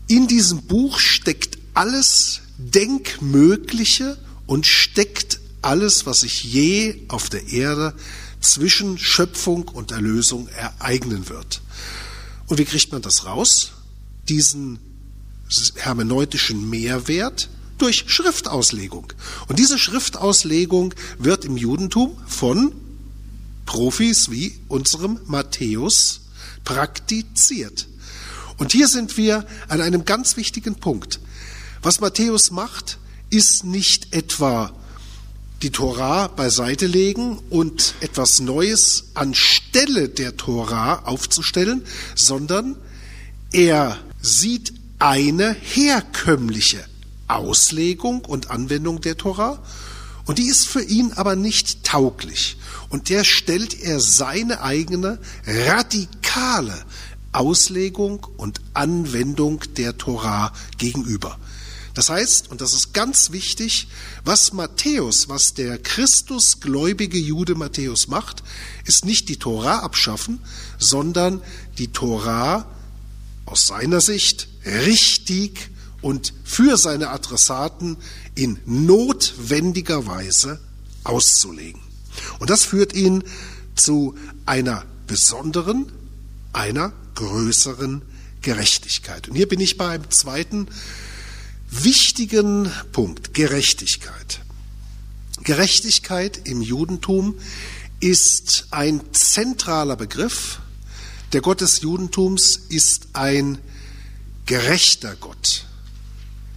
in 0.07 0.29
diesem 0.29 0.63
Buch 0.63 0.99
steckt 1.01 1.59
alles 1.75 2.43
Denkmögliche 2.59 4.17
und 4.47 4.67
steckt 4.67 5.40
alles, 5.63 6.07
was 6.07 6.21
sich 6.21 6.43
je 6.43 7.03
auf 7.09 7.29
der 7.29 7.49
Erde 7.49 7.95
zwischen 8.41 8.99
Schöpfung 8.99 9.69
und 9.69 9.93
Erlösung 9.93 10.49
ereignen 10.49 11.29
wird. 11.29 11.61
Und 12.47 12.59
wie 12.59 12.65
kriegt 12.65 12.93
man 12.93 13.03
das 13.03 13.27
raus? 13.27 13.73
Diesen 14.29 14.79
hermeneutischen 15.77 16.71
Mehrwert, 16.71 17.49
durch 17.81 18.05
Schriftauslegung. 18.09 19.13
Und 19.49 19.59
diese 19.59 19.79
Schriftauslegung 19.79 20.95
wird 21.19 21.45
im 21.45 21.57
Judentum 21.57 22.17
von 22.27 22.73
Profis 23.67 24.31
wie 24.31 24.59
unserem 24.69 25.21
Matthäus 25.27 26.21
praktiziert. 26.65 27.89
Und 28.59 28.73
hier 28.73 28.89
sind 28.89 29.17
wir 29.17 29.47
an 29.69 29.81
einem 29.81 30.05
ganz 30.05 30.37
wichtigen 30.37 30.75
Punkt. 30.75 31.21
Was 31.83 32.01
Matthäus 32.01 32.51
macht, 32.51 32.99
ist 33.31 33.65
nicht 33.65 34.13
etwa 34.13 34.73
die 35.63 35.71
Tora 35.71 36.29
beiseite 36.29 36.87
legen 36.87 37.39
und 37.51 37.95
etwas 38.01 38.41
Neues 38.41 39.11
anstelle 39.15 40.09
der 40.09 40.37
Tora 40.37 41.01
aufzustellen, 41.05 41.85
sondern 42.15 42.77
er 43.53 43.99
sieht 44.23 44.73
eine 44.99 45.55
herkömmliche 45.61 46.85
Auslegung 47.29 48.25
und 48.25 48.51
Anwendung 48.51 49.01
der 49.01 49.17
Tora 49.17 49.63
und 50.31 50.39
die 50.39 50.47
ist 50.47 50.69
für 50.69 50.83
ihn 50.83 51.13
aber 51.15 51.37
nicht 51.37 51.85
tauglich. 51.85 52.57
Und 52.89 53.09
der 53.09 53.25
stellt 53.25 53.81
er 53.81 54.01
seine 54.01 54.63
eigene 54.63 55.19
radikale 55.45 56.85
Auslegung 57.33 58.27
und 58.37 58.61
Anwendung 58.75 59.61
der 59.77 59.97
Tora 59.99 60.53
gegenüber. 60.79 61.39
Das 61.95 62.09
heißt, 62.09 62.51
und 62.51 62.61
das 62.61 62.73
ist 62.73 62.95
ganz 62.95 63.33
wichtig, 63.33 63.89
was 64.25 64.53
Matthäus, 64.53 65.29
was 65.29 65.55
der 65.55 65.79
Christusgläubige 65.79 67.19
Jude 67.19 67.55
Matthäus 67.55 68.09
macht, 68.09 68.43
ist 68.85 69.05
nicht 69.05 69.29
die 69.29 69.39
Tora 69.39 69.81
abschaffen, 69.81 70.41
sondern 70.79 71.43
die 71.79 71.89
Tora 71.89 72.67
aus 73.47 73.67
seiner 73.67 74.01
Sicht 74.01 74.49
richtig 74.65 75.71
und 76.01 76.33
für 76.45 76.77
seine 76.77 77.11
Adressaten 77.11 77.97
in 78.35 78.59
notwendiger 78.65 80.07
Weise 80.07 80.61
auszulegen. 81.05 81.81
Und 82.39 82.51
das 82.51 82.65
führt 82.65 82.95
ihn 82.95 83.25
zu 83.75 84.15
einer 84.47 84.85
besonderen, 85.07 85.91
einer 86.53 86.93
größeren 87.15 88.03
Gerechtigkeit. 88.43 89.29
Und 89.29 89.35
hier 89.35 89.49
bin 89.49 89.61
ich 89.61 89.77
bei 89.77 89.89
einem 89.89 90.11
zweiten 90.11 90.69
wichtigen 91.71 92.71
Punkt, 92.93 93.35
Gerechtigkeit. 93.35 94.41
Gerechtigkeit 95.43 96.49
im 96.49 96.61
Judentum 96.61 97.37
ist 98.01 98.67
ein 98.71 99.01
zentraler 99.13 99.97
Begriff. 99.97 100.61
Der 101.33 101.41
Gott 101.41 101.61
des 101.61 101.81
Judentums 101.81 102.57
ist 102.57 103.09
ein 103.15 103.59
gerechter 104.47 105.17
Gott. 105.17 105.67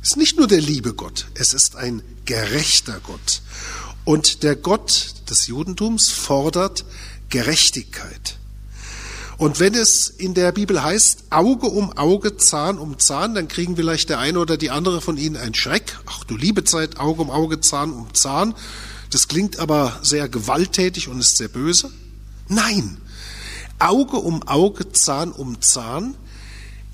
Es 0.02 0.12
ist 0.12 0.18
nicht 0.18 0.38
nur 0.38 0.48
der 0.48 0.62
liebe 0.62 0.94
Gott, 0.94 1.28
es 1.36 1.54
ist 1.54 1.76
ein 1.76 2.02
gerechter 2.26 3.00
Gott. 3.02 3.42
Und 4.04 4.44
der 4.44 4.56
Gott 4.56 5.16
des 5.30 5.48
Judentums 5.48 6.10
fordert 6.10 6.84
Gerechtigkeit. 7.30 8.38
Und 9.44 9.60
wenn 9.60 9.74
es 9.74 10.08
in 10.08 10.34
der 10.34 10.54
Bibel 10.54 10.82
heißt, 10.82 11.26
Auge 11.30 11.68
um 11.68 11.92
Auge, 11.98 12.38
Zahn 12.38 12.78
um 12.78 12.98
Zahn, 12.98 13.36
dann 13.36 13.50
kriegen 13.50 13.76
vielleicht 13.76 14.08
der 14.08 14.20
eine 14.20 14.40
oder 14.40 14.56
die 14.56 14.70
andere 14.70 15.02
von 15.02 15.18
Ihnen 15.18 15.36
einen 15.36 15.54
Schreck. 15.54 16.00
Ach 16.06 16.24
du 16.24 16.38
liebe 16.38 16.64
Zeit, 16.64 16.98
Auge 16.98 17.24
um 17.24 17.30
Auge, 17.30 17.60
Zahn 17.60 17.92
um 17.92 18.14
Zahn. 18.14 18.56
Das 19.10 19.28
klingt 19.28 19.60
aber 19.60 20.00
sehr 20.02 20.30
gewalttätig 20.30 21.10
und 21.10 21.20
ist 21.20 21.36
sehr 21.36 21.50
böse. 21.50 21.92
Nein, 22.48 23.02
Auge 23.80 24.16
um 24.16 24.44
Auge, 24.44 24.94
Zahn 24.94 25.34
um 25.34 25.60
Zahn 25.60 26.16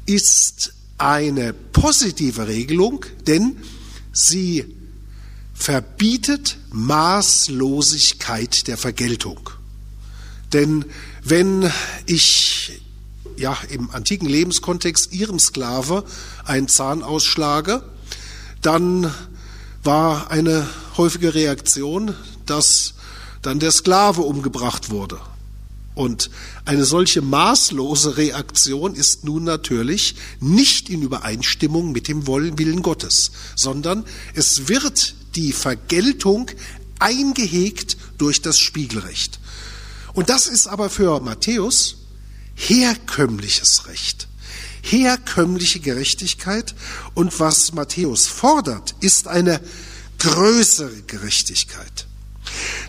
ist 0.07 0.73
eine 0.97 1.53
positive 1.53 2.47
Regelung, 2.47 3.05
denn 3.27 3.57
sie 4.11 4.75
verbietet 5.53 6.57
Maßlosigkeit 6.71 8.65
der 8.67 8.77
Vergeltung. 8.77 9.51
Denn 10.51 10.85
wenn 11.23 11.71
ich 12.05 12.81
ja 13.37 13.57
im 13.69 13.89
antiken 13.91 14.27
Lebenskontext 14.27 15.13
ihrem 15.13 15.39
Sklave 15.39 16.03
einen 16.45 16.67
Zahn 16.67 17.03
ausschlage, 17.03 17.83
dann 18.61 19.13
war 19.83 20.29
eine 20.31 20.67
häufige 20.97 21.33
Reaktion, 21.33 22.13
dass 22.45 22.95
dann 23.41 23.59
der 23.59 23.71
Sklave 23.71 24.21
umgebracht 24.21 24.89
wurde. 24.89 25.19
Und 25.95 26.29
eine 26.65 26.85
solche 26.85 27.21
maßlose 27.21 28.17
Reaktion 28.17 28.95
ist 28.95 29.25
nun 29.25 29.43
natürlich 29.43 30.15
nicht 30.39 30.89
in 30.89 31.01
Übereinstimmung 31.01 31.91
mit 31.91 32.07
dem 32.07 32.27
Willen 32.27 32.81
Gottes, 32.81 33.31
sondern 33.55 34.05
es 34.33 34.67
wird 34.69 35.15
die 35.35 35.51
Vergeltung 35.51 36.51
eingehegt 36.99 37.97
durch 38.17 38.41
das 38.41 38.59
Spiegelrecht. 38.59 39.38
Und 40.13 40.29
das 40.29 40.47
ist 40.47 40.67
aber 40.67 40.89
für 40.89 41.19
Matthäus 41.19 41.97
herkömmliches 42.55 43.87
Recht, 43.87 44.27
herkömmliche 44.81 45.79
Gerechtigkeit. 45.79 46.75
Und 47.13 47.39
was 47.39 47.73
Matthäus 47.73 48.27
fordert, 48.27 48.95
ist 48.99 49.27
eine 49.27 49.61
größere 50.19 51.03
Gerechtigkeit. 51.07 52.07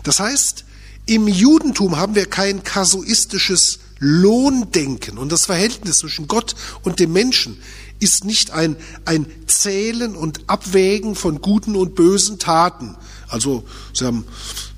Das 0.03 0.19
heißt, 0.19 0.65
im 1.05 1.27
Judentum 1.27 1.97
haben 1.97 2.15
wir 2.15 2.25
kein 2.25 2.63
kasuistisches 2.63 3.79
Lohndenken 3.99 5.17
und 5.17 5.31
das 5.31 5.45
Verhältnis 5.45 5.97
zwischen 5.97 6.27
Gott 6.27 6.55
und 6.81 6.99
dem 6.99 7.13
Menschen 7.13 7.61
ist 7.99 8.25
nicht 8.25 8.49
ein, 8.49 8.75
ein 9.05 9.27
Zählen 9.45 10.15
und 10.15 10.49
Abwägen 10.49 11.15
von 11.15 11.39
guten 11.39 11.75
und 11.75 11.93
bösen 11.93 12.39
Taten. 12.39 12.97
Also 13.27 13.63
Sie 13.93 14.05
haben 14.05 14.25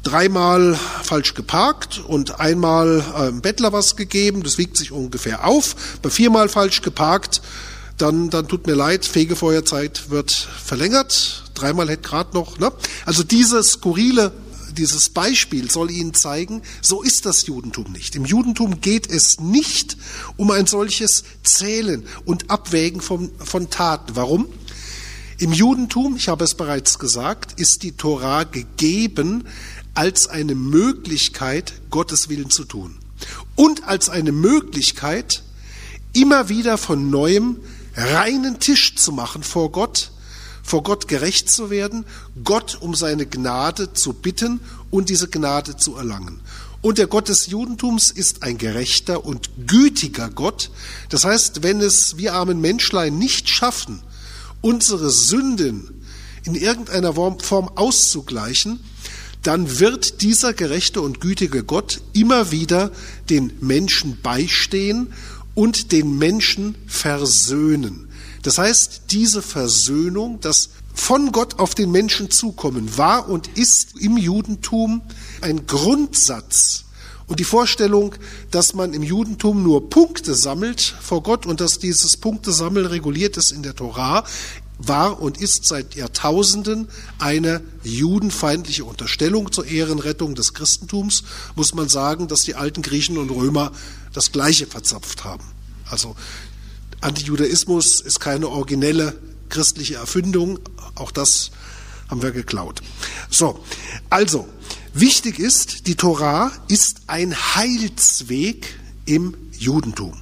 dreimal 0.03 0.77
falsch 1.03 1.33
geparkt 1.33 2.03
und 2.05 2.39
einmal 2.39 3.01
einem 3.15 3.41
Bettler 3.41 3.73
was 3.73 3.95
gegeben, 3.95 4.43
das 4.43 4.57
wiegt 4.57 4.77
sich 4.77 4.91
ungefähr 4.91 5.47
auf. 5.47 5.75
Bei 6.01 6.09
viermal 6.09 6.49
falsch 6.49 6.81
geparkt, 6.81 7.41
dann, 7.97 8.29
dann 8.29 8.47
tut 8.47 8.67
mir 8.67 8.75
leid, 8.75 9.05
Fegefeuerzeit 9.05 10.09
wird 10.09 10.31
verlängert. 10.31 11.43
Dreimal 11.53 11.89
hätte 11.89 12.01
gerade 12.01 12.33
noch. 12.33 12.59
Ne? 12.59 12.71
Also 13.05 13.23
diese 13.23 13.63
skurrile 13.63 14.31
dieses 14.73 15.09
Beispiel 15.09 15.69
soll 15.69 15.91
Ihnen 15.91 16.15
zeigen, 16.15 16.63
so 16.81 17.03
ist 17.03 17.27
das 17.27 17.45
Judentum 17.45 17.91
nicht. 17.91 18.15
Im 18.15 18.25
Judentum 18.25 18.81
geht 18.81 19.07
es 19.07 19.39
nicht 19.39 19.97
um 20.35 20.49
ein 20.49 20.65
solches 20.65 21.23
Zählen 21.43 22.03
und 22.25 22.49
Abwägen 22.49 22.99
von, 22.99 23.31
von 23.37 23.69
Taten. 23.69 24.15
Warum? 24.15 24.47
Im 25.37 25.51
Judentum, 25.51 26.15
ich 26.15 26.27
habe 26.27 26.43
es 26.43 26.55
bereits 26.55 26.99
gesagt, 26.99 27.59
ist 27.59 27.83
die 27.83 27.93
Torah 27.93 28.43
gegeben 28.43 29.45
als 29.93 30.27
eine 30.27 30.55
Möglichkeit, 30.55 31.73
Gottes 31.89 32.29
Willen 32.29 32.49
zu 32.49 32.65
tun. 32.65 32.97
Und 33.55 33.87
als 33.87 34.09
eine 34.09 34.31
Möglichkeit, 34.31 35.43
immer 36.13 36.49
wieder 36.49 36.77
von 36.77 37.09
neuem 37.09 37.59
reinen 37.95 38.59
Tisch 38.59 38.95
zu 38.95 39.11
machen 39.11 39.43
vor 39.43 39.71
Gott, 39.71 40.11
vor 40.63 40.83
Gott 40.83 41.07
gerecht 41.07 41.51
zu 41.51 41.69
werden, 41.69 42.05
Gott 42.43 42.77
um 42.79 42.95
seine 42.95 43.25
Gnade 43.25 43.93
zu 43.93 44.13
bitten 44.13 44.61
und 44.89 45.09
diese 45.09 45.27
Gnade 45.27 45.77
zu 45.77 45.95
erlangen. 45.95 46.39
Und 46.81 46.97
der 46.97 47.07
Gott 47.07 47.29
des 47.29 47.47
Judentums 47.47 48.11
ist 48.11 48.43
ein 48.43 48.57
gerechter 48.57 49.25
und 49.25 49.49
gütiger 49.67 50.29
Gott. 50.29 50.69
Das 51.09 51.23
heißt, 51.23 51.63
wenn 51.63 51.79
es 51.79 52.17
wir 52.17 52.33
armen 52.33 52.59
Menschlein 52.59 53.17
nicht 53.17 53.49
schaffen, 53.49 54.01
unsere 54.61 55.09
Sünden 55.09 56.05
in 56.43 56.55
irgendeiner 56.55 57.13
Form 57.13 57.69
auszugleichen, 57.75 58.83
dann 59.43 59.79
wird 59.79 60.21
dieser 60.21 60.53
gerechte 60.53 61.01
und 61.01 61.19
gütige 61.19 61.63
Gott 61.63 62.01
immer 62.13 62.51
wieder 62.51 62.91
den 63.29 63.51
Menschen 63.59 64.19
beistehen 64.21 65.13
und 65.53 65.91
den 65.91 66.17
Menschen 66.17 66.75
versöhnen. 66.87 68.07
Das 68.41 68.57
heißt, 68.57 69.03
diese 69.11 69.41
Versöhnung, 69.41 70.39
das 70.41 70.69
von 70.93 71.31
Gott 71.31 71.59
auf 71.59 71.75
den 71.75 71.91
Menschen 71.91 72.29
zukommen, 72.29 72.97
war 72.97 73.29
und 73.29 73.47
ist 73.57 73.99
im 73.99 74.17
Judentum 74.17 75.01
ein 75.41 75.65
Grundsatz. 75.65 76.85
Und 77.25 77.39
die 77.39 77.45
Vorstellung, 77.45 78.15
dass 78.51 78.73
man 78.73 78.93
im 78.93 79.01
Judentum 79.01 79.63
nur 79.63 79.89
Punkte 79.89 80.35
sammelt 80.35 80.81
vor 81.01 81.23
Gott 81.23 81.45
und 81.45 81.61
dass 81.61 81.79
dieses 81.79 82.17
Punktesammeln 82.17 82.85
reguliert 82.85 83.37
ist 83.37 83.51
in 83.51 83.63
der 83.63 83.75
Torah, 83.75 84.25
war 84.77 85.21
und 85.21 85.37
ist 85.37 85.65
seit 85.65 85.95
Jahrtausenden 85.95 86.87
eine 87.19 87.61
judenfeindliche 87.83 88.85
Unterstellung 88.85 89.51
zur 89.51 89.65
Ehrenrettung 89.65 90.35
des 90.35 90.53
Christentums, 90.53 91.23
muss 91.55 91.73
man 91.73 91.89
sagen, 91.89 92.27
dass 92.27 92.41
die 92.41 92.55
alten 92.55 92.81
Griechen 92.81 93.17
und 93.17 93.29
Römer 93.29 93.71
das 94.13 94.31
Gleiche 94.31 94.67
verzapft 94.67 95.23
haben. 95.23 95.43
Also 95.89 96.15
Antijudaismus 97.01 98.01
ist 98.01 98.19
keine 98.19 98.49
originelle 98.49 99.15
christliche 99.49 99.95
Erfindung, 99.95 100.59
auch 100.95 101.11
das 101.11 101.51
haben 102.09 102.21
wir 102.21 102.31
geklaut. 102.31 102.81
So, 103.29 103.63
also, 104.09 104.47
wichtig 104.93 105.39
ist, 105.39 105.87
die 105.87 105.95
Torah 105.95 106.51
ist 106.67 107.01
ein 107.07 107.35
Heilsweg 107.35 108.79
im 109.05 109.35
Judentum. 109.57 110.13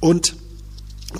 Und 0.00 0.36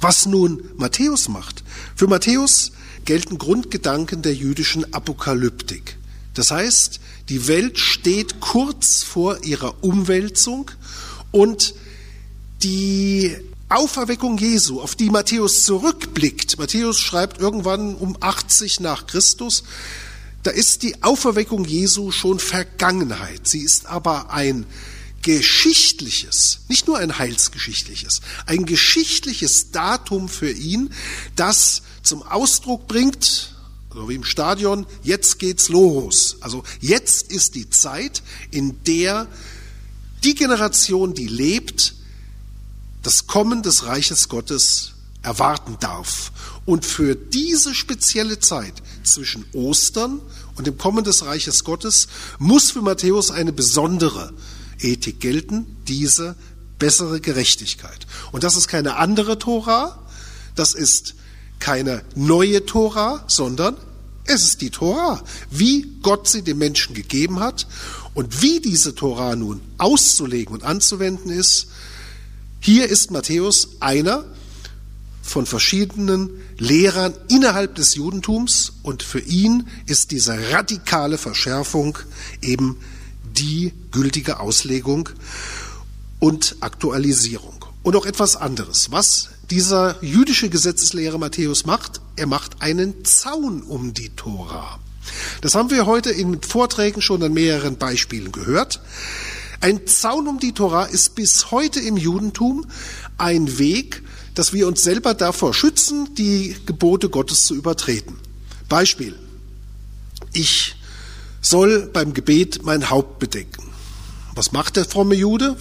was 0.02 0.26
nun 0.26 0.62
Matthäus 0.76 1.28
macht, 1.28 1.62
für 1.94 2.06
Matthäus 2.06 2.72
gelten 3.04 3.38
Grundgedanken 3.38 4.22
der 4.22 4.34
jüdischen 4.34 4.92
Apokalyptik. 4.92 5.96
Das 6.34 6.50
heißt, 6.50 7.00
die 7.28 7.48
Welt 7.48 7.78
steht 7.78 8.40
kurz 8.40 9.02
vor 9.02 9.42
ihrer 9.44 9.82
Umwälzung 9.82 10.70
und 11.30 11.74
die 12.62 13.36
Auferweckung 13.68 14.38
Jesu, 14.38 14.80
auf 14.80 14.94
die 14.94 15.10
Matthäus 15.10 15.64
zurückblickt, 15.64 16.58
Matthäus 16.58 17.00
schreibt 17.00 17.40
irgendwann 17.40 17.94
um 17.94 18.16
80 18.20 18.80
nach 18.80 19.06
Christus, 19.06 19.64
da 20.44 20.52
ist 20.52 20.84
die 20.84 21.02
Auferweckung 21.02 21.64
Jesu 21.64 22.12
schon 22.12 22.38
Vergangenheit. 22.38 23.48
Sie 23.48 23.62
ist 23.62 23.86
aber 23.86 24.30
ein 24.30 24.64
geschichtliches, 25.26 26.60
nicht 26.68 26.86
nur 26.86 26.98
ein 26.98 27.18
heilsgeschichtliches, 27.18 28.20
ein 28.46 28.64
geschichtliches 28.64 29.72
Datum 29.72 30.28
für 30.28 30.52
ihn, 30.52 30.90
das 31.34 31.82
zum 32.04 32.22
Ausdruck 32.22 32.86
bringt, 32.86 33.56
so 33.92 34.08
wie 34.08 34.14
im 34.14 34.22
Stadion, 34.22 34.86
jetzt 35.02 35.40
geht's 35.40 35.68
los. 35.68 36.36
Also 36.42 36.62
jetzt 36.80 37.32
ist 37.32 37.56
die 37.56 37.68
Zeit, 37.68 38.22
in 38.52 38.84
der 38.84 39.26
die 40.22 40.36
Generation, 40.36 41.12
die 41.12 41.26
lebt, 41.26 41.96
das 43.02 43.26
Kommen 43.26 43.64
des 43.64 43.84
Reiches 43.84 44.28
Gottes 44.28 44.92
erwarten 45.22 45.76
darf. 45.80 46.30
Und 46.66 46.86
für 46.86 47.16
diese 47.16 47.74
spezielle 47.74 48.38
Zeit 48.38 48.74
zwischen 49.02 49.44
Ostern 49.54 50.20
und 50.54 50.68
dem 50.68 50.78
Kommen 50.78 51.02
des 51.02 51.24
Reiches 51.24 51.64
Gottes 51.64 52.06
muss 52.38 52.70
für 52.70 52.82
Matthäus 52.82 53.32
eine 53.32 53.52
besondere 53.52 54.32
Ethik 54.80 55.20
gelten, 55.20 55.76
diese 55.88 56.36
bessere 56.78 57.20
Gerechtigkeit. 57.20 58.06
Und 58.32 58.44
das 58.44 58.56
ist 58.56 58.68
keine 58.68 58.96
andere 58.96 59.38
Tora, 59.38 59.98
das 60.54 60.74
ist 60.74 61.14
keine 61.58 62.02
neue 62.14 62.66
Tora, 62.66 63.24
sondern 63.26 63.76
es 64.24 64.42
ist 64.42 64.60
die 64.60 64.70
Tora, 64.70 65.22
wie 65.50 65.86
Gott 66.02 66.28
sie 66.28 66.42
dem 66.42 66.58
Menschen 66.58 66.94
gegeben 66.94 67.40
hat 67.40 67.66
und 68.14 68.42
wie 68.42 68.60
diese 68.60 68.94
Tora 68.94 69.36
nun 69.36 69.60
auszulegen 69.78 70.52
und 70.52 70.64
anzuwenden 70.64 71.30
ist. 71.30 71.68
Hier 72.60 72.88
ist 72.88 73.10
Matthäus 73.10 73.76
einer 73.80 74.24
von 75.22 75.46
verschiedenen 75.46 76.30
Lehrern 76.58 77.14
innerhalb 77.28 77.74
des 77.74 77.94
Judentums 77.94 78.72
und 78.82 79.02
für 79.02 79.20
ihn 79.20 79.68
ist 79.86 80.10
diese 80.10 80.50
radikale 80.52 81.18
Verschärfung 81.18 81.98
eben 82.42 82.78
die 83.38 83.72
gültige 83.90 84.40
Auslegung 84.40 85.08
und 86.18 86.56
Aktualisierung. 86.60 87.64
Und 87.82 87.94
noch 87.94 88.06
etwas 88.06 88.36
anderes. 88.36 88.90
Was 88.90 89.30
dieser 89.50 90.02
jüdische 90.02 90.48
Gesetzeslehrer 90.48 91.18
Matthäus 91.18 91.66
macht, 91.66 92.00
er 92.16 92.26
macht 92.26 92.62
einen 92.62 93.04
Zaun 93.04 93.62
um 93.62 93.94
die 93.94 94.08
Tora. 94.10 94.80
Das 95.40 95.54
haben 95.54 95.70
wir 95.70 95.86
heute 95.86 96.10
in 96.10 96.42
Vorträgen 96.42 97.00
schon 97.00 97.22
an 97.22 97.32
mehreren 97.32 97.76
Beispielen 97.76 98.32
gehört. 98.32 98.80
Ein 99.60 99.86
Zaun 99.86 100.26
um 100.26 100.38
die 100.38 100.52
Tora 100.52 100.84
ist 100.84 101.14
bis 101.14 101.50
heute 101.50 101.80
im 101.80 101.96
Judentum 101.96 102.66
ein 103.18 103.58
Weg, 103.58 104.02
dass 104.34 104.52
wir 104.52 104.66
uns 104.66 104.82
selber 104.82 105.14
davor 105.14 105.54
schützen, 105.54 106.14
die 106.14 106.56
Gebote 106.66 107.08
Gottes 107.08 107.46
zu 107.46 107.54
übertreten. 107.54 108.16
Beispiel. 108.68 109.14
Ich 110.32 110.75
soll 111.48 111.88
beim 111.92 112.12
Gebet 112.12 112.64
mein 112.64 112.90
Haupt 112.90 113.18
bedecken. 113.18 113.62
Was 114.34 114.52
macht 114.52 114.76
der 114.76 114.84
fromme 114.84 115.14
Jude, 115.14 115.56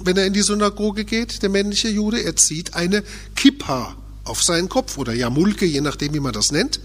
wenn 0.00 0.16
er 0.16 0.26
in 0.26 0.32
die 0.32 0.42
Synagoge 0.42 1.04
geht, 1.04 1.42
der 1.42 1.50
männliche 1.50 1.88
Jude? 1.88 2.22
Er 2.22 2.36
zieht 2.36 2.74
eine 2.74 3.04
Kippa 3.36 3.94
auf 4.24 4.42
seinen 4.42 4.68
Kopf 4.68 4.98
oder 4.98 5.12
Jamulke, 5.12 5.66
je 5.66 5.80
nachdem, 5.80 6.14
wie 6.14 6.20
man 6.20 6.32
das 6.32 6.50
nennt. 6.50 6.80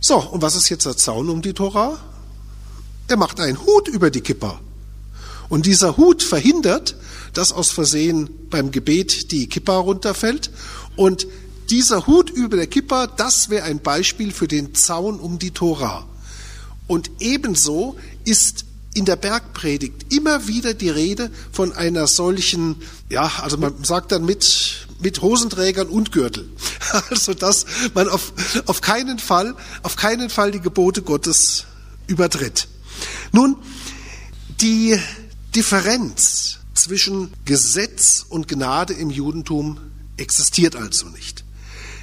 So, 0.00 0.16
und 0.18 0.42
was 0.42 0.54
ist 0.54 0.68
jetzt 0.68 0.86
der 0.86 0.96
Zaun 0.96 1.30
um 1.30 1.40
die 1.40 1.54
Tora? 1.54 1.98
Er 3.08 3.16
macht 3.16 3.40
einen 3.40 3.58
Hut 3.64 3.88
über 3.88 4.10
die 4.10 4.20
Kippa. 4.20 4.60
Und 5.48 5.66
dieser 5.66 5.96
Hut 5.96 6.22
verhindert, 6.22 6.96
dass 7.32 7.52
aus 7.52 7.70
Versehen 7.70 8.28
beim 8.50 8.70
Gebet 8.70 9.30
die 9.32 9.48
Kippa 9.48 9.78
runterfällt. 9.78 10.50
Und 10.96 11.26
dieser 11.70 12.06
Hut 12.06 12.30
über 12.30 12.56
der 12.56 12.66
Kippa, 12.66 13.06
das 13.06 13.48
wäre 13.48 13.64
ein 13.64 13.80
Beispiel 13.80 14.30
für 14.30 14.48
den 14.48 14.74
Zaun 14.74 15.18
um 15.18 15.38
die 15.38 15.50
Tora. 15.50 16.06
Und 16.86 17.10
ebenso 17.20 17.96
ist 18.24 18.66
in 18.94 19.04
der 19.04 19.16
Bergpredigt 19.16 20.12
immer 20.12 20.46
wieder 20.46 20.72
die 20.72 20.88
Rede 20.88 21.30
von 21.52 21.72
einer 21.72 22.06
solchen, 22.06 22.76
ja, 23.10 23.30
also 23.42 23.56
man 23.56 23.82
sagt 23.82 24.12
dann 24.12 24.24
mit, 24.24 24.86
mit 25.00 25.20
Hosenträgern 25.20 25.88
und 25.88 26.12
Gürtel. 26.12 26.48
Also, 27.10 27.34
dass 27.34 27.66
man 27.94 28.08
auf, 28.08 28.32
auf 28.66 28.80
keinen 28.80 29.18
Fall, 29.18 29.56
auf 29.82 29.96
keinen 29.96 30.30
Fall 30.30 30.52
die 30.52 30.60
Gebote 30.60 31.02
Gottes 31.02 31.64
übertritt. 32.06 32.68
Nun, 33.32 33.56
die 34.60 34.96
Differenz 35.56 36.58
zwischen 36.74 37.32
Gesetz 37.44 38.24
und 38.28 38.46
Gnade 38.46 38.92
im 38.92 39.10
Judentum 39.10 39.78
existiert 40.18 40.76
also 40.76 41.08
nicht. 41.08 41.44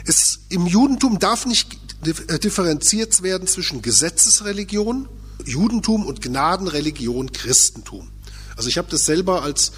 Es, 0.06 0.40
Im 0.50 0.68
Judentum 0.68 1.20
darf 1.20 1.46
nicht 1.46 1.78
differenziert 2.04 3.22
werden 3.22 3.48
zwischen 3.48 3.82
Gesetzesreligion, 3.82 5.08
Judentum 5.46 6.06
und 6.06 6.22
Gnadenreligion, 6.22 7.32
Christentum. 7.32 8.10
Also 8.56 8.70
ich 8.70 8.78
habe 8.78 8.90
das 8.92 9.06
selber 9.06 9.44
als, 9.44 9.72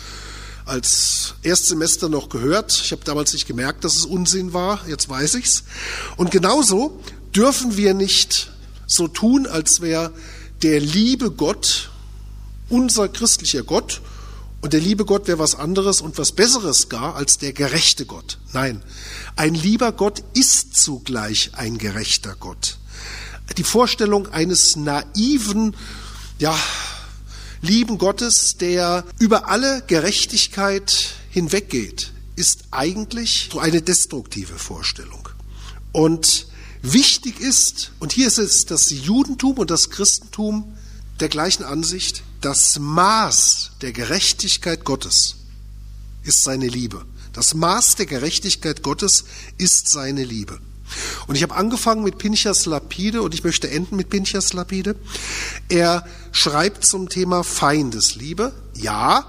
als 0.66 1.36
Erstsemester 1.44 2.10
noch 2.10 2.30
gehört. 2.30 2.80
Ich 2.84 2.92
habe 2.92 3.04
damals 3.04 3.34
nicht 3.34 3.48
gemerkt, 3.48 3.84
dass 3.84 3.96
es 3.96 4.06
Unsinn 4.06 4.54
war. 4.54 4.80
Jetzt 4.88 5.10
weiß 5.10 5.36
ich's. 5.36 5.64
Und 6.18 6.32
genauso 6.32 7.00
dürfen 7.36 7.78
wir 7.78 7.94
nicht 7.94 8.52
so 8.88 9.08
tun, 9.08 9.48
als 9.48 9.82
wäre 9.82 10.12
der 10.62 10.80
liebe 10.80 11.32
Gott 11.32 11.92
unser 12.70 13.08
christlicher 13.10 13.64
Gott 13.64 14.02
und 14.64 14.72
der 14.72 14.80
liebe 14.80 15.04
Gott 15.04 15.28
wäre 15.28 15.40
was 15.40 15.56
anderes 15.56 16.00
und 16.00 16.18
was 16.18 16.32
Besseres 16.32 16.88
gar 16.88 17.18
als 17.18 17.38
der 17.38 17.52
gerechte 17.52 18.06
Gott. 18.06 18.38
Nein, 18.54 18.82
ein 19.36 19.56
lieber 19.56 19.92
Gott 19.92 20.24
ist 20.36 20.78
zugleich 20.82 21.52
ein 21.52 21.78
gerechter 21.78 22.38
Gott. 22.40 22.78
Die 23.58 23.66
Vorstellung 23.66 24.30
eines 24.30 24.78
naiven, 24.78 25.76
ja, 26.40 26.58
lieben 27.62 27.98
Gottes, 27.98 28.56
der 28.56 29.04
über 29.20 29.50
alle 29.50 29.84
Gerechtigkeit 29.86 31.16
hinweggeht, 31.30 32.14
ist 32.38 32.64
eigentlich 32.72 33.50
so 33.52 33.60
eine 33.60 33.82
destruktive 33.82 34.58
Vorstellung. 34.58 35.28
Und 35.92 36.48
wichtig 36.82 37.42
ist, 37.42 37.92
und 38.00 38.14
hier 38.14 38.28
ist 38.28 38.38
es 38.38 38.66
das 38.66 38.92
Judentum 38.92 39.58
und 39.58 39.70
das 39.70 39.90
Christentum 39.90 40.78
der 41.20 41.28
gleichen 41.28 41.66
Ansicht, 41.66 42.24
das 42.44 42.78
Maß 42.78 43.72
der 43.82 43.94
Gerechtigkeit 43.94 44.84
Gottes 44.84 45.36
ist 46.24 46.44
seine 46.44 46.68
Liebe. 46.68 47.06
Das 47.32 47.54
Maß 47.54 47.96
der 47.96 48.06
Gerechtigkeit 48.06 48.84
Gottes 48.84 49.24
ist 49.58 49.90
seine 49.90 50.24
Liebe. 50.24 50.60
Und 51.28 51.36
ich 51.36 51.44
habe 51.44 51.56
angefangen 51.56 52.04
mit 52.04 52.18
Pinchas 52.18 52.66
Lapide 52.66 53.22
und 53.22 53.34
ich 53.34 53.46
möchte 53.46 53.70
enden 53.70 53.96
mit 53.96 54.10
Pinchas 54.10 54.52
Lapide. 54.52 54.96
Er 55.70 56.06
schreibt 56.34 56.86
zum 56.86 57.08
Thema 57.08 57.44
Feindesliebe. 57.44 58.52
Ja, 58.76 59.26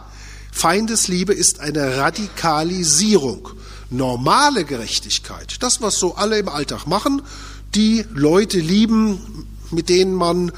Feindesliebe 0.53 1.33
ist 1.33 1.61
eine 1.61 1.97
Radikalisierung. 1.97 3.49
Normale 3.91 4.65
Gerechtigkeit, 4.65 5.63
das, 5.63 5.81
was 5.81 5.99
so 6.01 6.17
alle 6.17 6.39
im 6.39 6.49
Alltag 6.49 6.87
machen, 6.87 7.23
die 7.77 8.05
Leute 8.13 8.59
lieben, 8.59 9.47
mit 9.71 9.89
denen 9.89 10.15
man 10.15 10.51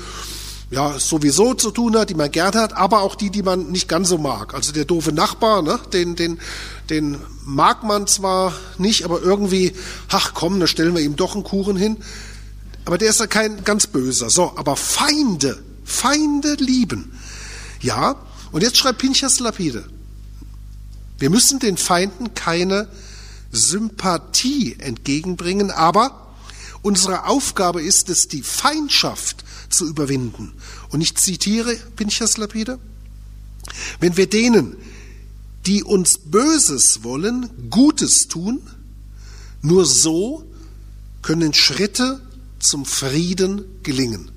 ja, 0.71 0.99
sowieso 0.99 1.55
zu 1.55 1.71
tun 1.71 1.97
hat, 1.97 2.11
die 2.11 2.15
man 2.15 2.31
gern 2.31 2.55
hat, 2.55 2.73
aber 2.73 3.03
auch 3.03 3.15
die, 3.15 3.31
die 3.31 3.43
man 3.43 3.71
nicht 3.71 3.89
ganz 3.89 4.09
so 4.09 4.19
mag. 4.19 4.53
Also 4.55 4.73
der 4.73 4.85
doofe 4.85 5.13
Nachbar, 5.13 5.63
ne, 5.63 5.79
den, 5.93 6.17
den, 6.17 6.41
den 6.91 7.19
mag 7.45 7.85
man 7.85 8.07
zwar 8.07 8.53
nicht, 8.77 9.05
aber 9.05 9.23
irgendwie, 9.23 9.75
ach 10.09 10.35
komm, 10.35 10.59
da 10.59 10.67
stellen 10.67 10.95
wir 10.95 11.03
ihm 11.03 11.17
doch 11.17 11.35
einen 11.35 11.45
Kuchen 11.45 11.77
hin. 11.77 11.99
Aber 12.85 12.99
der 12.99 13.11
ist 13.11 13.21
ja 13.21 13.27
kein 13.27 13.65
ganz 13.65 13.87
böser. 13.87 14.29
So, 14.31 14.53
aber 14.57 14.77
Feinde, 14.77 15.63
Feinde 15.85 16.55
lieben. 16.55 17.17
Ja, 17.81 18.17
und 18.51 18.63
jetzt 18.63 18.77
schreibt 18.77 18.99
Pinchas 18.99 19.39
Lapide. 19.39 19.85
Wir 21.19 21.31
müssen 21.31 21.61
den 21.61 21.77
Feinden 21.77 22.35
keine 22.35 22.89
Sympathie 23.53 24.77
entgegenbringen, 24.79 25.71
aber 25.71 26.35
unsere 26.83 27.27
Aufgabe 27.27 27.83
ist 27.83 28.11
es, 28.11 28.29
die 28.29 28.43
Feindschaft 28.43 29.46
zu 29.77 29.87
überwinden. 29.87 30.53
Und 30.89 31.01
ich 31.01 31.17
zitiere 31.17 31.77
Pinchas 31.97 32.37
Lapide, 32.37 32.79
wenn 34.01 34.17
wir 34.17 34.29
denen, 34.29 34.77
die 35.67 35.83
uns 35.83 36.19
Böses 36.19 37.03
wollen, 37.03 37.71
Gutes 37.71 38.29
tun, 38.29 38.61
nur 39.63 39.85
so 39.85 40.45
können 41.23 41.55
Schritte 41.55 42.21
zum 42.59 42.85
Frieden 42.85 43.65
gelingen. 43.83 44.31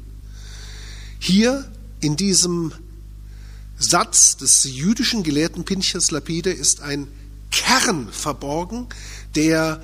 Hier 1.20 1.70
in 2.02 2.16
diesem 2.16 2.72
Satz 3.78 4.38
des 4.38 4.64
jüdischen 4.64 5.24
Gelehrten 5.24 5.66
Pinchas 5.66 6.12
Lapide 6.12 6.52
ist 6.52 6.82
ein 6.82 7.08
Kern 7.52 8.10
verborgen, 8.12 8.88
der 9.36 9.82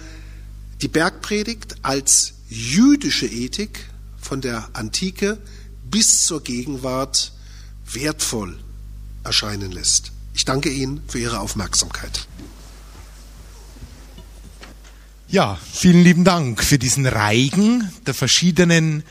die 0.82 0.88
Bergpredigt 0.88 1.76
als 1.82 2.34
jüdische 2.49 3.28
Ethik 3.28 3.86
von 4.26 4.41
der 4.41 4.67
Antike 4.73 5.38
bis 5.84 6.26
zur 6.26 6.43
Gegenwart 6.43 7.32
wertvoll 7.93 8.57
erscheinen 9.23 9.71
lässt. 9.71 10.11
Ich 10.34 10.45
danke 10.45 10.69
Ihnen 10.69 11.01
für 11.07 11.19
Ihre 11.19 11.39
Aufmerksamkeit. 11.39 12.28
Ja, 15.28 15.59
vielen 15.71 16.03
lieben 16.03 16.23
Dank 16.23 16.63
für 16.63 16.80
diesen 16.80 17.05
Reigen 17.05 17.91
der 18.07 18.15
verschiedenen 18.15 19.03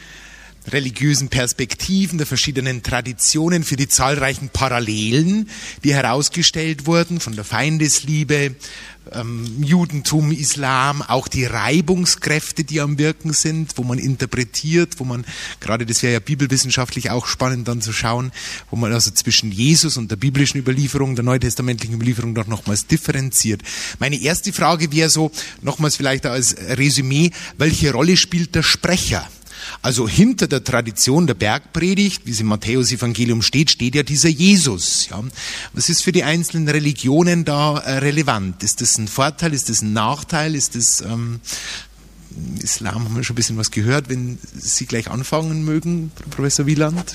religiösen 0.68 1.28
Perspektiven, 1.28 2.18
der 2.18 2.26
verschiedenen 2.26 2.82
Traditionen, 2.82 3.64
für 3.64 3.76
die 3.76 3.88
zahlreichen 3.88 4.48
Parallelen, 4.48 5.48
die 5.82 5.94
herausgestellt 5.94 6.86
wurden 6.86 7.20
von 7.20 7.34
der 7.34 7.44
Feindesliebe, 7.44 8.54
ähm, 9.12 9.62
Judentum, 9.62 10.32
Islam, 10.32 11.02
auch 11.02 11.28
die 11.28 11.44
Reibungskräfte, 11.44 12.64
die 12.64 12.80
am 12.80 12.98
Wirken 12.98 13.32
sind, 13.32 13.76
wo 13.76 13.82
man 13.82 13.98
interpretiert, 13.98 14.98
wo 14.98 15.04
man, 15.04 15.24
gerade 15.60 15.84
das 15.86 16.02
wäre 16.02 16.14
ja 16.14 16.20
bibelwissenschaftlich 16.20 17.10
auch 17.10 17.26
spannend 17.26 17.68
dann 17.68 17.82
zu 17.82 17.92
schauen, 17.92 18.32
wo 18.70 18.76
man 18.76 18.92
also 18.92 19.10
zwischen 19.10 19.52
Jesus 19.52 19.96
und 19.96 20.10
der 20.10 20.16
biblischen 20.16 20.58
Überlieferung, 20.58 21.16
der 21.16 21.24
neutestamentlichen 21.24 21.94
Überlieferung 21.94 22.34
doch 22.34 22.46
nochmals 22.46 22.86
differenziert. 22.86 23.62
Meine 23.98 24.20
erste 24.20 24.52
Frage 24.52 24.90
wäre 24.92 25.10
so, 25.10 25.30
nochmals 25.62 25.96
vielleicht 25.96 26.26
als 26.26 26.56
Resümee, 26.56 27.30
welche 27.58 27.92
Rolle 27.92 28.16
spielt 28.16 28.54
der 28.54 28.62
Sprecher? 28.62 29.28
Also 29.82 30.08
hinter 30.08 30.46
der 30.46 30.64
Tradition 30.64 31.26
der 31.26 31.34
Bergpredigt, 31.34 32.26
wie 32.26 32.30
es 32.30 32.40
im 32.40 32.46
Matthäus-Evangelium 32.46 33.42
steht, 33.42 33.70
steht 33.70 33.94
ja 33.94 34.02
dieser 34.02 34.28
Jesus. 34.28 35.08
Ja. 35.08 35.22
Was 35.72 35.88
ist 35.88 36.02
für 36.02 36.12
die 36.12 36.24
einzelnen 36.24 36.68
Religionen 36.68 37.44
da 37.44 37.78
äh, 37.78 37.98
relevant? 37.98 38.62
Ist 38.62 38.80
das 38.80 38.98
ein 38.98 39.08
Vorteil? 39.08 39.52
Ist 39.54 39.68
das 39.68 39.82
ein 39.82 39.92
Nachteil? 39.92 40.54
Ist 40.54 40.74
das 40.74 41.00
ähm, 41.00 41.40
Islam 42.62 43.04
haben 43.04 43.16
wir 43.16 43.22
schon 43.22 43.34
ein 43.34 43.36
bisschen 43.36 43.56
was 43.56 43.70
gehört. 43.70 44.08
Wenn 44.08 44.38
Sie 44.54 44.86
gleich 44.86 45.10
anfangen 45.10 45.64
mögen, 45.64 46.10
Professor 46.30 46.66
Wieland. 46.66 47.14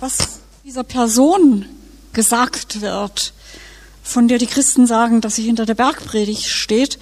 Was 0.00 0.40
dieser 0.64 0.84
Person 0.84 1.66
gesagt 2.12 2.80
wird, 2.80 3.34
von 4.02 4.28
der 4.28 4.38
die 4.38 4.46
Christen 4.46 4.86
sagen, 4.86 5.20
dass 5.20 5.36
sie 5.36 5.42
hinter 5.42 5.66
der 5.66 5.74
Bergpredigt 5.74 6.46
steht, 6.46 6.98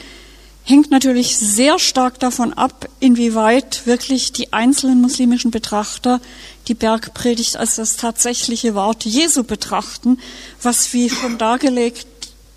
hängt 0.66 0.90
natürlich 0.90 1.38
sehr 1.38 1.78
stark 1.78 2.18
davon 2.18 2.52
ab, 2.52 2.88
inwieweit 2.98 3.86
wirklich 3.86 4.32
die 4.32 4.52
einzelnen 4.52 5.00
muslimischen 5.00 5.52
Betrachter 5.52 6.20
die 6.66 6.74
Bergpredigt 6.74 7.56
als 7.56 7.76
das 7.76 7.96
tatsächliche 7.96 8.74
Wort 8.74 9.04
Jesu 9.04 9.44
betrachten, 9.44 10.18
was 10.60 10.92
wie 10.92 11.08
schon 11.08 11.38
dargelegt 11.38 12.08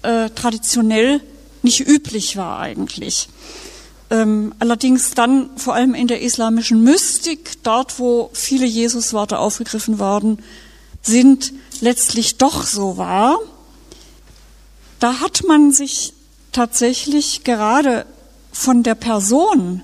äh, 0.02 0.32
traditionell 0.32 1.22
nicht 1.62 1.88
üblich 1.88 2.36
war 2.36 2.60
eigentlich. 2.60 3.30
Ähm, 4.10 4.56
allerdings 4.58 5.12
dann 5.12 5.52
vor 5.56 5.76
allem 5.76 5.94
in 5.94 6.08
der 6.08 6.22
islamischen 6.22 6.84
Mystik, 6.84 7.62
dort 7.62 8.00
wo 8.00 8.32
viele 8.34 8.66
Jesusworte 8.66 9.38
aufgegriffen 9.38 10.00
worden 10.00 10.40
sind, 11.04 11.54
letztlich 11.80 12.38
doch 12.38 12.66
so 12.66 12.98
war. 12.98 13.38
Da 15.00 15.20
hat 15.20 15.44
man 15.48 15.72
sich 15.72 16.14
tatsächlich 16.52 17.44
gerade 17.44 18.06
von 18.52 18.84
der 18.84 18.96
Person, 18.96 19.82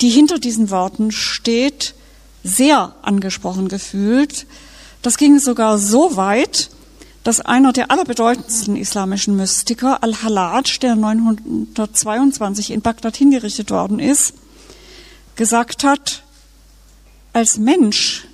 die 0.00 0.10
hinter 0.10 0.38
diesen 0.38 0.70
Worten 0.70 1.12
steht, 1.12 1.94
sehr 2.42 2.94
angesprochen 3.02 3.68
gefühlt. 3.68 4.46
Das 5.02 5.16
ging 5.16 5.38
sogar 5.38 5.78
so 5.78 6.16
weit, 6.16 6.70
dass 7.24 7.40
einer 7.40 7.72
der 7.72 7.90
allerbedeutendsten 7.90 8.76
islamischen 8.76 9.36
Mystiker, 9.36 10.02
Al-Halaj, 10.02 10.78
der 10.80 10.94
922 10.94 12.70
in 12.70 12.82
Bagdad 12.82 13.16
hingerichtet 13.16 13.70
worden 13.70 13.98
ist, 13.98 14.34
gesagt 15.36 15.84
hat, 15.84 16.22
als 17.32 17.56
Mensch 17.56 18.28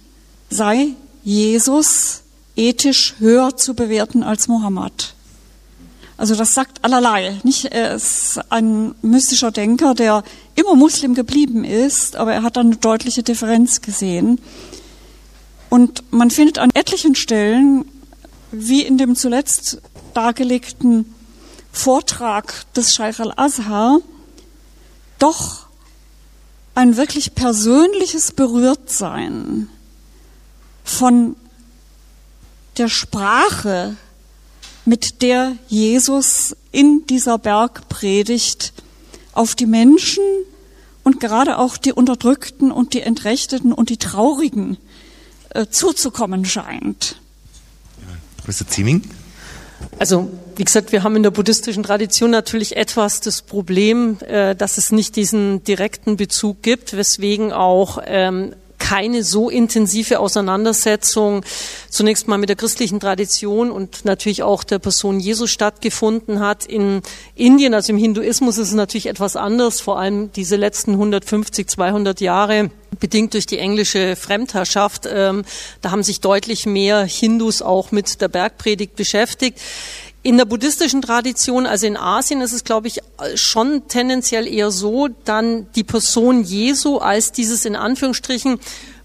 sei 0.50 0.88
Jesus 1.22 2.22
ethisch 2.56 3.14
höher 3.18 3.56
zu 3.56 3.74
bewerten 3.74 4.22
als 4.22 4.48
Mohammed. 4.48 5.14
Also 6.20 6.34
das 6.34 6.52
sagt 6.52 6.84
allerlei. 6.84 7.40
Nicht? 7.44 7.64
Er 7.72 7.94
ist 7.94 8.38
ein 8.50 8.94
mystischer 9.00 9.50
Denker, 9.52 9.94
der 9.94 10.22
immer 10.54 10.74
Muslim 10.74 11.14
geblieben 11.14 11.64
ist, 11.64 12.14
aber 12.14 12.34
er 12.34 12.42
hat 12.42 12.58
dann 12.58 12.66
eine 12.66 12.76
deutliche 12.76 13.22
Differenz 13.22 13.80
gesehen. 13.80 14.38
Und 15.70 16.12
man 16.12 16.30
findet 16.30 16.58
an 16.58 16.68
etlichen 16.74 17.14
Stellen, 17.14 17.86
wie 18.52 18.82
in 18.82 18.98
dem 18.98 19.16
zuletzt 19.16 19.80
dargelegten 20.12 21.06
Vortrag 21.72 22.70
des 22.74 22.94
Scheich 22.94 23.18
al-Azhar, 23.18 24.00
doch 25.18 25.68
ein 26.74 26.98
wirklich 26.98 27.34
persönliches 27.34 28.32
Berührtsein 28.32 29.70
von 30.84 31.36
der 32.76 32.90
Sprache 32.90 33.96
mit 34.84 35.22
der 35.22 35.52
Jesus 35.68 36.56
in 36.72 37.06
dieser 37.08 37.38
Bergpredigt 37.38 38.72
auf 39.32 39.54
die 39.54 39.66
Menschen 39.66 40.24
und 41.04 41.20
gerade 41.20 41.58
auch 41.58 41.76
die 41.76 41.92
Unterdrückten 41.92 42.70
und 42.70 42.94
die 42.94 43.02
Entrechteten 43.02 43.72
und 43.72 43.90
die 43.90 43.96
Traurigen 43.96 44.76
äh, 45.50 45.66
zuzukommen 45.66 46.44
scheint. 46.44 47.20
Professor 48.36 48.66
Zieming? 48.68 49.02
Also, 49.98 50.30
wie 50.56 50.64
gesagt, 50.64 50.92
wir 50.92 51.02
haben 51.02 51.16
in 51.16 51.22
der 51.22 51.30
buddhistischen 51.30 51.82
Tradition 51.82 52.30
natürlich 52.30 52.76
etwas 52.76 53.20
das 53.20 53.42
Problem, 53.42 54.18
äh, 54.20 54.54
dass 54.54 54.78
es 54.78 54.92
nicht 54.92 55.16
diesen 55.16 55.64
direkten 55.64 56.16
Bezug 56.16 56.62
gibt, 56.62 56.96
weswegen 56.96 57.52
auch 57.52 57.98
ähm, 58.04 58.54
keine 58.80 59.22
so 59.22 59.48
intensive 59.48 60.18
Auseinandersetzung 60.18 61.44
zunächst 61.88 62.26
mal 62.26 62.38
mit 62.38 62.48
der 62.48 62.56
christlichen 62.56 62.98
Tradition 62.98 63.70
und 63.70 64.04
natürlich 64.04 64.42
auch 64.42 64.64
der 64.64 64.80
Person 64.80 65.20
Jesus 65.20 65.50
stattgefunden 65.50 66.40
hat. 66.40 66.66
In 66.66 67.02
Indien, 67.36 67.74
also 67.74 67.92
im 67.92 67.98
Hinduismus, 67.98 68.58
ist 68.58 68.68
es 68.68 68.74
natürlich 68.74 69.06
etwas 69.06 69.36
anders, 69.36 69.80
vor 69.80 70.00
allem 70.00 70.32
diese 70.32 70.56
letzten 70.56 70.92
150, 70.92 71.68
200 71.68 72.20
Jahre 72.20 72.70
bedingt 72.98 73.34
durch 73.34 73.46
die 73.46 73.58
englische 73.58 74.16
Fremdherrschaft. 74.16 75.08
Ähm, 75.10 75.44
da 75.80 75.90
haben 75.92 76.02
sich 76.02 76.20
deutlich 76.20 76.66
mehr 76.66 77.04
Hindus 77.04 77.62
auch 77.62 77.92
mit 77.92 78.20
der 78.20 78.28
Bergpredigt 78.28 78.96
beschäftigt. 78.96 79.60
In 80.22 80.36
der 80.36 80.44
buddhistischen 80.44 81.00
Tradition, 81.00 81.64
also 81.64 81.86
in 81.86 81.96
Asien, 81.96 82.42
ist 82.42 82.52
es, 82.52 82.64
glaube 82.64 82.88
ich, 82.88 83.00
schon 83.36 83.88
tendenziell 83.88 84.46
eher 84.46 84.70
so, 84.70 85.08
dann 85.24 85.66
die 85.74 85.84
Person 85.84 86.42
Jesu 86.42 86.98
als 86.98 87.32
dieses 87.32 87.64
in 87.64 87.74
Anführungsstrichen 87.74 88.60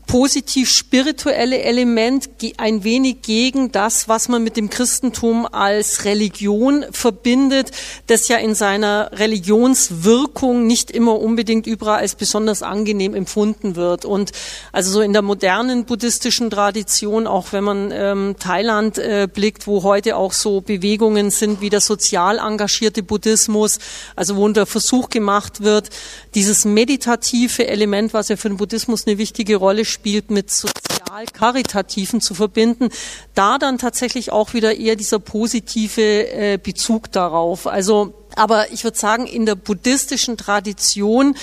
positiv 0.07 0.69
spirituelle 0.69 1.61
Element 1.61 2.29
ein 2.57 2.83
wenig 2.83 3.21
gegen 3.21 3.71
das, 3.71 4.07
was 4.07 4.29
man 4.29 4.43
mit 4.43 4.55
dem 4.55 4.69
Christentum 4.69 5.45
als 5.45 6.05
Religion 6.05 6.85
verbindet, 6.91 7.71
das 8.07 8.27
ja 8.27 8.37
in 8.37 8.55
seiner 8.55 9.11
Religionswirkung 9.13 10.67
nicht 10.67 10.91
immer 10.91 11.19
unbedingt 11.19 11.67
überall 11.67 11.99
als 11.99 12.15
besonders 12.15 12.61
angenehm 12.61 13.15
empfunden 13.15 13.75
wird. 13.75 14.05
Und 14.05 14.31
also 14.71 14.91
so 14.91 15.01
in 15.01 15.13
der 15.13 15.21
modernen 15.21 15.85
buddhistischen 15.85 16.49
Tradition, 16.49 17.27
auch 17.27 17.51
wenn 17.51 17.63
man 17.63 17.91
ähm, 17.91 18.35
Thailand 18.39 18.97
äh, 18.97 19.27
blickt, 19.31 19.67
wo 19.67 19.83
heute 19.83 20.17
auch 20.17 20.33
so 20.33 20.61
Bewegungen 20.61 21.31
sind 21.31 21.61
wie 21.61 21.69
der 21.69 21.81
sozial 21.81 22.37
engagierte 22.37 23.01
Buddhismus, 23.01 23.79
also 24.15 24.35
wo 24.35 24.47
der 24.49 24.65
Versuch 24.65 25.09
gemacht 25.09 25.61
wird, 25.61 25.89
dieses 26.35 26.63
meditative 26.65 27.67
Element, 27.67 28.13
was 28.13 28.29
ja 28.29 28.37
für 28.37 28.49
den 28.49 28.57
Buddhismus 28.57 29.07
eine 29.07 29.17
wichtige 29.17 29.55
Rolle 29.55 29.83
spielt, 29.83 29.94
spielt, 29.95 30.29
mit 30.29 30.51
sozial-karitativen 30.51 32.21
zu 32.21 32.35
verbinden, 32.35 32.89
da 33.33 33.57
dann 33.57 33.77
tatsächlich 33.77 34.31
auch 34.31 34.53
wieder 34.53 34.75
eher 34.77 34.95
dieser 34.95 35.19
positive 35.19 36.01
äh, 36.01 36.59
Bezug 36.61 37.11
darauf. 37.11 37.65
Also, 37.65 38.13
aber 38.35 38.71
ich 38.71 38.83
würde 38.83 38.97
sagen, 38.97 39.25
in 39.25 39.45
der 39.45 39.55
buddhistischen 39.55 40.37
Tradition 40.37 41.35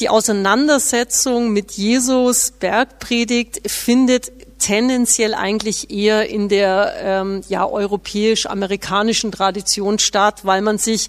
die 0.00 0.08
Auseinandersetzung 0.08 1.50
mit 1.50 1.72
Jesus 1.72 2.52
Bergpredigt 2.52 3.70
findet 3.70 4.32
tendenziell 4.58 5.34
eigentlich 5.34 5.90
eher 5.90 6.28
in 6.28 6.48
der 6.48 6.94
ähm, 7.02 7.42
ja, 7.48 7.66
europäisch-amerikanischen 7.66 9.32
Tradition 9.32 9.98
statt, 9.98 10.40
weil 10.44 10.62
man 10.62 10.78
sich 10.78 11.08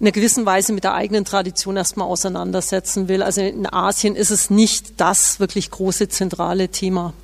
in 0.00 0.06
einer 0.06 0.12
gewissen 0.12 0.44
Weise 0.44 0.72
mit 0.72 0.84
der 0.84 0.94
eigenen 0.94 1.24
Tradition 1.24 1.76
erstmal 1.76 2.08
auseinandersetzen 2.08 3.08
will. 3.08 3.22
Also 3.22 3.40
in 3.40 3.66
Asien 3.66 4.16
ist 4.16 4.30
es 4.30 4.50
nicht 4.50 4.94
das 5.00 5.38
wirklich 5.40 5.70
große 5.70 6.08
zentrale 6.08 6.68
Thema. 6.68 7.14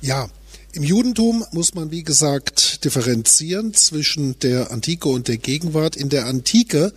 Ja, 0.00 0.28
im 0.72 0.82
Judentum 0.82 1.44
muss 1.52 1.74
man, 1.74 1.90
wie 1.90 2.02
gesagt, 2.02 2.84
differenzieren 2.84 3.72
zwischen 3.74 4.38
der 4.40 4.70
Antike 4.70 5.08
und 5.08 5.28
der 5.28 5.38
Gegenwart. 5.38 5.96
In 5.96 6.08
der 6.08 6.26
Antike 6.26 6.92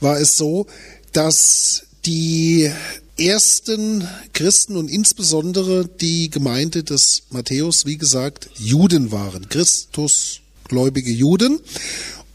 war 0.00 0.18
es 0.18 0.36
so, 0.36 0.66
dass 1.12 1.84
die 2.06 2.72
ersten 3.18 4.08
Christen 4.32 4.76
und 4.76 4.88
insbesondere 4.88 5.86
die 5.86 6.30
Gemeinde 6.30 6.84
des 6.84 7.24
Matthäus, 7.30 7.84
wie 7.84 7.98
gesagt, 7.98 8.48
Juden 8.56 9.12
waren, 9.12 9.48
Christusgläubige 9.48 11.10
Juden. 11.10 11.60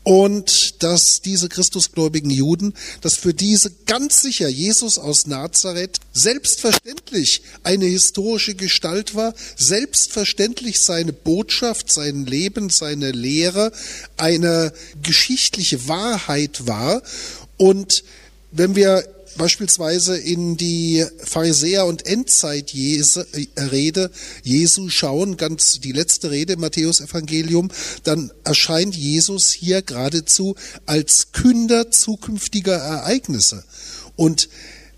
Und 0.04 0.84
dass 0.84 1.22
diese 1.22 1.48
Christusgläubigen 1.48 2.30
Juden, 2.30 2.74
dass 3.00 3.16
für 3.16 3.34
diese 3.34 3.72
ganz 3.86 4.22
sicher 4.22 4.50
Jesus 4.50 4.98
aus 4.98 5.28
Nazareth 5.28 6.00
selbstverständlich 6.12 7.42
eine 7.64 7.86
historische 7.86 8.56
Gestalt 8.56 9.16
war, 9.16 9.34
selbstverständlich 9.56 10.82
seine 10.82 11.14
Botschaft, 11.14 11.92
sein 11.92 12.26
Leben, 12.26 12.70
seine 12.70 13.12
Lehre 13.12 13.72
eine 14.18 14.74
geschichtliche 15.02 15.88
Wahrheit 15.88 16.68
war. 16.68 17.02
Und 17.56 18.04
wenn 18.52 18.76
wir 18.76 19.08
beispielsweise 19.38 20.18
in 20.18 20.58
die 20.58 21.06
Pharisäer- 21.24 21.86
und 21.86 22.06
Endzeit-Rede 22.06 24.12
Jesu 24.44 24.90
schauen, 24.90 25.38
ganz 25.38 25.80
die 25.80 25.92
letzte 25.92 26.32
Rede 26.32 26.54
im 26.54 26.62
Matthäus-Evangelium, 26.62 27.70
dann 28.04 28.32
erscheint 28.44 28.96
Jesus 28.96 29.52
hier 29.52 29.82
geradezu 29.82 30.56
als 30.86 31.32
Künder 31.32 31.92
zukünftiger 31.92 32.78
Ereignisse. 32.78 33.64
Und 34.16 34.50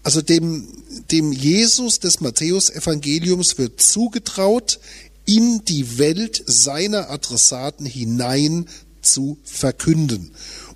also 0.04 0.22
dem, 0.22 0.68
dem 1.12 1.32
Jesus 1.32 2.00
des 2.00 2.22
Matthäus-Evangeliums 2.22 3.58
wird 3.58 3.82
zugetraut, 3.82 4.80
in 5.26 5.66
die 5.66 5.98
Welt 5.98 6.44
seiner 6.46 7.10
Adressaten 7.10 7.86
hinein 7.86 8.68
zu 9.02 9.38
verkünden. 9.44 10.32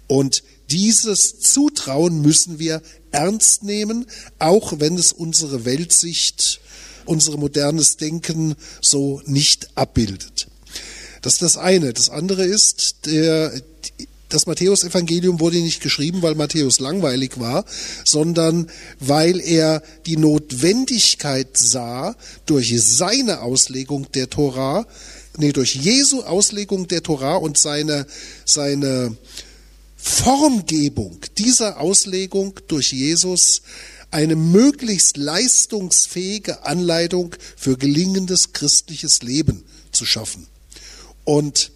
Und 0.08 0.44
dieses 0.72 1.40
Zutrauen 1.40 2.22
müssen 2.22 2.60
wir 2.60 2.82
ernst 3.12 3.64
nehmen, 3.64 4.06
auch 4.40 4.80
wenn 4.80 4.96
es 4.96 5.12
unsere 5.12 5.66
Weltsicht, 5.66 6.62
unser 7.06 7.38
modernes 7.38 7.98
Denken 7.98 8.56
so 8.82 9.22
nicht 9.26 9.70
abbildet. 9.76 10.48
Das 11.22 11.34
ist 11.34 11.42
das 11.42 11.58
eine. 11.58 11.94
Das 11.94 12.10
andere 12.10 12.46
ist, 12.46 13.06
der, 13.06 13.52
das 14.30 14.46
Matthäusevangelium 14.46 15.40
wurde 15.40 15.58
nicht 15.58 15.82
geschrieben, 15.82 16.22
weil 16.22 16.36
Matthäus 16.36 16.80
langweilig 16.80 17.40
war, 17.40 17.66
sondern 18.06 18.70
weil 19.00 19.40
er 19.40 19.82
die 20.06 20.18
Notwendigkeit 20.18 21.58
sah, 21.58 22.16
durch 22.46 22.74
seine 22.82 23.42
Auslegung 23.42 24.12
der 24.14 24.30
Tora, 24.30 24.86
nee, 25.38 25.52
durch 25.52 25.76
Jesu 25.76 26.22
Auslegung 26.22 26.88
der 26.88 27.04
Tora 27.04 27.38
und 27.38 27.58
seine, 27.58 28.06
seine 28.46 29.18
Formgebung 30.02 31.20
dieser 31.38 31.80
Auslegung 31.80 32.60
durch 32.68 32.94
Jesus 32.94 33.62
eine 34.12 34.36
möglichst 34.36 35.18
leistungsfähige 35.18 36.66
Anleitung 36.66 37.36
für 37.58 37.78
gelingendes 37.78 38.54
christliches 38.54 39.22
Leben 39.22 39.66
zu 39.92 40.06
schaffen. 40.06 40.48
Und 41.26 41.72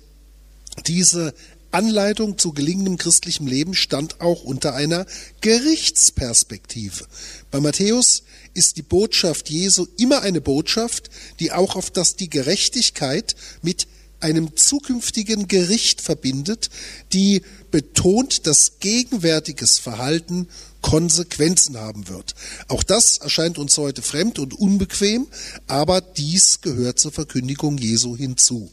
diese 0.88 1.34
Anleitung 1.72 2.38
zu 2.38 2.54
gelingendem 2.54 2.98
christlichem 2.98 3.48
Leben 3.48 3.74
stand 3.74 4.22
auch 4.22 4.44
unter 4.44 4.74
einer 4.74 5.06
Gerichtsperspektive. 5.42 7.06
Bei 7.52 7.60
Matthäus 7.60 8.24
ist 8.54 8.78
die 8.78 8.84
Botschaft 8.84 9.50
Jesu 9.50 9.88
immer 9.98 10.22
eine 10.22 10.40
Botschaft, 10.40 11.10
die 11.40 11.52
auch 11.52 11.76
auf 11.76 11.92
das 11.92 12.16
die 12.16 12.30
Gerechtigkeit 12.30 13.36
mit 13.62 13.88
einem 14.24 14.56
zukünftigen 14.56 15.48
Gericht 15.48 16.02
verbindet, 16.02 16.70
die 17.12 17.42
betont, 17.72 18.48
dass 18.48 18.80
gegenwärtiges 18.80 19.78
Verhalten 19.78 20.48
Konsequenzen 20.82 21.78
haben 21.78 22.08
wird. 22.08 22.36
Auch 22.68 22.84
das 22.84 23.18
erscheint 23.18 23.58
uns 23.58 23.78
heute 23.78 24.02
fremd 24.02 24.40
und 24.40 24.54
unbequem, 24.54 25.28
aber 25.68 26.02
dies 26.02 26.62
gehört 26.62 27.00
zur 27.00 27.12
Verkündigung 27.12 27.78
Jesu 27.78 28.16
hinzu. 28.18 28.72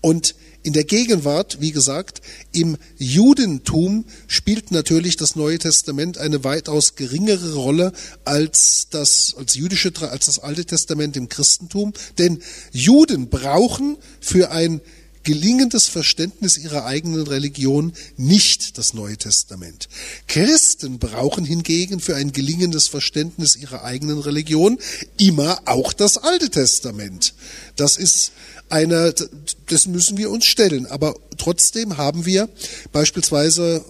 Und 0.00 0.34
in 0.68 0.74
der 0.74 0.84
Gegenwart, 0.84 1.62
wie 1.62 1.72
gesagt, 1.72 2.20
im 2.52 2.76
Judentum 2.98 4.04
spielt 4.26 4.70
natürlich 4.70 5.16
das 5.16 5.34
Neue 5.34 5.58
Testament 5.58 6.18
eine 6.18 6.44
weitaus 6.44 6.94
geringere 6.94 7.54
Rolle 7.54 7.90
als 8.26 8.88
das, 8.90 9.34
als 9.38 9.54
jüdische, 9.54 9.90
als 10.10 10.26
das 10.26 10.40
Alte 10.40 10.66
Testament 10.66 11.16
im 11.16 11.30
Christentum. 11.30 11.94
Denn 12.18 12.42
Juden 12.70 13.30
brauchen 13.30 13.96
für 14.20 14.50
ein 14.50 14.82
gelingendes 15.22 15.88
Verständnis 15.88 16.58
ihrer 16.58 16.84
eigenen 16.84 17.26
Religion 17.26 17.94
nicht 18.18 18.76
das 18.76 18.92
Neue 18.92 19.16
Testament. 19.16 19.88
Christen 20.26 20.98
brauchen 20.98 21.46
hingegen 21.46 22.00
für 22.00 22.14
ein 22.14 22.32
gelingendes 22.32 22.88
Verständnis 22.88 23.56
ihrer 23.56 23.84
eigenen 23.84 24.18
Religion 24.18 24.78
immer 25.16 25.62
auch 25.64 25.94
das 25.94 26.18
Alte 26.18 26.50
Testament. 26.50 27.32
Das 27.76 27.96
ist 27.96 28.32
eine, 28.68 29.14
das 29.68 29.86
müssen 29.86 30.16
wir 30.16 30.30
uns 30.30 30.46
stellen. 30.46 30.86
Aber 30.86 31.14
trotzdem 31.36 31.96
haben 31.96 32.26
wir 32.26 32.48
beispielsweise, 32.92 33.84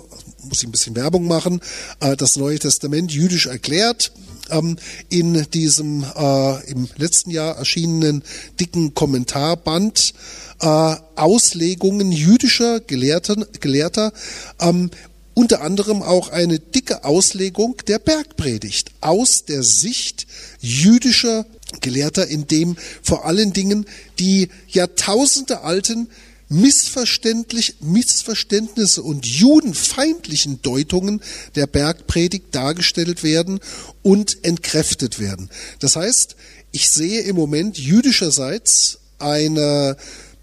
muss 0.44 0.62
ich 0.62 0.68
ein 0.68 0.72
bisschen 0.72 0.96
Werbung 0.96 1.26
machen, 1.26 1.60
äh, 2.00 2.16
das 2.16 2.36
Neue 2.36 2.58
Testament 2.58 3.12
jüdisch 3.12 3.46
erklärt 3.46 4.12
ähm, 4.50 4.76
in 5.08 5.46
diesem 5.52 6.04
äh, 6.16 6.70
im 6.70 6.88
letzten 6.96 7.30
Jahr 7.30 7.56
erschienenen 7.56 8.22
dicken 8.58 8.94
Kommentarband 8.94 10.14
äh, 10.60 10.96
Auslegungen 11.16 12.12
jüdischer 12.12 12.80
Gelehrten, 12.80 13.44
Gelehrter 13.60 14.12
ähm, 14.60 14.90
unter 15.38 15.60
anderem 15.60 16.02
auch 16.02 16.30
eine 16.30 16.58
dicke 16.58 17.04
Auslegung 17.04 17.76
der 17.86 18.00
Bergpredigt 18.00 18.90
aus 19.00 19.44
der 19.44 19.62
Sicht 19.62 20.26
jüdischer 20.58 21.46
Gelehrter, 21.80 22.26
in 22.26 22.48
dem 22.48 22.76
vor 23.04 23.24
allen 23.24 23.52
Dingen 23.52 23.86
die 24.18 24.48
Jahrtausende 24.66 25.60
alten 25.60 26.08
missverständlich, 26.48 27.76
Missverständnisse 27.78 29.00
und 29.04 29.26
judenfeindlichen 29.26 30.60
Deutungen 30.62 31.20
der 31.54 31.68
Bergpredigt 31.68 32.46
dargestellt 32.52 33.22
werden 33.22 33.60
und 34.02 34.44
entkräftet 34.44 35.20
werden. 35.20 35.50
Das 35.78 35.94
heißt, 35.94 36.34
ich 36.72 36.90
sehe 36.90 37.20
im 37.20 37.36
Moment 37.36 37.78
jüdischerseits 37.78 38.98
eine 39.20 39.96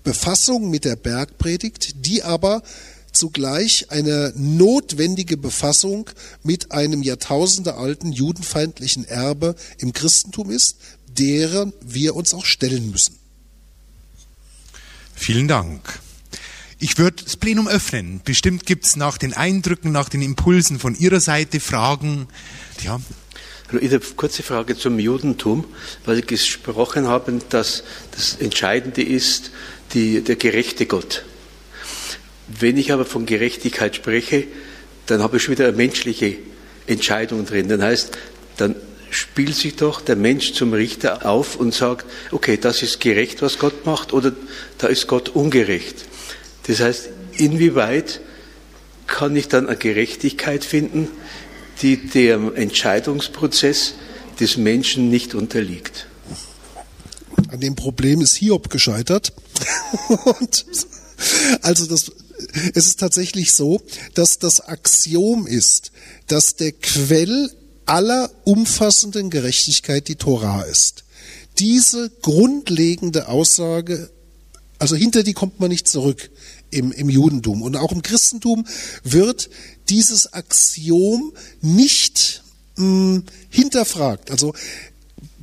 Befassung 0.05 0.69
mit 0.69 0.85
der 0.85 0.95
Bergpredigt, 0.95 2.05
die 2.05 2.23
aber 2.23 2.63
zugleich 3.15 3.91
eine 3.91 4.33
notwendige 4.35 5.37
Befassung 5.37 6.09
mit 6.43 6.71
einem 6.71 7.01
jahrtausendealten 7.01 8.11
judenfeindlichen 8.11 9.05
Erbe 9.05 9.55
im 9.77 9.93
Christentum 9.93 10.51
ist, 10.51 10.77
deren 11.07 11.73
wir 11.81 12.15
uns 12.15 12.33
auch 12.33 12.45
stellen 12.45 12.91
müssen. 12.91 13.17
Vielen 15.15 15.47
Dank. 15.47 15.99
Ich 16.77 16.97
würde 16.97 17.23
das 17.23 17.37
Plenum 17.37 17.67
öffnen. 17.67 18.21
Bestimmt 18.23 18.65
gibt 18.65 18.85
es 18.85 18.95
nach 18.97 19.17
den 19.17 19.33
Eindrücken, 19.33 19.91
nach 19.91 20.09
den 20.09 20.21
Impulsen 20.21 20.77
von 20.77 20.93
Ihrer 20.93 21.21
Seite 21.21 21.59
Fragen. 21.59 22.27
Ja. 22.83 22.99
Ich 23.63 23.73
habe 23.73 23.79
eine 23.79 23.99
kurze 23.99 24.43
Frage 24.43 24.77
zum 24.77 24.99
Judentum, 24.99 25.65
weil 26.05 26.17
Sie 26.17 26.21
gesprochen 26.21 27.07
haben, 27.07 27.41
dass 27.49 27.83
das 28.11 28.35
Entscheidende 28.35 29.01
ist 29.01 29.51
die, 29.93 30.21
der 30.21 30.35
gerechte 30.35 30.85
Gott. 30.85 31.25
Wenn 32.47 32.77
ich 32.77 32.91
aber 32.91 33.05
von 33.05 33.25
Gerechtigkeit 33.25 33.95
spreche, 33.95 34.45
dann 35.07 35.21
habe 35.21 35.37
ich 35.37 35.43
schon 35.43 35.53
wieder 35.53 35.67
eine 35.67 35.77
menschliche 35.77 36.37
Entscheidung 36.87 37.45
drin. 37.45 37.69
Dann 37.69 37.81
heißt, 37.81 38.11
dann 38.57 38.75
spielt 39.09 39.55
sich 39.55 39.75
doch 39.75 40.01
der 40.01 40.15
Mensch 40.15 40.53
zum 40.53 40.73
Richter 40.73 41.25
auf 41.25 41.55
und 41.55 41.73
sagt, 41.73 42.05
okay, 42.31 42.57
das 42.57 42.81
ist 42.81 42.99
gerecht, 42.99 43.41
was 43.41 43.59
Gott 43.59 43.85
macht, 43.85 44.13
oder 44.13 44.33
da 44.77 44.87
ist 44.87 45.07
Gott 45.07 45.29
ungerecht. 45.29 46.05
Das 46.67 46.79
heißt, 46.79 47.09
inwieweit 47.37 48.21
kann 49.07 49.35
ich 49.35 49.47
dann 49.47 49.67
eine 49.67 49.77
Gerechtigkeit 49.77 50.65
finden, 50.65 51.07
die 51.81 51.97
dem 51.97 52.55
Entscheidungsprozess 52.55 53.93
des 54.39 54.57
Menschen 54.57 55.09
nicht 55.09 55.35
unterliegt? 55.35 56.07
An 57.49 57.59
dem 57.59 57.75
Problem 57.75 58.21
ist 58.21 58.35
Hiob 58.35 58.69
gescheitert. 58.69 59.33
Also 61.61 61.85
das, 61.85 62.11
es 62.73 62.87
ist 62.87 62.99
tatsächlich 62.99 63.53
so, 63.53 63.81
dass 64.13 64.39
das 64.39 64.61
Axiom 64.61 65.47
ist, 65.47 65.91
dass 66.27 66.55
der 66.55 66.71
Quell 66.71 67.51
aller 67.85 68.31
umfassenden 68.43 69.29
Gerechtigkeit 69.29 70.07
die 70.07 70.15
Torah 70.15 70.63
ist. 70.63 71.03
Diese 71.59 72.09
grundlegende 72.21 73.27
Aussage, 73.27 74.09
also 74.79 74.95
hinter 74.95 75.23
die 75.23 75.33
kommt 75.33 75.59
man 75.59 75.69
nicht 75.69 75.87
zurück 75.87 76.29
im, 76.71 76.91
im 76.91 77.09
Judentum. 77.09 77.61
Und 77.61 77.75
auch 77.75 77.91
im 77.91 78.01
Christentum 78.01 78.65
wird 79.03 79.49
dieses 79.89 80.33
Axiom 80.33 81.33
nicht 81.61 82.43
mh, 82.75 82.83
hm, 82.83 83.23
hinterfragt. 83.49 84.31
Also 84.31 84.53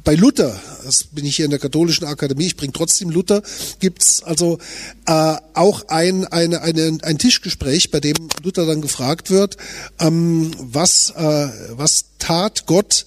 bei 0.05 0.15
Luther, 0.15 0.59
das 0.85 1.05
bin 1.05 1.25
ich 1.25 1.37
hier 1.37 1.45
in 1.45 1.51
der 1.51 1.61
katholischen 1.61 2.07
Akademie, 2.07 2.47
ich 2.47 2.57
bringe 2.57 2.73
trotzdem 2.73 3.11
Luther, 3.11 3.43
gibt's 3.79 4.23
also 4.23 4.59
äh, 5.07 5.37
auch 5.55 5.89
ein, 5.89 6.27
eine, 6.27 6.63
eine, 6.63 6.99
ein 7.03 7.19
Tischgespräch, 7.19 7.91
bei 7.91 8.01
dem 8.01 8.17
Luther 8.43 8.67
dann 8.67 8.83
gefragt 8.83 9.31
wird, 9.31 9.57
ähm, 10.01 10.51
was, 10.59 11.11
äh, 11.11 11.49
was 11.73 12.05
tat 12.19 12.67
Gott, 12.67 13.07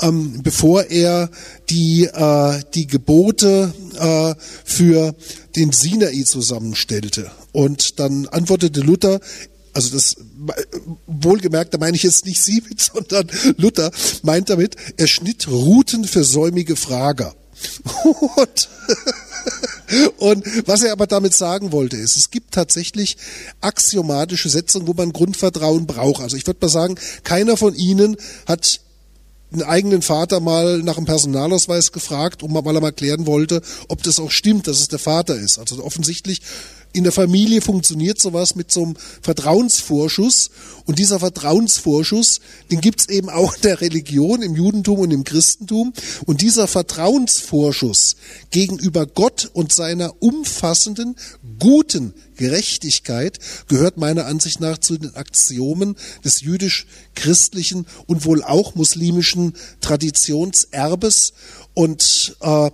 ähm, 0.00 0.42
bevor 0.42 0.84
er 0.84 1.30
die, 1.70 2.04
äh, 2.04 2.62
die 2.74 2.86
Gebote 2.86 3.72
äh, 3.98 4.34
für 4.64 5.14
den 5.54 5.72
Sinai 5.72 6.22
zusammenstellte. 6.24 7.30
Und 7.52 8.00
dann 8.00 8.26
antwortete 8.28 8.80
Luther, 8.80 9.20
also 9.72 9.90
das 9.90 10.16
wohlgemerkt, 11.06 11.74
da 11.74 11.78
meine 11.78 11.96
ich 11.96 12.02
jetzt 12.02 12.26
nicht 12.26 12.42
Sie 12.42 12.62
mit, 12.68 12.80
sondern 12.92 13.30
Luther 13.56 13.90
meint 14.22 14.50
damit, 14.50 14.76
er 14.96 15.06
schnitt 15.06 15.48
Routen 15.48 16.04
für 16.04 16.24
säumige 16.24 16.76
Frager. 16.76 17.34
Und, 18.36 18.68
und 20.18 20.66
was 20.66 20.82
er 20.82 20.92
aber 20.92 21.06
damit 21.06 21.34
sagen 21.34 21.70
wollte, 21.70 21.96
ist, 21.96 22.16
es 22.16 22.30
gibt 22.30 22.54
tatsächlich 22.54 23.16
axiomatische 23.60 24.48
Setzungen, 24.48 24.86
wo 24.86 24.94
man 24.94 25.12
Grundvertrauen 25.12 25.86
braucht. 25.86 26.22
Also 26.22 26.36
ich 26.36 26.46
würde 26.46 26.58
mal 26.62 26.68
sagen, 26.70 26.96
keiner 27.24 27.56
von 27.56 27.74
Ihnen 27.74 28.16
hat 28.46 28.80
einen 29.52 29.62
eigenen 29.62 30.02
Vater 30.02 30.40
mal 30.40 30.78
nach 30.78 30.96
einem 30.96 31.06
Personalausweis 31.06 31.92
gefragt, 31.92 32.42
um 32.42 32.52
mal, 32.52 32.62
mal 32.62 32.92
klären 32.92 33.26
wollte, 33.26 33.60
ob 33.88 34.02
das 34.02 34.18
auch 34.18 34.30
stimmt, 34.30 34.66
dass 34.66 34.80
es 34.80 34.88
der 34.88 34.98
Vater 34.98 35.36
ist. 35.36 35.58
Also 35.58 35.84
offensichtlich 35.84 36.40
in 36.92 37.04
der 37.04 37.12
Familie 37.12 37.60
funktioniert 37.62 38.20
sowas 38.20 38.54
mit 38.54 38.70
so 38.70 38.82
einem 38.82 38.94
Vertrauensvorschuss. 39.22 40.50
Und 40.84 40.98
dieser 40.98 41.20
Vertrauensvorschuss, 41.20 42.40
den 42.70 42.80
gibt's 42.80 43.08
eben 43.08 43.30
auch 43.30 43.54
in 43.54 43.62
der 43.62 43.80
Religion, 43.80 44.42
im 44.42 44.54
Judentum 44.54 44.98
und 44.98 45.10
im 45.10 45.24
Christentum. 45.24 45.92
Und 46.26 46.42
dieser 46.42 46.68
Vertrauensvorschuss 46.68 48.16
gegenüber 48.50 49.06
Gott 49.06 49.50
und 49.52 49.72
seiner 49.72 50.22
umfassenden, 50.22 51.16
guten 51.58 52.12
Gerechtigkeit 52.36 53.38
gehört 53.68 53.96
meiner 53.96 54.26
Ansicht 54.26 54.60
nach 54.60 54.78
zu 54.78 54.98
den 54.98 55.14
Axiomen 55.14 55.96
des 56.24 56.40
jüdisch-christlichen 56.40 57.86
und 58.06 58.24
wohl 58.24 58.42
auch 58.42 58.74
muslimischen 58.74 59.54
Traditionserbes. 59.80 61.32
Und, 61.74 62.36
äh, 62.40 62.70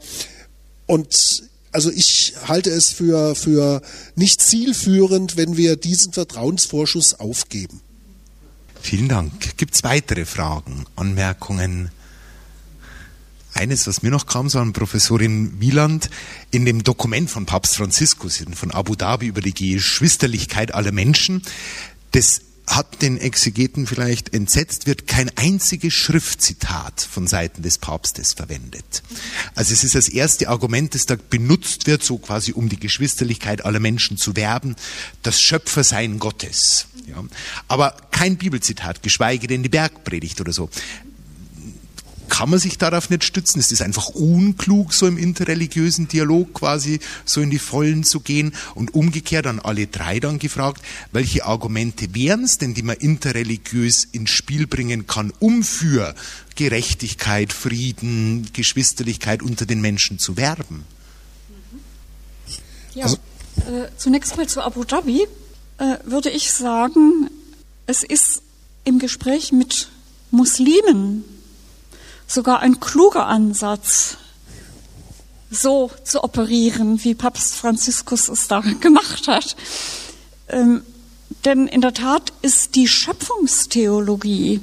und 0.86 1.47
also 1.72 1.90
ich 1.90 2.34
halte 2.46 2.70
es 2.70 2.90
für, 2.90 3.34
für 3.34 3.82
nicht 4.14 4.40
zielführend, 4.40 5.36
wenn 5.36 5.56
wir 5.56 5.76
diesen 5.76 6.12
Vertrauensvorschuss 6.12 7.14
aufgeben. 7.14 7.80
Vielen 8.80 9.08
Dank. 9.08 9.56
Gibt 9.56 9.74
es 9.74 9.82
weitere 9.82 10.24
Fragen, 10.24 10.84
Anmerkungen? 10.96 11.90
Eines, 13.54 13.86
was 13.86 14.02
mir 14.02 14.10
noch 14.10 14.26
kam, 14.26 14.48
so 14.48 14.60
an 14.60 14.72
Professorin 14.72 15.60
Wieland, 15.60 16.10
in 16.50 16.64
dem 16.64 16.84
Dokument 16.84 17.28
von 17.28 17.44
Papst 17.44 17.76
Franziskus 17.76 18.44
von 18.54 18.70
Abu 18.70 18.94
Dhabi 18.94 19.26
über 19.26 19.40
die 19.40 19.52
Geschwisterlichkeit 19.52 20.72
aller 20.74 20.92
Menschen, 20.92 21.42
das 22.12 22.42
hat 22.68 23.02
den 23.02 23.18
Exegeten 23.18 23.86
vielleicht 23.86 24.34
entsetzt, 24.34 24.86
wird 24.86 25.06
kein 25.06 25.30
einziges 25.36 25.94
Schriftzitat 25.94 27.00
von 27.00 27.26
Seiten 27.26 27.62
des 27.62 27.78
Papstes 27.78 28.34
verwendet. 28.34 29.02
Also 29.54 29.72
es 29.72 29.84
ist 29.84 29.94
das 29.94 30.08
erste 30.08 30.48
Argument, 30.48 30.94
das 30.94 31.06
da 31.06 31.16
benutzt 31.16 31.86
wird, 31.86 32.04
so 32.04 32.18
quasi 32.18 32.52
um 32.52 32.68
die 32.68 32.78
Geschwisterlichkeit 32.78 33.64
aller 33.64 33.80
Menschen 33.80 34.16
zu 34.16 34.36
werben, 34.36 34.76
das 35.22 35.40
Schöpfersein 35.40 36.18
Gottes. 36.18 36.86
Ja. 37.06 37.24
Aber 37.68 37.96
kein 38.10 38.36
Bibelzitat, 38.36 39.02
geschweige 39.02 39.46
denn 39.46 39.62
die 39.62 39.68
Bergpredigt 39.68 40.40
oder 40.40 40.52
so 40.52 40.68
kann 42.28 42.50
man 42.50 42.58
sich 42.58 42.78
darauf 42.78 43.10
nicht 43.10 43.24
stützen? 43.24 43.58
Ist 43.58 43.72
es 43.72 43.82
einfach 43.82 44.08
unklug, 44.08 44.92
so 44.92 45.06
im 45.06 45.18
interreligiösen 45.18 46.08
Dialog 46.08 46.54
quasi 46.54 47.00
so 47.24 47.40
in 47.40 47.50
die 47.50 47.58
Vollen 47.58 48.04
zu 48.04 48.20
gehen? 48.20 48.54
Und 48.74 48.94
umgekehrt 48.94 49.46
an 49.46 49.58
alle 49.58 49.86
drei 49.86 50.20
dann 50.20 50.38
gefragt, 50.38 50.82
welche 51.12 51.44
Argumente 51.44 52.14
wären 52.14 52.44
es 52.44 52.58
denn, 52.58 52.74
die 52.74 52.82
man 52.82 52.96
interreligiös 52.96 54.04
ins 54.04 54.30
Spiel 54.30 54.66
bringen 54.66 55.06
kann, 55.06 55.32
um 55.38 55.62
für 55.62 56.14
Gerechtigkeit, 56.54 57.52
Frieden, 57.52 58.48
Geschwisterlichkeit 58.52 59.42
unter 59.42 59.66
den 59.66 59.80
Menschen 59.80 60.18
zu 60.18 60.36
werben? 60.36 60.84
Ja, 62.94 63.04
also, 63.04 63.16
äh, 63.58 63.88
zunächst 63.96 64.36
mal 64.36 64.48
zu 64.48 64.62
Abu 64.62 64.84
Dhabi 64.84 65.26
äh, 65.78 65.96
würde 66.04 66.30
ich 66.30 66.52
sagen, 66.52 67.30
es 67.86 68.02
ist 68.02 68.42
im 68.84 68.98
Gespräch 68.98 69.52
mit 69.52 69.88
Muslimen 70.30 71.24
sogar 72.28 72.60
ein 72.60 72.78
kluger 72.78 73.26
Ansatz, 73.26 74.18
so 75.50 75.90
zu 76.04 76.22
operieren, 76.22 77.02
wie 77.02 77.14
Papst 77.14 77.54
Franziskus 77.54 78.28
es 78.28 78.46
da 78.46 78.60
gemacht 78.80 79.26
hat. 79.26 79.56
Ähm, 80.48 80.82
denn 81.44 81.66
in 81.66 81.80
der 81.80 81.94
Tat 81.94 82.32
ist 82.42 82.76
die 82.76 82.86
Schöpfungstheologie 82.86 84.60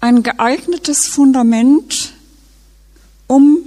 ein 0.00 0.22
geeignetes 0.22 1.08
Fundament, 1.08 2.12
um 3.26 3.58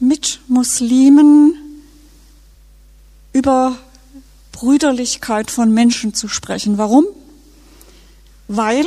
mit 0.00 0.40
Muslimen 0.48 1.54
über 3.32 3.78
Brüderlichkeit 4.50 5.50
von 5.50 5.72
Menschen 5.72 6.14
zu 6.14 6.26
sprechen. 6.26 6.78
Warum? 6.78 7.06
Weil 8.48 8.86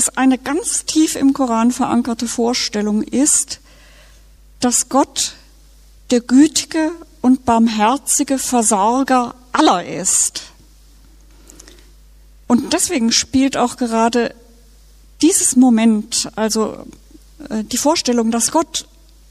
es 0.00 0.16
eine 0.16 0.38
ganz 0.38 0.84
tief 0.86 1.14
im 1.14 1.32
Koran 1.32 1.70
verankerte 1.72 2.26
Vorstellung 2.26 3.02
ist, 3.02 3.60
dass 4.60 4.88
Gott 4.88 5.34
der 6.10 6.20
gütige 6.20 6.92
und 7.20 7.44
barmherzige 7.44 8.38
Versorger 8.38 9.34
aller 9.52 9.84
ist. 9.84 10.42
Und 12.46 12.72
deswegen 12.72 13.12
spielt 13.12 13.56
auch 13.56 13.76
gerade 13.76 14.34
dieses 15.22 15.54
Moment, 15.54 16.30
also 16.34 16.86
äh, 17.48 17.62
die 17.62 17.76
Vorstellung, 17.76 18.30
dass 18.30 18.50
Gott 18.50 18.86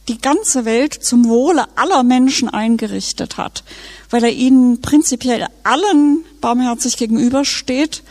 die 0.08 0.20
ganze 0.20 0.66
Welt 0.66 0.94
zum 0.94 1.28
Wohle 1.28 1.66
aller 1.76 2.04
Menschen 2.04 2.48
eingerichtet 2.48 3.38
hat, 3.38 3.64
weil 4.10 4.24
er 4.24 4.32
ihnen 4.32 4.82
prinzipiell 4.82 5.48
allen 5.64 6.24
barmherzig 6.42 6.98
gegenübersteht, 6.98 8.04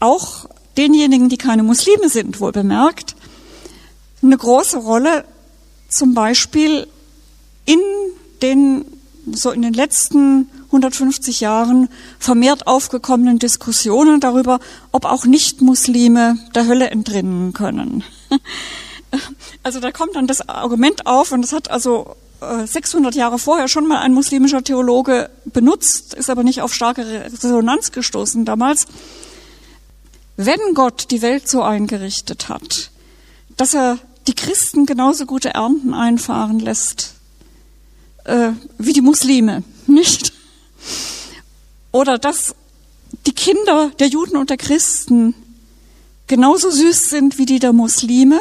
auch 0.00 0.48
denjenigen, 0.78 1.28
die 1.28 1.36
keine 1.36 1.62
Muslime 1.62 2.08
sind, 2.08 2.40
wohl 2.40 2.52
bemerkt, 2.52 3.16
eine 4.22 4.36
große 4.36 4.78
Rolle 4.78 5.24
zum 5.88 6.14
Beispiel 6.14 6.86
in 7.64 7.80
den, 8.42 8.84
so 9.32 9.50
in 9.50 9.62
den 9.62 9.74
letzten 9.74 10.48
150 10.66 11.40
Jahren 11.40 11.88
vermehrt 12.18 12.66
aufgekommenen 12.66 13.38
Diskussionen 13.38 14.20
darüber, 14.20 14.60
ob 14.92 15.04
auch 15.04 15.24
Nicht-Muslime 15.24 16.38
der 16.54 16.66
Hölle 16.66 16.90
entrinnen 16.90 17.52
können. 17.52 18.04
Also 19.62 19.80
da 19.80 19.90
kommt 19.90 20.16
dann 20.16 20.26
das 20.26 20.50
Argument 20.50 21.06
auf, 21.06 21.32
und 21.32 21.40
das 21.40 21.52
hat 21.52 21.70
also 21.70 22.14
600 22.40 23.14
äh, 23.14 23.18
Jahre 23.18 23.38
vorher 23.38 23.66
schon 23.66 23.86
mal 23.86 24.00
ein 24.00 24.12
muslimischer 24.12 24.62
Theologe 24.62 25.30
benutzt, 25.46 26.12
ist 26.12 26.28
aber 26.28 26.42
nicht 26.42 26.60
auf 26.60 26.74
starke 26.74 27.24
Resonanz 27.42 27.90
gestoßen 27.90 28.44
damals 28.44 28.86
wenn 30.38 30.72
Gott 30.74 31.10
die 31.10 31.20
Welt 31.20 31.48
so 31.48 31.62
eingerichtet 31.62 32.48
hat, 32.48 32.92
dass 33.56 33.74
er 33.74 33.98
die 34.28 34.34
Christen 34.34 34.86
genauso 34.86 35.26
gute 35.26 35.50
Ernten 35.50 35.94
einfahren 35.94 36.60
lässt 36.60 37.14
äh, 38.22 38.52
wie 38.78 38.92
die 38.92 39.00
Muslime, 39.00 39.64
nicht? 39.88 40.32
Oder 41.90 42.18
dass 42.18 42.54
die 43.26 43.32
Kinder 43.32 43.90
der 43.98 44.06
Juden 44.06 44.36
und 44.36 44.48
der 44.50 44.58
Christen 44.58 45.34
genauso 46.28 46.70
süß 46.70 47.10
sind 47.10 47.38
wie 47.38 47.46
die 47.46 47.58
der 47.58 47.72
Muslime, 47.72 48.38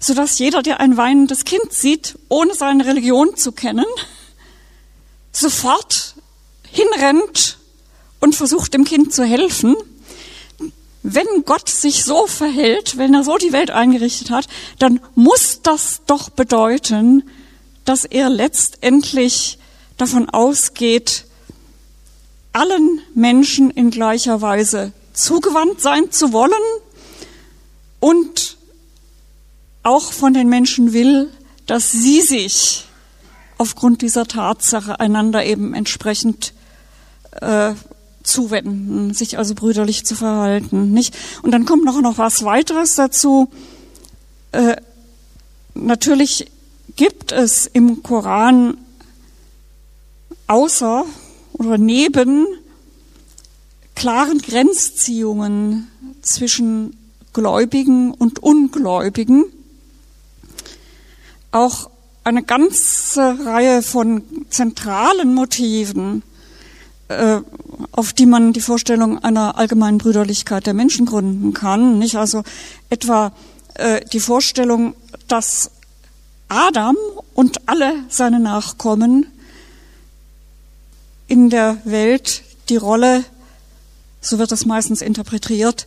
so 0.00 0.14
dass 0.14 0.40
jeder, 0.40 0.62
der 0.62 0.80
ein 0.80 0.96
weinendes 0.96 1.44
Kind 1.44 1.72
sieht, 1.72 2.18
ohne 2.28 2.54
seine 2.54 2.86
Religion 2.86 3.36
zu 3.36 3.52
kennen, 3.52 3.86
sofort 5.30 6.16
hinrennt 6.64 7.58
und 8.18 8.34
versucht 8.34 8.74
dem 8.74 8.82
Kind 8.82 9.14
zu 9.14 9.22
helfen 9.22 9.76
wenn 11.06 11.44
Gott 11.44 11.68
sich 11.68 12.02
so 12.02 12.26
verhält, 12.26 12.96
wenn 12.96 13.12
er 13.12 13.24
so 13.24 13.36
die 13.36 13.52
Welt 13.52 13.70
eingerichtet 13.70 14.30
hat, 14.30 14.48
dann 14.78 15.00
muss 15.14 15.60
das 15.62 16.00
doch 16.06 16.30
bedeuten, 16.30 17.28
dass 17.84 18.06
er 18.06 18.30
letztendlich 18.30 19.58
davon 19.98 20.30
ausgeht, 20.30 21.26
allen 22.54 23.02
Menschen 23.14 23.70
in 23.70 23.90
gleicher 23.90 24.40
Weise 24.40 24.92
zugewandt 25.12 25.82
sein 25.82 26.10
zu 26.10 26.32
wollen 26.32 26.52
und 28.00 28.56
auch 29.82 30.10
von 30.10 30.32
den 30.32 30.48
Menschen 30.48 30.94
will, 30.94 31.30
dass 31.66 31.92
sie 31.92 32.22
sich 32.22 32.86
aufgrund 33.58 34.00
dieser 34.00 34.26
Tatsache 34.26 35.00
einander 35.00 35.44
eben 35.44 35.74
entsprechend 35.74 36.54
äh, 37.42 37.74
zuwenden, 38.24 39.14
sich 39.14 39.38
also 39.38 39.54
brüderlich 39.54 40.04
zu 40.04 40.16
verhalten, 40.16 40.92
nicht? 40.92 41.16
Und 41.42 41.52
dann 41.52 41.64
kommt 41.64 41.84
noch 41.84 42.00
noch 42.00 42.18
was 42.18 42.44
weiteres 42.44 42.96
dazu. 42.96 43.48
Äh, 44.52 44.76
natürlich 45.74 46.50
gibt 46.96 47.32
es 47.32 47.66
im 47.66 48.02
Koran 48.02 48.76
außer 50.46 51.04
oder 51.52 51.78
neben 51.78 52.46
klaren 53.94 54.38
Grenzziehungen 54.38 55.88
zwischen 56.22 56.96
Gläubigen 57.32 58.12
und 58.12 58.42
Ungläubigen 58.42 59.44
auch 61.50 61.90
eine 62.24 62.42
ganze 62.42 63.38
Reihe 63.44 63.82
von 63.82 64.22
zentralen 64.50 65.34
Motiven, 65.34 66.22
auf 67.92 68.12
die 68.12 68.26
man 68.26 68.52
die 68.52 68.60
Vorstellung 68.60 69.22
einer 69.22 69.58
allgemeinen 69.58 69.98
Brüderlichkeit 69.98 70.66
der 70.66 70.74
Menschen 70.74 71.06
gründen 71.06 71.52
kann. 71.52 71.98
Nicht 71.98 72.16
also 72.16 72.42
etwa 72.90 73.32
äh, 73.74 74.04
die 74.12 74.20
Vorstellung, 74.20 74.94
dass 75.28 75.70
Adam 76.48 76.96
und 77.34 77.68
alle 77.68 77.92
seine 78.08 78.40
Nachkommen 78.40 79.26
in 81.26 81.50
der 81.50 81.78
Welt 81.84 82.42
die 82.68 82.76
Rolle, 82.76 83.24
so 84.20 84.38
wird 84.38 84.52
das 84.52 84.66
meistens 84.66 85.02
interpretiert, 85.02 85.86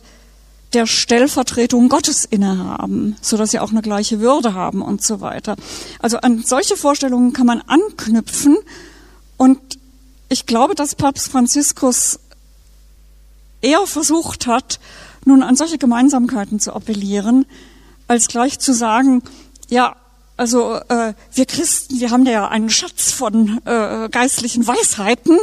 der 0.74 0.86
Stellvertretung 0.86 1.88
Gottes 1.88 2.24
innehaben, 2.24 3.16
so 3.22 3.36
dass 3.36 3.52
sie 3.52 3.58
auch 3.58 3.70
eine 3.70 3.80
gleiche 3.80 4.20
Würde 4.20 4.52
haben 4.52 4.82
und 4.82 5.02
so 5.02 5.20
weiter. 5.20 5.56
Also 6.00 6.18
an 6.18 6.42
solche 6.44 6.76
Vorstellungen 6.76 7.32
kann 7.32 7.46
man 7.46 7.62
anknüpfen 7.62 8.58
und 9.38 9.77
ich 10.28 10.46
glaube, 10.46 10.74
dass 10.74 10.94
Papst 10.94 11.28
Franziskus 11.28 12.20
eher 13.60 13.86
versucht 13.86 14.46
hat, 14.46 14.78
nun 15.24 15.42
an 15.42 15.56
solche 15.56 15.78
Gemeinsamkeiten 15.78 16.60
zu 16.60 16.72
appellieren, 16.72 17.46
als 18.06 18.28
gleich 18.28 18.58
zu 18.58 18.72
sagen, 18.72 19.22
ja, 19.68 19.96
also 20.36 20.76
äh, 20.88 21.14
wir 21.34 21.46
Christen, 21.46 21.98
wir 21.98 22.10
haben 22.10 22.24
ja 22.24 22.46
einen 22.46 22.70
Schatz 22.70 23.10
von 23.10 23.60
äh, 23.64 24.08
geistlichen 24.08 24.66
Weisheiten, 24.66 25.36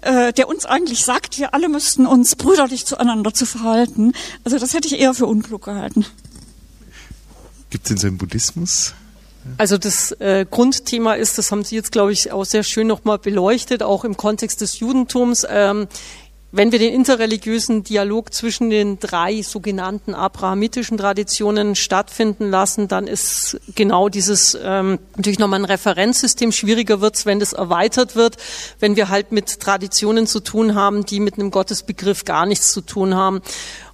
äh, 0.00 0.32
der 0.32 0.48
uns 0.48 0.64
eigentlich 0.64 1.04
sagt, 1.04 1.38
wir 1.38 1.52
alle 1.52 1.68
müssten 1.68 2.06
uns 2.06 2.36
brüderlich 2.36 2.86
zueinander 2.86 3.34
zu 3.34 3.44
verhalten. 3.44 4.14
Also 4.44 4.58
das 4.58 4.72
hätte 4.72 4.88
ich 4.88 4.98
eher 4.98 5.12
für 5.12 5.26
unklug 5.26 5.66
gehalten. 5.66 6.06
Gibt 7.68 7.84
es 7.84 7.88
denn 7.88 7.98
so 7.98 8.08
im 8.08 8.16
Buddhismus 8.16 8.94
also 9.58 9.78
das 9.78 10.12
äh, 10.12 10.46
Grundthema 10.48 11.14
ist, 11.14 11.38
das 11.38 11.50
haben 11.50 11.64
Sie 11.64 11.76
jetzt, 11.76 11.92
glaube 11.92 12.12
ich, 12.12 12.32
auch 12.32 12.44
sehr 12.44 12.62
schön 12.62 12.86
nochmal 12.86 13.18
beleuchtet, 13.18 13.82
auch 13.82 14.04
im 14.04 14.16
Kontext 14.16 14.60
des 14.60 14.80
Judentums. 14.80 15.46
Ähm, 15.48 15.88
wenn 16.52 16.72
wir 16.72 16.80
den 16.80 16.92
interreligiösen 16.92 17.84
Dialog 17.84 18.34
zwischen 18.34 18.70
den 18.70 18.98
drei 18.98 19.40
sogenannten 19.42 20.14
abrahamitischen 20.14 20.98
Traditionen 20.98 21.76
stattfinden 21.76 22.50
lassen, 22.50 22.88
dann 22.88 23.06
ist 23.06 23.60
genau 23.76 24.08
dieses 24.08 24.58
ähm, 24.60 24.98
natürlich 25.14 25.38
nochmal 25.38 25.60
ein 25.60 25.64
Referenzsystem 25.64 26.50
schwieriger 26.50 27.00
wird, 27.00 27.24
wenn 27.24 27.38
das 27.38 27.52
erweitert 27.52 28.16
wird, 28.16 28.36
wenn 28.80 28.96
wir 28.96 29.10
halt 29.10 29.30
mit 29.30 29.60
Traditionen 29.60 30.26
zu 30.26 30.40
tun 30.40 30.74
haben, 30.74 31.06
die 31.06 31.20
mit 31.20 31.34
einem 31.34 31.52
Gottesbegriff 31.52 32.24
gar 32.24 32.46
nichts 32.46 32.72
zu 32.72 32.80
tun 32.80 33.14
haben. 33.14 33.42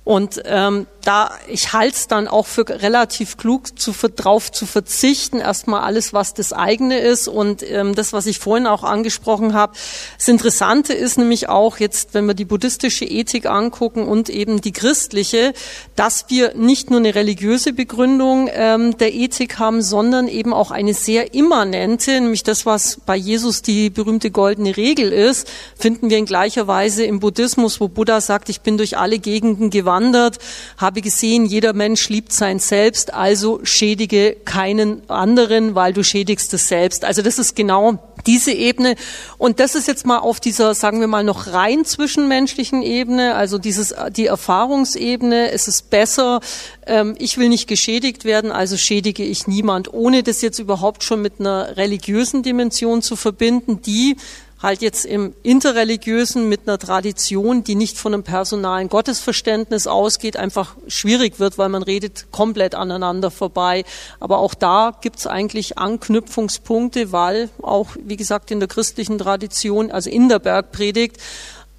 Und 0.06 0.40
ähm, 0.44 0.86
da 1.02 1.32
ich 1.48 1.72
halte 1.72 1.96
es 1.96 2.06
dann 2.06 2.28
auch 2.28 2.46
für 2.46 2.68
relativ 2.68 3.36
klug, 3.36 3.76
zu, 3.76 3.90
drauf 3.92 4.52
zu 4.52 4.64
verzichten, 4.64 5.40
erstmal 5.40 5.80
alles, 5.80 6.12
was 6.12 6.32
das 6.32 6.52
eigene 6.52 7.00
ist. 7.00 7.26
Und 7.26 7.68
ähm, 7.68 7.92
das, 7.92 8.12
was 8.12 8.26
ich 8.26 8.38
vorhin 8.38 8.68
auch 8.68 8.84
angesprochen 8.84 9.52
habe, 9.52 9.72
das 10.16 10.28
Interessante 10.28 10.92
ist 10.92 11.18
nämlich 11.18 11.48
auch 11.48 11.78
jetzt, 11.78 12.14
wenn 12.14 12.26
wir 12.26 12.34
die 12.34 12.44
buddhistische 12.44 13.04
Ethik 13.04 13.46
angucken 13.46 14.06
und 14.06 14.30
eben 14.30 14.60
die 14.60 14.70
christliche, 14.70 15.54
dass 15.96 16.26
wir 16.28 16.54
nicht 16.54 16.88
nur 16.88 17.00
eine 17.00 17.16
religiöse 17.16 17.72
Begründung 17.72 18.48
ähm, 18.52 18.96
der 18.98 19.12
Ethik 19.12 19.58
haben, 19.58 19.82
sondern 19.82 20.28
eben 20.28 20.54
auch 20.54 20.70
eine 20.70 20.94
sehr 20.94 21.34
immanente, 21.34 22.12
nämlich 22.12 22.44
das, 22.44 22.64
was 22.64 23.00
bei 23.04 23.16
Jesus 23.16 23.60
die 23.60 23.90
berühmte 23.90 24.30
goldene 24.30 24.76
Regel 24.76 25.12
ist, 25.12 25.48
finden 25.76 26.10
wir 26.10 26.18
in 26.18 26.26
gleicher 26.26 26.68
Weise 26.68 27.02
im 27.02 27.18
Buddhismus, 27.18 27.80
wo 27.80 27.88
Buddha 27.88 28.20
sagt, 28.20 28.48
ich 28.50 28.60
bin 28.60 28.78
durch 28.78 28.98
alle 28.98 29.18
Gegenden 29.18 29.70
gewandt 29.70 29.95
gewandert, 29.96 30.38
habe 30.76 31.00
gesehen, 31.00 31.46
jeder 31.46 31.72
Mensch 31.72 32.08
liebt 32.08 32.32
sein 32.32 32.58
Selbst, 32.58 33.12
also 33.14 33.60
schädige 33.62 34.36
keinen 34.44 35.08
anderen, 35.08 35.74
weil 35.74 35.92
du 35.92 36.02
schädigst 36.04 36.52
es 36.54 36.68
selbst. 36.68 37.04
Also 37.04 37.22
das 37.22 37.38
ist 37.38 37.56
genau 37.56 37.98
diese 38.26 38.52
Ebene. 38.52 38.96
Und 39.38 39.60
das 39.60 39.74
ist 39.74 39.86
jetzt 39.88 40.04
mal 40.04 40.18
auf 40.18 40.40
dieser, 40.40 40.74
sagen 40.74 41.00
wir 41.00 41.06
mal, 41.06 41.24
noch 41.24 41.48
rein 41.48 41.84
zwischenmenschlichen 41.84 42.82
Ebene, 42.82 43.34
also 43.34 43.58
dieses, 43.58 43.94
die 44.10 44.26
Erfahrungsebene. 44.26 45.50
Es 45.52 45.68
ist 45.68 45.90
besser, 45.90 46.40
ähm, 46.86 47.14
ich 47.18 47.38
will 47.38 47.48
nicht 47.48 47.68
geschädigt 47.68 48.24
werden, 48.24 48.50
also 48.50 48.76
schädige 48.76 49.22
ich 49.22 49.46
niemand, 49.46 49.92
ohne 49.92 50.22
das 50.22 50.42
jetzt 50.42 50.58
überhaupt 50.58 51.04
schon 51.04 51.22
mit 51.22 51.40
einer 51.40 51.76
religiösen 51.76 52.42
Dimension 52.42 53.00
zu 53.00 53.16
verbinden, 53.16 53.80
die 53.82 54.16
halt 54.62 54.80
jetzt 54.80 55.04
im 55.04 55.34
interreligiösen 55.42 56.48
mit 56.48 56.62
einer 56.66 56.78
Tradition, 56.78 57.62
die 57.62 57.74
nicht 57.74 57.98
von 57.98 58.14
einem 58.14 58.22
personalen 58.22 58.88
Gottesverständnis 58.88 59.86
ausgeht, 59.86 60.36
einfach 60.36 60.76
schwierig 60.88 61.38
wird, 61.38 61.58
weil 61.58 61.68
man 61.68 61.82
redet 61.82 62.26
komplett 62.30 62.74
aneinander 62.74 63.30
vorbei. 63.30 63.84
Aber 64.18 64.38
auch 64.38 64.54
da 64.54 64.96
gibt 65.00 65.18
es 65.18 65.26
eigentlich 65.26 65.76
Anknüpfungspunkte, 65.78 67.12
weil 67.12 67.50
auch, 67.60 67.90
wie 68.02 68.16
gesagt, 68.16 68.50
in 68.50 68.60
der 68.60 68.68
christlichen 68.68 69.18
Tradition, 69.18 69.90
also 69.90 70.08
in 70.08 70.28
der 70.28 70.38
Bergpredigt, 70.38 71.18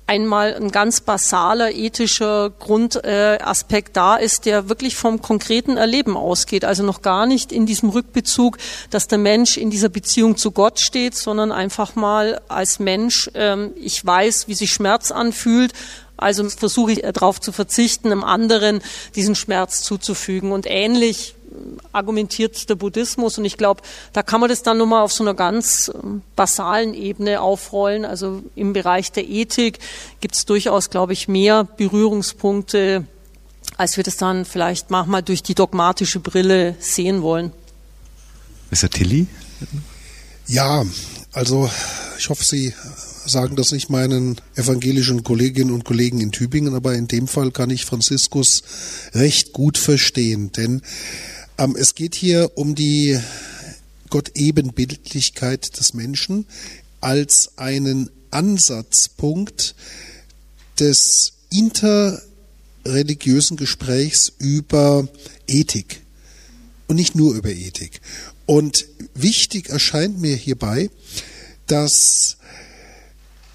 einmal 0.07 0.55
ein 0.55 0.71
ganz 0.71 1.01
basaler 1.01 1.71
ethischer 1.71 2.49
Grundaspekt 2.49 3.89
äh, 3.89 3.93
da 3.93 4.15
ist, 4.15 4.45
der 4.45 4.69
wirklich 4.69 4.95
vom 4.95 5.21
konkreten 5.21 5.77
Erleben 5.77 6.15
ausgeht. 6.15 6.63
Also 6.65 6.83
noch 6.83 7.01
gar 7.01 7.25
nicht 7.25 7.51
in 7.51 7.65
diesem 7.65 7.89
Rückbezug, 7.89 8.57
dass 8.89 9.07
der 9.07 9.17
Mensch 9.17 9.57
in 9.57 9.69
dieser 9.69 9.89
Beziehung 9.89 10.37
zu 10.37 10.51
Gott 10.51 10.79
steht, 10.79 11.15
sondern 11.15 11.51
einfach 11.51 11.95
mal 11.95 12.41
als 12.47 12.79
Mensch, 12.79 13.29
ähm, 13.33 13.73
ich 13.75 14.03
weiß, 14.03 14.47
wie 14.47 14.53
sich 14.53 14.71
Schmerz 14.71 15.11
anfühlt, 15.11 15.73
also 16.17 16.49
versuche 16.49 16.93
ich 16.93 17.01
darauf 17.01 17.39
zu 17.39 17.51
verzichten, 17.51 18.07
einem 18.07 18.23
anderen 18.23 18.81
diesen 19.15 19.35
Schmerz 19.35 19.83
zuzufügen. 19.83 20.51
Und 20.51 20.65
ähnlich 20.67 21.35
argumentiert 21.91 22.69
der 22.69 22.75
Buddhismus. 22.75 23.37
Und 23.37 23.45
ich 23.45 23.57
glaube, 23.57 23.81
da 24.13 24.23
kann 24.23 24.39
man 24.39 24.49
das 24.49 24.63
dann 24.63 24.77
nochmal 24.77 25.03
auf 25.03 25.11
so 25.11 25.23
einer 25.23 25.33
ganz 25.33 25.91
ähm, 25.93 26.21
basalen 26.35 26.93
Ebene 26.93 27.41
aufrollen. 27.41 28.05
Also 28.05 28.43
im 28.55 28.73
Bereich 28.73 29.11
der 29.11 29.27
Ethik 29.27 29.79
gibt 30.19 30.35
es 30.35 30.45
durchaus, 30.45 30.89
glaube 30.89 31.13
ich, 31.13 31.27
mehr 31.27 31.63
Berührungspunkte, 31.63 33.05
als 33.77 33.97
wir 33.97 34.03
das 34.03 34.17
dann 34.17 34.45
vielleicht 34.45 34.89
manchmal 34.89 35.23
durch 35.23 35.43
die 35.43 35.55
dogmatische 35.55 36.19
Brille 36.19 36.75
sehen 36.79 37.21
wollen. 37.21 37.51
Er 38.69 38.89
Tilly? 38.89 39.27
Ja, 40.47 40.85
also 41.31 41.69
ich 42.17 42.29
hoffe, 42.29 42.43
Sie 42.43 42.73
sagen 43.25 43.55
das 43.55 43.71
nicht 43.71 43.89
meinen 43.89 44.37
evangelischen 44.55 45.23
Kolleginnen 45.23 45.71
und 45.71 45.83
Kollegen 45.83 46.21
in 46.21 46.31
Tübingen, 46.31 46.73
aber 46.73 46.93
in 46.95 47.07
dem 47.07 47.27
Fall 47.27 47.51
kann 47.51 47.69
ich 47.69 47.85
Franziskus 47.85 48.63
recht 49.13 49.53
gut 49.53 49.77
verstehen, 49.77 50.51
denn 50.51 50.81
es 51.75 51.95
geht 51.95 52.13
hier 52.15 52.51
um 52.55 52.75
die 52.75 53.19
Gott-Ebenbildlichkeit 54.09 55.79
des 55.79 55.95
Menschen 55.95 56.45
als 57.01 57.57
einen 57.57 58.09
Ansatzpunkt 58.31 59.75
des 60.79 61.33
interreligiösen 61.49 63.57
Gesprächs 63.57 64.31
über 64.37 65.09
Ethik 65.47 66.01
und 66.87 66.95
nicht 66.95 67.15
nur 67.15 67.33
über 67.33 67.49
Ethik. 67.49 68.01
Und 68.45 68.85
wichtig 69.15 69.69
erscheint 69.69 70.21
mir 70.21 70.35
hierbei, 70.35 70.91
dass 71.65 72.37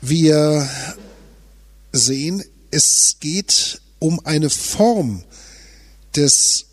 wir 0.00 0.68
sehen, 1.92 2.42
es 2.72 3.18
geht 3.20 3.80
um 4.00 4.18
eine 4.26 4.50
Form 4.50 5.22
des 6.16 6.66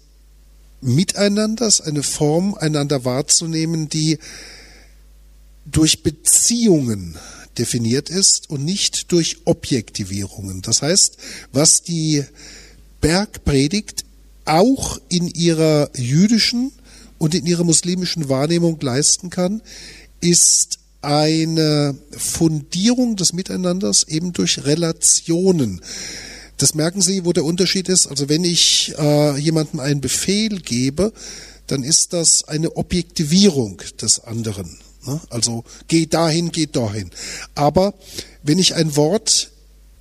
Miteinanders, 0.81 1.81
eine 1.81 2.03
Form, 2.03 2.53
einander 2.55 3.05
wahrzunehmen, 3.05 3.89
die 3.89 4.17
durch 5.65 6.03
Beziehungen 6.03 7.17
definiert 7.57 8.09
ist 8.09 8.49
und 8.49 8.63
nicht 8.63 9.11
durch 9.11 9.37
Objektivierungen. 9.45 10.61
Das 10.61 10.81
heißt, 10.81 11.17
was 11.51 11.83
die 11.83 12.23
Bergpredigt 13.01 14.05
auch 14.45 14.99
in 15.09 15.27
ihrer 15.27 15.89
jüdischen 15.95 16.71
und 17.17 17.35
in 17.35 17.45
ihrer 17.45 17.63
muslimischen 17.63 18.29
Wahrnehmung 18.29 18.79
leisten 18.81 19.29
kann, 19.29 19.61
ist 20.21 20.79
eine 21.01 21.95
Fundierung 22.11 23.15
des 23.15 23.33
Miteinanders 23.33 24.03
eben 24.03 24.33
durch 24.33 24.65
Relationen. 24.65 25.81
Das 26.59 26.75
merken 26.75 27.01
Sie, 27.01 27.23
wo 27.23 27.31
der 27.31 27.45
Unterschied 27.45 27.87
ist. 27.87 28.07
Also 28.07 28.27
wenn 28.27 28.43
ich 28.43 28.93
äh, 28.97 29.37
jemandem 29.39 29.79
einen 29.79 30.01
Befehl 30.01 30.59
gebe, 30.59 31.13
dann 31.67 31.83
ist 31.83 32.11
das 32.13 32.43
eine 32.43 32.75
Objektivierung 32.75 33.81
des 34.01 34.19
anderen. 34.19 34.77
Ne? 35.05 35.21
Also 35.29 35.63
geh 35.87 36.05
dahin, 36.05 36.51
geh 36.51 36.67
dahin. 36.67 37.11
Aber 37.55 37.93
wenn 38.43 38.59
ich 38.59 38.75
ein 38.75 38.97
Wort 38.97 39.51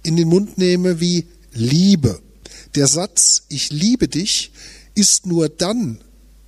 in 0.02 0.16
den 0.16 0.28
Mund 0.28 0.59
nehme 0.59 1.01
wie 1.01 1.26
Liebe, 1.52 2.20
der 2.74 2.89
Satz 2.89 3.44
Ich 3.48 3.70
liebe 3.70 4.09
dich 4.09 4.51
ist 4.94 5.26
nur 5.26 5.48
dann 5.48 6.01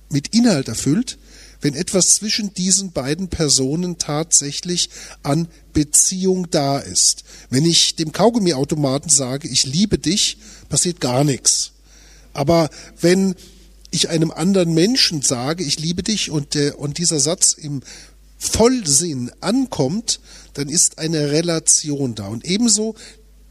mit 0.09 0.35
Inhalt 0.35 0.67
erfüllt, 0.67 1.17
wenn 1.61 1.75
etwas 1.75 2.15
zwischen 2.15 2.53
diesen 2.53 2.91
beiden 2.91 3.27
Personen 3.29 3.97
tatsächlich 3.97 4.89
an 5.23 5.47
Beziehung 5.73 6.49
da 6.49 6.79
ist. 6.79 7.23
Wenn 7.49 7.65
ich 7.65 7.95
dem 7.95 8.11
Kaugummiautomaten 8.11 9.09
sage, 9.09 9.47
ich 9.47 9.65
liebe 9.65 9.97
dich, 9.97 10.37
passiert 10.69 10.99
gar 10.99 11.23
nichts. 11.23 11.71
Aber 12.33 12.69
wenn 12.99 13.35
ich 13.91 14.09
einem 14.09 14.31
anderen 14.31 14.73
Menschen 14.73 15.21
sage, 15.21 15.63
ich 15.63 15.79
liebe 15.79 16.01
dich 16.01 16.31
und, 16.31 16.53
der, 16.55 16.79
und 16.79 16.97
dieser 16.97 17.19
Satz 17.19 17.53
im 17.53 17.81
Vollsinn 18.37 19.31
ankommt, 19.41 20.19
dann 20.53 20.69
ist 20.69 20.97
eine 20.97 21.31
Relation 21.31 22.15
da. 22.15 22.27
Und 22.27 22.45
ebenso 22.45 22.95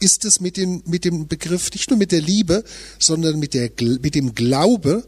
ist 0.00 0.24
es 0.24 0.40
mit 0.40 0.56
dem, 0.56 0.82
mit 0.86 1.04
dem 1.04 1.28
Begriff, 1.28 1.70
nicht 1.72 1.90
nur 1.90 1.98
mit 1.98 2.10
der 2.10 2.22
Liebe, 2.22 2.64
sondern 2.98 3.38
mit, 3.38 3.54
der, 3.54 3.70
mit 3.78 4.14
dem 4.14 4.34
Glaube 4.34 5.06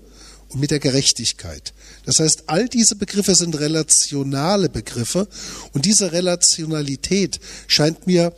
und 0.50 0.60
mit 0.60 0.70
der 0.70 0.78
Gerechtigkeit. 0.78 1.72
Das 2.04 2.18
heißt, 2.18 2.44
all 2.48 2.68
diese 2.68 2.96
Begriffe 2.96 3.34
sind 3.34 3.58
relationale 3.58 4.68
Begriffe 4.68 5.28
und 5.72 5.84
diese 5.84 6.12
Relationalität 6.12 7.40
scheint 7.66 8.06
mir 8.06 8.34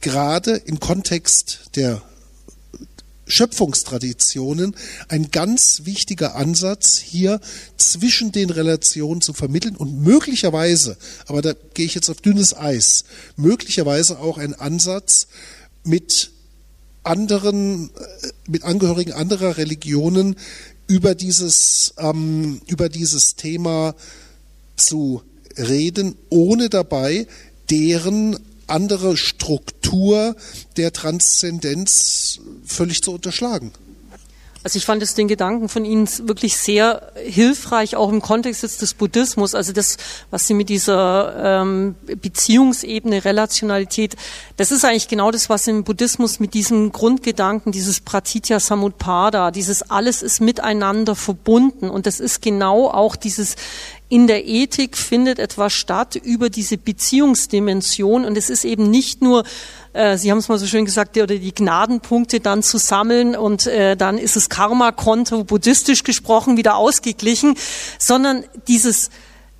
gerade 0.00 0.52
im 0.52 0.80
Kontext 0.80 1.60
der 1.76 2.02
Schöpfungstraditionen 3.28 4.76
ein 5.08 5.30
ganz 5.30 5.82
wichtiger 5.84 6.36
Ansatz, 6.36 6.98
hier 6.98 7.40
zwischen 7.76 8.30
den 8.30 8.50
Relationen 8.50 9.20
zu 9.20 9.32
vermitteln 9.32 9.74
und 9.74 10.00
möglicherweise, 10.02 10.96
aber 11.26 11.42
da 11.42 11.52
gehe 11.74 11.86
ich 11.86 11.94
jetzt 11.94 12.08
auf 12.08 12.20
dünnes 12.20 12.56
Eis, 12.56 13.04
möglicherweise 13.36 14.20
auch 14.20 14.38
ein 14.38 14.54
Ansatz 14.54 15.26
mit 15.82 16.30
anderen, 17.02 17.90
äh, 17.90 18.28
mit 18.48 18.64
Angehörigen 18.64 19.12
anderer 19.12 19.56
Religionen 19.56 20.36
über 20.86 21.14
dieses, 21.14 21.94
ähm, 21.98 22.60
über 22.66 22.88
dieses 22.88 23.36
Thema 23.36 23.94
zu 24.76 25.22
reden, 25.56 26.16
ohne 26.28 26.68
dabei 26.68 27.26
deren 27.70 28.38
andere 28.66 29.16
Struktur 29.16 30.36
der 30.76 30.92
Transzendenz 30.92 32.40
völlig 32.64 33.02
zu 33.02 33.12
unterschlagen. 33.12 33.72
Also 34.66 34.78
ich 34.78 34.84
fand 34.84 35.00
es 35.00 35.14
den 35.14 35.28
Gedanken 35.28 35.68
von 35.68 35.84
Ihnen 35.84 36.08
wirklich 36.26 36.56
sehr 36.56 37.12
hilfreich, 37.14 37.94
auch 37.94 38.10
im 38.10 38.20
Kontext 38.20 38.64
jetzt 38.64 38.82
des 38.82 38.94
Buddhismus. 38.94 39.54
Also 39.54 39.72
das, 39.72 39.96
was 40.32 40.48
Sie 40.48 40.54
mit 40.54 40.70
dieser 40.70 41.60
ähm, 41.62 41.94
Beziehungsebene, 42.04 43.24
Relationalität, 43.24 44.16
das 44.56 44.72
ist 44.72 44.84
eigentlich 44.84 45.06
genau 45.06 45.30
das, 45.30 45.48
was 45.48 45.68
im 45.68 45.84
Buddhismus 45.84 46.40
mit 46.40 46.52
diesem 46.52 46.90
Grundgedanken, 46.90 47.70
dieses 47.70 48.00
Pratitya 48.00 48.58
Samutpada, 48.58 49.52
dieses 49.52 49.88
alles 49.88 50.20
ist 50.20 50.40
miteinander 50.40 51.14
verbunden. 51.14 51.88
Und 51.88 52.06
das 52.06 52.18
ist 52.18 52.42
genau 52.42 52.90
auch 52.90 53.14
dieses 53.14 53.54
in 54.08 54.26
der 54.26 54.46
Ethik 54.46 54.96
findet 54.96 55.38
etwas 55.38 55.72
statt 55.72 56.14
über 56.14 56.48
diese 56.48 56.78
Beziehungsdimension 56.78 58.24
und 58.24 58.38
es 58.38 58.50
ist 58.50 58.64
eben 58.64 58.88
nicht 58.88 59.20
nur 59.20 59.44
äh, 59.92 60.16
Sie 60.16 60.30
haben 60.30 60.38
es 60.38 60.48
mal 60.48 60.58
so 60.58 60.66
schön 60.66 60.84
gesagt, 60.84 61.16
oder 61.16 61.26
die 61.26 61.54
Gnadenpunkte 61.54 62.40
dann 62.40 62.62
zu 62.62 62.78
sammeln 62.78 63.34
und 63.34 63.66
äh, 63.66 63.96
dann 63.96 64.18
ist 64.18 64.36
das 64.36 64.48
Karma-Konto 64.48 65.44
buddhistisch 65.44 66.04
gesprochen 66.04 66.56
wieder 66.56 66.76
ausgeglichen, 66.76 67.56
sondern 67.98 68.44
dieses 68.68 69.10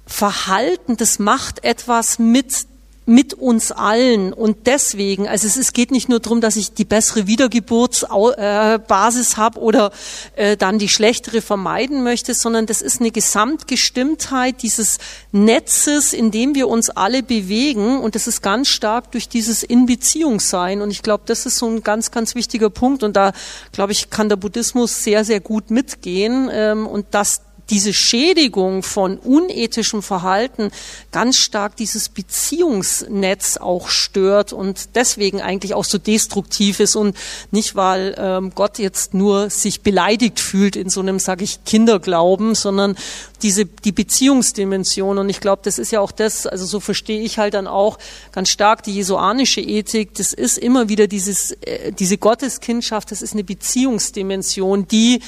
Verhalten, 0.06 0.96
das 0.96 1.18
macht 1.18 1.64
etwas 1.64 2.18
mit 2.18 2.66
mit 3.06 3.32
uns 3.34 3.70
allen. 3.70 4.32
Und 4.32 4.66
deswegen, 4.66 5.28
also 5.28 5.46
es, 5.46 5.56
es 5.56 5.72
geht 5.72 5.92
nicht 5.92 6.08
nur 6.08 6.18
darum, 6.18 6.40
dass 6.40 6.56
ich 6.56 6.72
die 6.72 6.84
bessere 6.84 7.28
Wiedergeburtsbasis 7.28 9.36
habe 9.36 9.60
oder 9.60 9.92
äh, 10.34 10.56
dann 10.56 10.80
die 10.80 10.88
schlechtere 10.88 11.40
vermeiden 11.40 12.02
möchte, 12.02 12.34
sondern 12.34 12.66
das 12.66 12.82
ist 12.82 13.00
eine 13.00 13.12
Gesamtgestimmtheit 13.12 14.62
dieses 14.62 14.98
Netzes, 15.30 16.12
in 16.12 16.32
dem 16.32 16.56
wir 16.56 16.66
uns 16.66 16.90
alle 16.90 17.22
bewegen. 17.22 18.00
Und 18.00 18.16
das 18.16 18.26
ist 18.26 18.42
ganz 18.42 18.66
stark 18.68 19.12
durch 19.12 19.28
dieses 19.28 19.62
In-Beziehung-Sein. 19.62 20.82
Und 20.82 20.90
ich 20.90 21.02
glaube, 21.02 21.22
das 21.26 21.46
ist 21.46 21.58
so 21.58 21.68
ein 21.68 21.84
ganz, 21.84 22.10
ganz 22.10 22.34
wichtiger 22.34 22.70
Punkt. 22.70 23.04
Und 23.04 23.14
da, 23.14 23.30
glaube 23.70 23.92
ich, 23.92 24.10
kann 24.10 24.28
der 24.28 24.36
Buddhismus 24.36 25.04
sehr, 25.04 25.24
sehr 25.24 25.38
gut 25.38 25.70
mitgehen. 25.70 26.50
Ähm, 26.52 26.88
und 26.88 27.06
dass 27.12 27.42
diese 27.70 27.92
Schädigung 27.92 28.82
von 28.82 29.18
unethischem 29.18 30.02
Verhalten 30.02 30.70
ganz 31.10 31.36
stark 31.36 31.76
dieses 31.76 32.08
Beziehungsnetz 32.08 33.56
auch 33.56 33.88
stört 33.88 34.52
und 34.52 34.94
deswegen 34.94 35.40
eigentlich 35.40 35.74
auch 35.74 35.84
so 35.84 35.98
destruktiv 35.98 36.80
ist 36.80 36.96
und 36.96 37.16
nicht, 37.50 37.74
weil 37.74 38.14
ähm, 38.18 38.52
Gott 38.54 38.78
jetzt 38.78 39.14
nur 39.14 39.50
sich 39.50 39.82
beleidigt 39.82 40.40
fühlt 40.40 40.76
in 40.76 40.88
so 40.88 41.00
einem, 41.00 41.18
sage 41.18 41.44
ich, 41.44 41.64
Kinderglauben, 41.64 42.54
sondern 42.54 42.96
diese 43.42 43.66
die 43.66 43.92
Beziehungsdimension 43.92 45.18
und 45.18 45.28
ich 45.28 45.40
glaube, 45.40 45.62
das 45.64 45.78
ist 45.78 45.90
ja 45.90 46.00
auch 46.00 46.12
das, 46.12 46.46
also 46.46 46.64
so 46.64 46.80
verstehe 46.80 47.20
ich 47.20 47.38
halt 47.38 47.54
dann 47.54 47.66
auch 47.66 47.98
ganz 48.32 48.48
stark 48.48 48.82
die 48.82 48.94
jesuanische 48.94 49.60
Ethik. 49.60 50.14
Das 50.14 50.32
ist 50.32 50.56
immer 50.56 50.88
wieder 50.88 51.06
dieses 51.06 51.52
äh, 51.62 51.92
diese 51.92 52.16
Gotteskindschaft. 52.16 53.10
Das 53.10 53.22
ist 53.22 53.34
eine 53.34 53.44
Beziehungsdimension, 53.44 54.88
die 54.88 55.20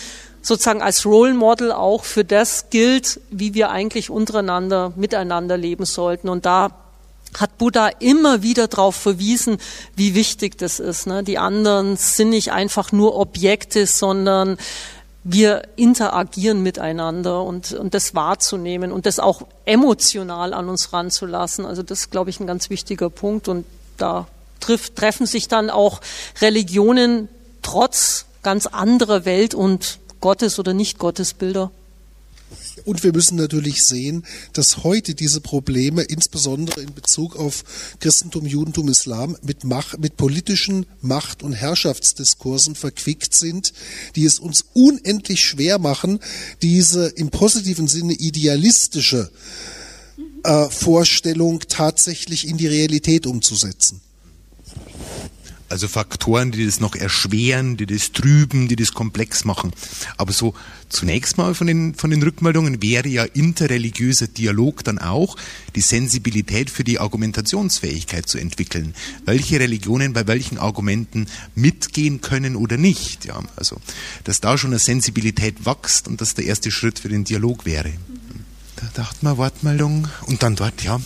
sozusagen 0.48 0.80
als 0.80 1.04
Role 1.04 1.34
Model 1.34 1.72
auch 1.72 2.04
für 2.04 2.24
das 2.24 2.70
gilt, 2.70 3.20
wie 3.30 3.52
wir 3.52 3.70
eigentlich 3.70 4.08
untereinander, 4.08 4.94
miteinander 4.96 5.58
leben 5.58 5.84
sollten. 5.84 6.30
Und 6.30 6.46
da 6.46 6.70
hat 7.38 7.58
Buddha 7.58 7.88
immer 8.00 8.42
wieder 8.42 8.66
darauf 8.66 8.96
verwiesen, 8.96 9.58
wie 9.94 10.14
wichtig 10.14 10.56
das 10.56 10.80
ist. 10.80 11.06
Ne? 11.06 11.22
Die 11.22 11.36
anderen 11.36 11.98
sind 11.98 12.30
nicht 12.30 12.50
einfach 12.50 12.92
nur 12.92 13.14
Objekte, 13.16 13.86
sondern 13.86 14.56
wir 15.22 15.68
interagieren 15.76 16.62
miteinander 16.62 17.42
und, 17.42 17.74
und 17.74 17.92
das 17.92 18.14
wahrzunehmen 18.14 18.90
und 18.90 19.04
das 19.04 19.18
auch 19.18 19.42
emotional 19.66 20.54
an 20.54 20.70
uns 20.70 20.94
ranzulassen. 20.94 21.66
Also 21.66 21.82
das 21.82 22.00
ist, 22.00 22.10
glaube 22.10 22.30
ich, 22.30 22.40
ein 22.40 22.46
ganz 22.46 22.70
wichtiger 22.70 23.10
Punkt. 23.10 23.48
Und 23.48 23.66
da 23.98 24.26
trifft, 24.60 24.96
treffen 24.96 25.26
sich 25.26 25.46
dann 25.46 25.68
auch 25.68 26.00
Religionen 26.40 27.28
trotz 27.60 28.24
ganz 28.42 28.66
anderer 28.66 29.26
Welt- 29.26 29.54
und 29.54 29.98
Gottes- 30.20 30.58
oder 30.58 30.74
Nicht-Gottesbilder. 30.74 31.70
Und 32.84 33.02
wir 33.02 33.12
müssen 33.12 33.36
natürlich 33.36 33.84
sehen, 33.84 34.24
dass 34.54 34.82
heute 34.82 35.14
diese 35.14 35.40
Probleme, 35.40 36.02
insbesondere 36.02 36.80
in 36.80 36.94
Bezug 36.94 37.36
auf 37.36 37.64
Christentum, 38.00 38.46
Judentum, 38.46 38.88
Islam, 38.88 39.36
mit, 39.42 39.64
Macht, 39.64 39.98
mit 39.98 40.16
politischen 40.16 40.86
Macht- 41.02 41.42
und 41.42 41.52
Herrschaftsdiskursen 41.52 42.74
verquickt 42.74 43.34
sind, 43.34 43.72
die 44.16 44.24
es 44.24 44.38
uns 44.38 44.64
unendlich 44.72 45.44
schwer 45.44 45.78
machen, 45.78 46.20
diese 46.62 47.08
im 47.08 47.28
positiven 47.30 47.88
Sinne 47.88 48.14
idealistische 48.14 49.30
äh, 50.44 50.68
Vorstellung 50.70 51.60
tatsächlich 51.68 52.48
in 52.48 52.56
die 52.56 52.68
Realität 52.68 53.26
umzusetzen. 53.26 54.00
Also 55.68 55.86
Faktoren, 55.86 56.50
die 56.50 56.64
das 56.64 56.80
noch 56.80 56.94
erschweren, 56.94 57.76
die 57.76 57.84
das 57.84 58.12
trüben, 58.12 58.68
die 58.68 58.76
das 58.76 58.92
komplex 58.92 59.44
machen. 59.44 59.72
Aber 60.16 60.32
so 60.32 60.54
zunächst 60.88 61.36
mal 61.36 61.54
von 61.54 61.66
den, 61.66 61.94
von 61.94 62.10
den 62.10 62.22
Rückmeldungen 62.22 62.82
wäre 62.82 63.08
ja 63.08 63.24
interreligiöser 63.24 64.28
Dialog 64.28 64.82
dann 64.84 64.98
auch 64.98 65.36
die 65.74 65.82
Sensibilität 65.82 66.70
für 66.70 66.84
die 66.84 66.98
Argumentationsfähigkeit 66.98 68.26
zu 68.26 68.38
entwickeln. 68.38 68.94
Welche 69.26 69.60
Religionen 69.60 70.14
bei 70.14 70.26
welchen 70.26 70.58
Argumenten 70.58 71.26
mitgehen 71.54 72.22
können 72.22 72.56
oder 72.56 72.78
nicht. 72.78 73.26
Ja, 73.26 73.40
also, 73.56 73.76
dass 74.24 74.40
da 74.40 74.56
schon 74.56 74.70
eine 74.70 74.78
Sensibilität 74.78 75.66
wächst 75.66 76.08
und 76.08 76.22
das 76.22 76.34
der 76.34 76.46
erste 76.46 76.70
Schritt 76.70 76.98
für 76.98 77.10
den 77.10 77.24
Dialog 77.24 77.66
wäre. 77.66 77.92
Da 78.76 78.88
dachte 78.94 79.18
man 79.22 79.36
Wortmeldung 79.36 80.08
und 80.26 80.42
dann 80.42 80.56
dort, 80.56 80.82
ja, 80.84 81.00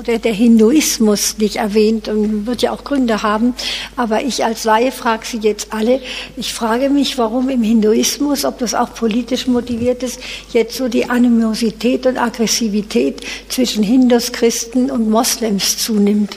oder 0.00 0.18
der 0.18 0.32
Hinduismus 0.32 1.36
nicht 1.36 1.56
erwähnt 1.56 2.08
und 2.08 2.46
wird 2.46 2.62
ja 2.62 2.72
auch 2.72 2.84
Gründe 2.84 3.22
haben. 3.22 3.54
Aber 3.96 4.22
ich 4.22 4.42
als 4.44 4.64
Laie 4.64 4.92
frage 4.92 5.26
Sie 5.26 5.38
jetzt 5.38 5.74
alle. 5.74 6.00
Ich 6.38 6.54
frage 6.54 6.88
mich, 6.88 7.18
warum 7.18 7.50
im 7.50 7.62
Hinduismus, 7.62 8.46
ob 8.46 8.58
das 8.58 8.74
auch 8.74 8.94
politisch 8.94 9.46
motiviert 9.46 10.02
ist, 10.02 10.18
jetzt 10.52 10.76
so 10.76 10.88
die 10.88 11.10
Animosität 11.10 12.06
und 12.06 12.16
Aggressivität 12.16 13.20
zwischen 13.50 13.84
Hindus, 13.84 14.32
Christen 14.32 14.90
und 14.90 15.10
Moslems 15.10 15.76
zunimmt. 15.76 16.34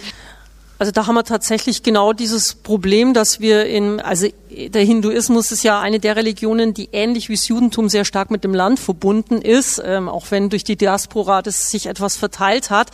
Also 0.77 0.91
da 0.91 1.07
haben 1.07 1.15
wir 1.15 1.23
tatsächlich 1.23 1.84
genau 1.84 2.11
dieses 2.11 2.56
Problem, 2.56 3.14
dass 3.14 3.40
wir 3.40 3.65
in, 3.68 4.02
also 4.02 4.27
der 4.49 4.84
Hinduismus 4.84 5.53
ist 5.53 5.64
ja 5.64 5.80
eine 5.80 6.02
der 6.02 6.18
Religionen, 6.18 6.73
die 6.73 6.90
ähnlich 6.91 7.30
wie 7.30 7.35
das 7.35 7.48
Judentum 7.48 7.88
sehr 7.88 8.03
stark 8.03 8.30
mit 8.31 8.44
dem 8.44 8.53
Land 8.53 8.81
verbunden 8.81 9.41
ist, 9.41 9.81
ähm, 9.85 10.10
auch 10.10 10.26
wenn 10.31 10.49
durch 10.49 10.65
die 10.65 10.76
Diaspora 10.76 11.41
das 11.41 11.72
sich 11.72 11.85
etwas 11.85 12.18
verteilt 12.18 12.69
hat. 12.69 12.90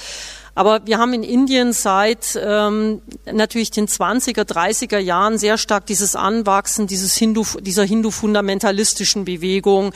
Aber 0.60 0.82
wir 0.84 0.98
haben 0.98 1.14
in 1.14 1.24
Indien 1.24 1.72
seit 1.72 2.38
ähm, 2.38 3.02
natürlich 3.32 3.72
den 3.72 3.88
20er, 3.88 4.42
30er 4.42 4.98
Jahren 4.98 5.38
sehr 5.38 5.58
stark 5.58 5.86
dieses 5.86 6.18
Anwachsen 6.18 6.86
dieses 6.86 7.16
Hindu, 7.16 7.46
dieser 7.62 7.86
Hindu-fundamentalistischen 7.86 9.24
Bewegung, 9.24 9.94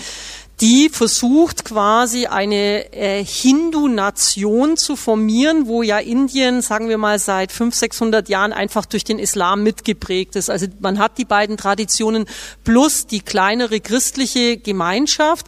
die 0.61 0.87
versucht 0.87 1.65
quasi 1.65 2.27
eine 2.27 2.93
äh, 2.93 3.25
Hindu-Nation 3.25 4.77
zu 4.77 4.95
formieren, 4.95 5.67
wo 5.67 5.83
ja 5.83 5.99
Indien, 5.99 6.61
sagen 6.61 6.87
wir 6.87 6.97
mal, 6.97 7.19
seit 7.19 7.51
500, 7.51 7.79
600 7.79 8.29
Jahren 8.29 8.53
einfach 8.53 8.85
durch 8.85 9.03
den 9.03 9.19
Islam 9.19 9.63
mitgeprägt 9.63 10.37
ist. 10.37 10.49
Also 10.49 10.67
man 10.79 10.97
hat 10.97 11.17
die 11.17 11.25
beiden 11.25 11.57
Traditionen 11.57 12.25
plus 12.63 13.05
die 13.05 13.19
kleinere 13.19 13.81
christliche 13.81 14.55
Gemeinschaft. 14.55 15.47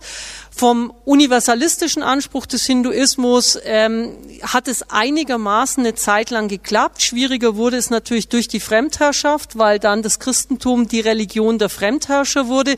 Vom 0.58 0.94
universalistischen 1.04 2.02
Anspruch 2.02 2.46
des 2.46 2.66
Hinduismus 2.66 3.60
ähm, 3.66 4.16
hat 4.42 4.70
es 4.70 4.90
einigermaßen 4.90 5.84
eine 5.84 5.96
Zeit 5.96 6.30
lang 6.30 6.48
geklappt. 6.48 7.02
Schwieriger 7.02 7.58
wurde 7.58 7.76
es 7.76 7.90
natürlich 7.90 8.30
durch 8.30 8.48
die 8.48 8.62
Fremdherrschaft, 8.62 9.58
weil 9.58 9.80
dann 9.80 10.02
das 10.02 10.20
Christentum 10.20 10.88
die 10.88 11.02
Religion 11.02 11.60
der 11.60 11.68
Fremdherrscher 11.68 12.48
wurde. 12.48 12.78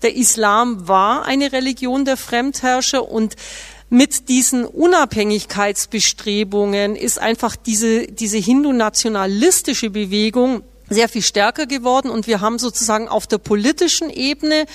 Der 0.00 0.16
Islam 0.16 0.88
war 0.88 1.26
eine 1.26 1.52
Religion 1.52 2.06
der 2.06 2.16
Fremdherrscher 2.16 3.06
und 3.06 3.36
mit 3.90 4.30
diesen 4.30 4.64
Unabhängigkeitsbestrebungen 4.64 6.96
ist 6.96 7.18
einfach 7.18 7.56
diese, 7.56 8.06
diese 8.06 8.38
hindu-nationalistische 8.38 9.90
Bewegung 9.90 10.62
sehr 10.90 11.08
viel 11.08 11.22
stärker 11.22 11.66
geworden 11.66 12.10
und 12.10 12.26
wir 12.26 12.40
haben 12.40 12.58
sozusagen 12.58 13.08
auf 13.08 13.26
der 13.26 13.38
politischen 13.38 14.10
Ebene 14.10 14.66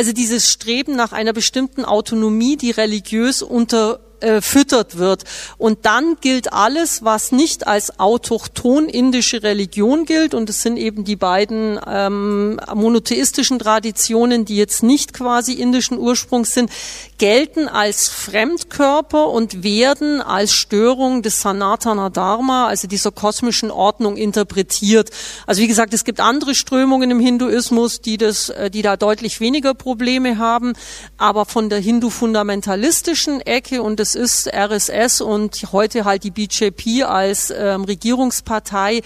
also 0.00 0.14
dieses 0.14 0.50
Streben 0.50 0.96
nach 0.96 1.12
einer 1.12 1.34
bestimmten 1.34 1.84
Autonomie, 1.84 2.56
die 2.56 2.70
religiös 2.70 3.42
unter 3.42 4.00
äh, 4.20 4.40
füttert 4.40 4.98
wird. 4.98 5.24
Und 5.58 5.84
dann 5.86 6.16
gilt 6.20 6.52
alles, 6.52 7.04
was 7.04 7.32
nicht 7.32 7.66
als 7.66 7.98
autochthon 7.98 8.88
indische 8.88 9.42
Religion 9.42 10.04
gilt, 10.04 10.34
und 10.34 10.50
es 10.50 10.62
sind 10.62 10.76
eben 10.76 11.04
die 11.04 11.16
beiden 11.16 11.78
ähm, 11.86 12.60
monotheistischen 12.74 13.58
Traditionen, 13.58 14.44
die 14.44 14.56
jetzt 14.56 14.82
nicht 14.82 15.12
quasi 15.12 15.54
indischen 15.54 15.98
Ursprungs 15.98 16.54
sind, 16.54 16.70
gelten 17.18 17.68
als 17.68 18.08
Fremdkörper 18.08 19.28
und 19.28 19.62
werden 19.62 20.20
als 20.20 20.52
Störung 20.52 21.22
des 21.22 21.40
Sanatana 21.40 22.10
Dharma, 22.10 22.66
also 22.66 22.88
dieser 22.88 23.10
kosmischen 23.10 23.70
Ordnung, 23.70 24.16
interpretiert. 24.16 25.10
Also 25.46 25.62
wie 25.62 25.68
gesagt, 25.68 25.94
es 25.94 26.04
gibt 26.04 26.20
andere 26.20 26.54
Strömungen 26.54 27.10
im 27.10 27.20
Hinduismus, 27.20 28.00
die 28.00 28.16
das, 28.16 28.50
äh, 28.50 28.70
die 28.70 28.82
da 28.82 28.96
deutlich 28.96 29.40
weniger 29.40 29.74
Probleme 29.74 30.38
haben, 30.38 30.74
aber 31.18 31.44
von 31.44 31.68
der 31.68 31.78
Hindu-fundamentalistischen 31.78 33.40
Ecke 33.40 33.82
und 33.82 33.98
des 33.98 34.09
das 34.14 34.16
ist 34.16 34.48
RSS 34.52 35.20
und 35.20 35.68
heute 35.70 36.04
halt 36.04 36.24
die 36.24 36.32
BJP 36.32 37.04
als 37.04 37.54
ähm, 37.56 37.84
Regierungspartei, 37.84 39.02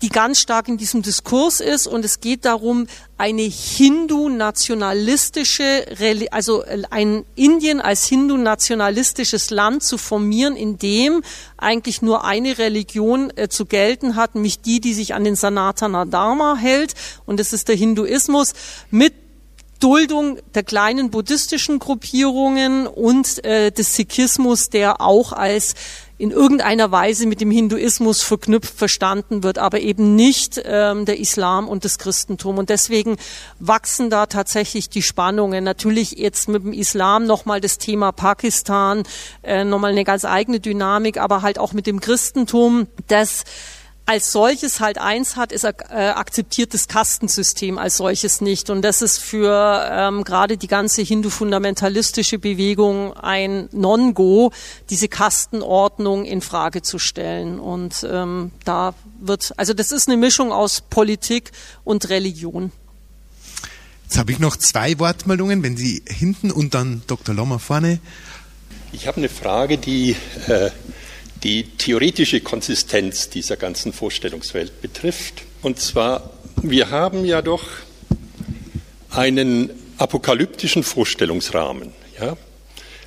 die 0.00 0.10
ganz 0.10 0.38
stark 0.38 0.68
in 0.68 0.76
diesem 0.76 1.02
Diskurs 1.02 1.58
ist. 1.58 1.88
Und 1.88 2.04
es 2.04 2.20
geht 2.20 2.44
darum, 2.44 2.86
eine 3.18 3.42
hindu-nationalistische, 3.42 5.86
also 6.30 6.62
äh, 6.62 6.84
ein 6.90 7.24
Indien 7.34 7.80
als 7.80 8.06
hindu-nationalistisches 8.06 9.50
Land 9.50 9.82
zu 9.82 9.98
formieren, 9.98 10.54
in 10.54 10.78
dem 10.78 11.24
eigentlich 11.56 12.00
nur 12.00 12.24
eine 12.24 12.58
Religion 12.58 13.32
äh, 13.34 13.48
zu 13.48 13.66
gelten 13.66 14.14
hat, 14.14 14.36
nämlich 14.36 14.60
die, 14.60 14.80
die 14.80 14.94
sich 14.94 15.14
an 15.14 15.24
den 15.24 15.34
Sanatana 15.34 16.04
Dharma 16.04 16.54
hält. 16.56 16.94
Und 17.26 17.40
das 17.40 17.52
ist 17.52 17.66
der 17.66 17.74
Hinduismus 17.74 18.52
mit 18.92 19.23
Duldung 19.84 20.38
der 20.54 20.62
kleinen 20.62 21.10
buddhistischen 21.10 21.78
Gruppierungen 21.78 22.86
und 22.86 23.44
äh, 23.44 23.70
des 23.70 23.94
Sikhismus, 23.94 24.70
der 24.70 25.02
auch 25.02 25.34
als 25.34 25.74
in 26.16 26.30
irgendeiner 26.30 26.90
Weise 26.90 27.26
mit 27.26 27.42
dem 27.42 27.50
Hinduismus 27.50 28.22
verknüpft 28.22 28.78
verstanden 28.78 29.42
wird, 29.42 29.58
aber 29.58 29.80
eben 29.80 30.16
nicht 30.16 30.58
ähm, 30.64 31.04
der 31.04 31.20
Islam 31.20 31.68
und 31.68 31.84
das 31.84 31.98
Christentum. 31.98 32.56
Und 32.56 32.70
deswegen 32.70 33.18
wachsen 33.58 34.08
da 34.08 34.24
tatsächlich 34.24 34.88
die 34.88 35.02
Spannungen. 35.02 35.64
Natürlich 35.64 36.12
jetzt 36.12 36.48
mit 36.48 36.64
dem 36.64 36.72
Islam 36.72 37.26
nochmal 37.26 37.60
das 37.60 37.76
Thema 37.76 38.10
Pakistan, 38.10 39.02
äh, 39.42 39.64
nochmal 39.64 39.92
eine 39.92 40.04
ganz 40.04 40.24
eigene 40.24 40.60
Dynamik, 40.60 41.18
aber 41.18 41.42
halt 41.42 41.58
auch 41.58 41.74
mit 41.74 41.86
dem 41.86 42.00
Christentum, 42.00 42.86
das 43.08 43.44
als 44.06 44.32
solches 44.32 44.80
halt 44.80 44.98
eins 44.98 45.36
hat, 45.36 45.50
ist 45.50 45.64
äh, 45.64 45.70
akzeptiertes 45.70 46.88
Kastensystem 46.88 47.78
als 47.78 47.96
solches 47.96 48.42
nicht. 48.42 48.68
Und 48.68 48.82
das 48.82 49.00
ist 49.00 49.18
für 49.18 49.88
ähm, 49.90 50.24
gerade 50.24 50.58
die 50.58 50.66
ganze 50.66 51.00
hindu-fundamentalistische 51.02 52.38
Bewegung 52.38 53.14
ein 53.14 53.68
Non-Go, 53.72 54.52
diese 54.90 55.08
Kastenordnung 55.08 56.26
in 56.26 56.42
Frage 56.42 56.82
zu 56.82 56.98
stellen. 56.98 57.58
Und 57.58 58.06
ähm, 58.10 58.50
da 58.64 58.94
wird, 59.20 59.54
also 59.56 59.72
das 59.72 59.90
ist 59.90 60.08
eine 60.08 60.18
Mischung 60.18 60.52
aus 60.52 60.82
Politik 60.82 61.52
und 61.82 62.10
Religion. 62.10 62.72
Jetzt 64.04 64.18
habe 64.18 64.32
ich 64.32 64.38
noch 64.38 64.58
zwei 64.58 64.98
Wortmeldungen, 64.98 65.62
wenn 65.62 65.78
Sie 65.78 66.02
hinten 66.06 66.50
und 66.50 66.74
dann 66.74 67.02
Dr. 67.06 67.34
Lommer 67.34 67.58
vorne. 67.58 68.00
Ich 68.92 69.06
habe 69.06 69.16
eine 69.16 69.30
Frage, 69.30 69.78
die 69.78 70.14
äh, 70.46 70.70
die 71.44 71.64
theoretische 71.76 72.40
Konsistenz 72.40 73.28
dieser 73.28 73.56
ganzen 73.56 73.92
Vorstellungswelt 73.92 74.80
betrifft. 74.80 75.42
Und 75.62 75.78
zwar, 75.78 76.30
wir 76.62 76.90
haben 76.90 77.24
ja 77.26 77.42
doch 77.42 77.64
einen 79.10 79.70
apokalyptischen 79.98 80.82
Vorstellungsrahmen. 80.82 81.92
Ja? 82.18 82.36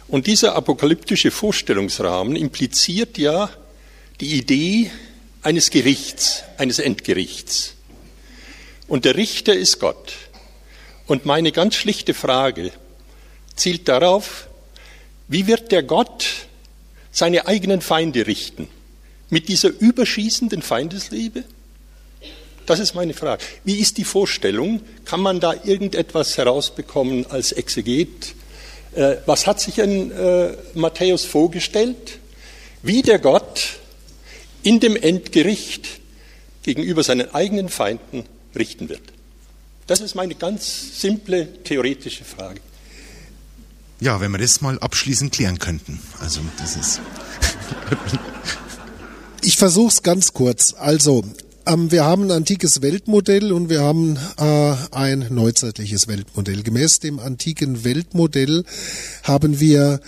Und 0.08 0.28
dieser 0.28 0.56
apokalyptische 0.56 1.32
Vorstellungsrahmen 1.32 2.36
impliziert 2.36 3.18
ja 3.18 3.50
die 4.22 4.36
Idee 4.38 4.92
eines 5.42 5.72
Gerichts, 5.72 6.44
eines 6.58 6.80
Endgerichts. 6.80 7.74
Und 8.88 9.04
der 9.04 9.18
Richter 9.18 9.54
ist 9.54 9.80
Gott. 9.80 10.14
Und 11.08 11.26
meine 11.26 11.52
ganz 11.52 11.76
schlichte 11.76 12.14
Frage 12.14 12.72
zielt 13.56 13.88
darauf, 13.88 14.48
wie 15.28 15.48
wird 15.48 15.72
der 15.72 15.84
Gott 15.84 16.47
seine 17.18 17.48
eigenen 17.48 17.82
Feinde 17.82 18.28
richten. 18.28 18.68
Mit 19.32 19.50
dieser 19.50 19.70
überschießenden 19.70 20.62
Feindesliebe? 20.62 21.46
Das 22.68 22.78
ist 22.78 22.94
meine 22.94 23.16
Frage. 23.16 23.44
Wie 23.64 23.80
ist 23.80 23.98
die 23.98 24.04
Vorstellung? 24.04 24.82
Kann 25.04 25.22
man 25.22 25.40
da 25.40 25.56
irgendetwas 25.64 26.38
herausbekommen 26.38 27.26
als 27.26 27.54
Exeget? 27.54 28.36
Äh, 28.94 29.16
was 29.26 29.48
hat 29.48 29.60
sich 29.60 29.82
ein 29.82 30.12
äh, 30.12 30.56
Matthäus 30.76 31.26
vorgestellt? 31.26 32.20
Wie 32.84 33.02
der 33.02 33.18
Gott 33.18 33.80
in 34.62 34.80
dem 34.80 34.96
Endgericht 34.96 35.88
gegenüber 36.62 37.02
seinen 37.02 37.34
eigenen 37.34 37.70
Feinden 37.70 38.26
richten 38.56 38.90
wird. 38.90 39.02
Das 39.88 40.02
ist 40.02 40.14
meine 40.14 40.36
ganz 40.36 41.02
simple 41.02 41.64
theoretische 41.64 42.26
Frage. 42.26 42.60
Ja, 44.00 44.22
wenn 44.22 44.32
wir 44.32 44.38
das 44.38 44.62
mal 44.62 44.78
abschließend 44.80 45.32
klären 45.32 45.58
könnten. 45.58 46.00
Also, 46.20 46.42
das 46.60 46.76
ist. 46.76 47.02
ich 49.42 49.58
versuche 49.58 49.90
es 49.90 50.04
ganz 50.04 50.34
kurz. 50.34 50.76
Also, 50.78 51.24
ähm, 51.66 51.92
wir 51.92 52.06
haben 52.06 52.24
ein 52.26 52.32
antikes 52.32 52.82
Weltmodell 52.82 53.52
und 53.52 53.70
wir 53.70 53.82
haben 53.82 54.18
äh, 54.38 54.76
ein 54.92 55.28
neuzeitliches 55.30 56.08
Weltmodell. 56.08 56.64
Gemäß 56.64 57.00
dem 57.00 57.20
antiken 57.20 57.84
Weltmodell 57.84 58.64
haben 59.24 59.60
wir 59.60 60.00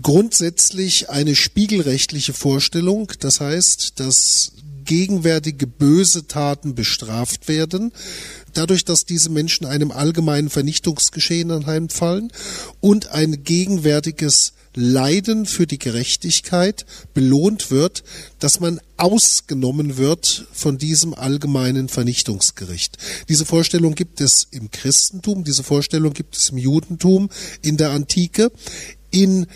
grundsätzlich 0.00 1.10
eine 1.10 1.34
spiegelrechtliche 1.34 2.32
Vorstellung. 2.32 3.12
Das 3.18 3.40
heißt, 3.40 4.00
dass 4.00 4.52
gegenwärtige 4.84 5.66
böse 5.66 6.26
Taten 6.26 6.74
bestraft 6.74 7.48
werden 7.48 7.92
dadurch, 8.54 8.84
dass 8.84 9.04
diese 9.04 9.30
Menschen 9.30 9.66
einem 9.66 9.90
allgemeinen 9.90 10.50
Vernichtungsgeschehen 10.50 11.50
anheimfallen 11.50 12.32
und 12.80 13.08
ein 13.08 13.44
gegenwärtiges 13.44 14.54
Leiden 14.74 15.46
für 15.46 15.66
die 15.66 15.78
Gerechtigkeit 15.78 16.84
belohnt 17.14 17.70
wird, 17.70 18.02
dass 18.40 18.60
man 18.60 18.80
ausgenommen 18.96 19.96
wird 19.96 20.46
von 20.52 20.78
diesem 20.78 21.14
allgemeinen 21.14 21.88
Vernichtungsgericht. 21.88 22.98
Diese 23.28 23.44
Vorstellung 23.44 23.94
gibt 23.94 24.20
es 24.20 24.48
im 24.50 24.70
Christentum, 24.70 25.44
diese 25.44 25.62
Vorstellung 25.62 26.12
gibt 26.12 26.36
es 26.36 26.48
im 26.48 26.58
Judentum, 26.58 27.30
in 27.62 27.76
der 27.76 27.90
Antike. 27.90 28.50
In 29.10 29.46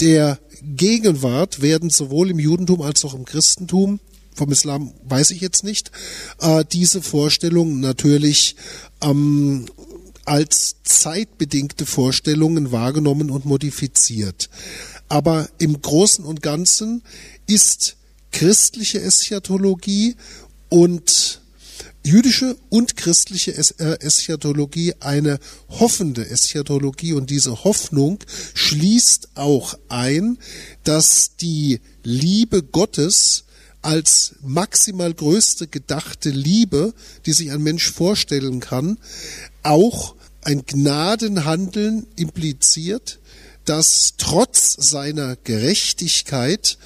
der 0.00 0.38
Gegenwart 0.62 1.62
werden 1.62 1.88
sowohl 1.88 2.30
im 2.30 2.38
Judentum 2.38 2.82
als 2.82 3.04
auch 3.04 3.14
im 3.14 3.24
Christentum 3.24 4.00
vom 4.38 4.52
Islam 4.52 4.94
weiß 5.04 5.32
ich 5.32 5.40
jetzt 5.40 5.64
nicht, 5.64 5.90
äh, 6.40 6.64
diese 6.72 7.02
Vorstellung 7.02 7.80
natürlich 7.80 8.56
ähm, 9.02 9.66
als 10.24 10.76
zeitbedingte 10.84 11.86
Vorstellungen 11.86 12.72
wahrgenommen 12.72 13.30
und 13.30 13.44
modifiziert. 13.44 14.48
Aber 15.08 15.48
im 15.58 15.80
Großen 15.80 16.24
und 16.24 16.42
Ganzen 16.42 17.02
ist 17.46 17.96
christliche 18.30 19.00
Eschatologie 19.00 20.16
und 20.68 21.40
jüdische 22.04 22.56
und 22.68 22.96
christliche 22.96 23.52
äh, 23.52 24.00
Eschatologie 24.00 24.94
eine 25.00 25.38
hoffende 25.68 26.28
Eschatologie 26.28 27.12
und 27.14 27.30
diese 27.30 27.64
Hoffnung 27.64 28.18
schließt 28.54 29.30
auch 29.34 29.74
ein, 29.88 30.38
dass 30.84 31.36
die 31.36 31.80
Liebe 32.02 32.62
Gottes 32.62 33.44
als 33.82 34.34
maximal 34.42 35.12
größte 35.14 35.66
gedachte 35.66 36.30
Liebe, 36.30 36.94
die 37.26 37.32
sich 37.32 37.52
ein 37.52 37.62
Mensch 37.62 37.90
vorstellen 37.90 38.60
kann, 38.60 38.98
auch 39.62 40.14
ein 40.42 40.64
Gnadenhandeln 40.66 42.06
impliziert, 42.16 43.18
das 43.64 44.14
trotz 44.16 44.74
seiner 44.78 45.36
Gerechtigkeit 45.36 46.78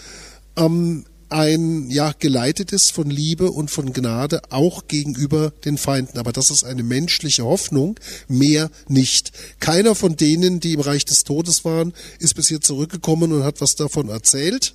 ähm, 0.56 1.04
ein 1.32 1.90
ja 1.90 2.12
geleitet 2.18 2.72
ist 2.72 2.92
von 2.92 3.08
Liebe 3.08 3.50
und 3.50 3.70
von 3.70 3.92
Gnade 3.92 4.42
auch 4.50 4.86
gegenüber 4.86 5.52
den 5.64 5.78
Feinden. 5.78 6.18
Aber 6.18 6.32
das 6.32 6.50
ist 6.50 6.64
eine 6.64 6.82
menschliche 6.82 7.44
Hoffnung, 7.44 7.98
mehr 8.28 8.70
nicht. 8.86 9.32
Keiner 9.58 9.94
von 9.94 10.16
denen, 10.16 10.60
die 10.60 10.74
im 10.74 10.80
Reich 10.80 11.04
des 11.04 11.24
Todes 11.24 11.64
waren, 11.64 11.94
ist 12.18 12.34
bis 12.34 12.48
hier 12.48 12.60
zurückgekommen 12.60 13.32
und 13.32 13.44
hat 13.44 13.60
was 13.60 13.76
davon 13.76 14.10
erzählt. 14.10 14.74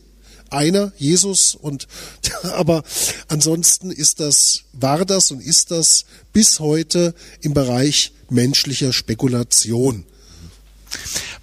Einer, 0.50 0.92
Jesus, 0.98 1.56
und 1.56 1.88
aber 2.44 2.84
ansonsten 3.28 3.92
ist 3.92 4.20
das, 4.20 4.64
war 4.74 5.06
das 5.06 5.32
und 5.32 5.42
ist 5.42 5.72
das 5.72 6.06
bis 6.34 6.60
heute 6.60 7.14
im 7.42 7.54
Bereich 7.54 8.14
menschlicher 8.30 8.94
Spekulation. 8.94 10.06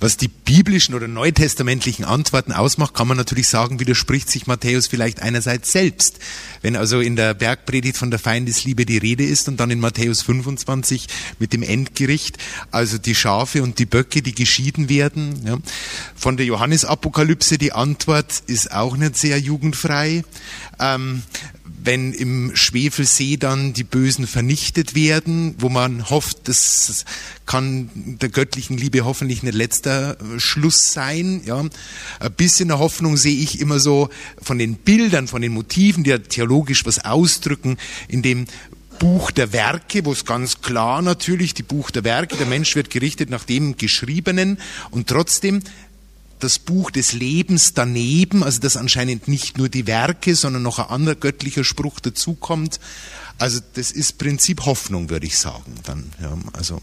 Was 0.00 0.16
die 0.16 0.28
biblischen 0.28 0.94
oder 0.94 1.08
neutestamentlichen 1.08 2.04
Antworten 2.04 2.52
ausmacht, 2.52 2.94
kann 2.94 3.08
man 3.08 3.16
natürlich 3.16 3.48
sagen, 3.48 3.80
widerspricht 3.80 4.28
sich 4.30 4.46
Matthäus 4.46 4.86
vielleicht 4.86 5.22
einerseits 5.22 5.72
selbst. 5.72 6.18
Wenn 6.62 6.76
also 6.76 7.00
in 7.00 7.16
der 7.16 7.34
Bergpredigt 7.34 7.96
von 7.96 8.10
der 8.10 8.18
Feindesliebe 8.18 8.86
die 8.86 8.98
Rede 8.98 9.24
ist 9.24 9.48
und 9.48 9.58
dann 9.60 9.70
in 9.70 9.80
Matthäus 9.80 10.22
25 10.22 11.06
mit 11.38 11.52
dem 11.52 11.62
Endgericht, 11.62 12.38
also 12.70 12.98
die 12.98 13.14
Schafe 13.14 13.62
und 13.62 13.78
die 13.78 13.86
Böcke, 13.86 14.22
die 14.22 14.34
geschieden 14.34 14.88
werden. 14.88 15.40
Ja. 15.46 15.58
Von 16.14 16.36
der 16.36 16.46
Johannesapokalypse 16.46 17.58
die 17.58 17.72
Antwort 17.72 18.42
ist 18.46 18.72
auch 18.72 18.96
nicht 18.96 19.16
sehr 19.16 19.38
jugendfrei. 19.38 20.24
Ähm, 20.80 21.22
wenn 21.84 22.12
im 22.12 22.52
Schwefelsee 22.54 23.36
dann 23.36 23.74
die 23.74 23.84
Bösen 23.84 24.26
vernichtet 24.26 24.94
werden, 24.94 25.54
wo 25.58 25.68
man 25.68 26.08
hofft, 26.08 26.48
das 26.48 27.04
kann 27.46 27.90
der 27.94 28.30
göttlichen 28.30 28.78
Liebe 28.78 29.04
hoffentlich 29.04 29.42
nicht 29.42 29.54
letzter 29.54 30.18
äh, 30.18 30.40
Schluss 30.40 30.92
sein. 30.92 31.42
Ja. 31.44 31.60
Ein 31.60 32.32
bisschen 32.36 32.70
eine 32.70 32.80
Hoffnung 32.80 33.16
sehe 33.18 33.36
ich 33.36 33.60
immer 33.60 33.78
so 33.78 34.08
von 34.40 34.58
den 34.58 34.76
Bildern, 34.76 35.28
von 35.28 35.42
den 35.42 35.52
Motiven, 35.52 36.04
die 36.04 36.10
ja 36.10 36.18
theologisch 36.18 36.86
was 36.86 37.04
ausdrücken, 37.04 37.76
in 38.08 38.22
dem 38.22 38.46
Buch 38.98 39.30
der 39.30 39.52
Werke, 39.52 40.04
wo 40.04 40.12
es 40.12 40.24
ganz 40.24 40.60
klar 40.60 41.02
natürlich, 41.02 41.52
die 41.52 41.62
Buch 41.62 41.90
der 41.90 42.04
Werke, 42.04 42.36
der 42.36 42.46
Mensch 42.46 42.74
wird 42.76 42.90
gerichtet 42.90 43.28
nach 43.28 43.44
dem 43.44 43.76
Geschriebenen 43.76 44.58
und 44.90 45.08
trotzdem 45.08 45.60
das 46.40 46.58
Buch 46.58 46.90
des 46.90 47.12
Lebens 47.12 47.74
daneben, 47.74 48.42
also 48.42 48.60
dass 48.60 48.76
anscheinend 48.76 49.28
nicht 49.28 49.58
nur 49.58 49.68
die 49.68 49.86
Werke, 49.86 50.34
sondern 50.34 50.62
noch 50.62 50.78
ein 50.78 50.86
anderer 50.86 51.14
göttlicher 51.14 51.64
Spruch 51.64 52.00
dazukommt. 52.00 52.80
Also 53.38 53.60
das 53.74 53.90
ist 53.90 54.18
Prinzip 54.18 54.64
Hoffnung, 54.66 55.10
würde 55.10 55.26
ich 55.26 55.38
sagen. 55.38 55.74
Dann, 55.84 56.12
ja, 56.20 56.36
also, 56.52 56.80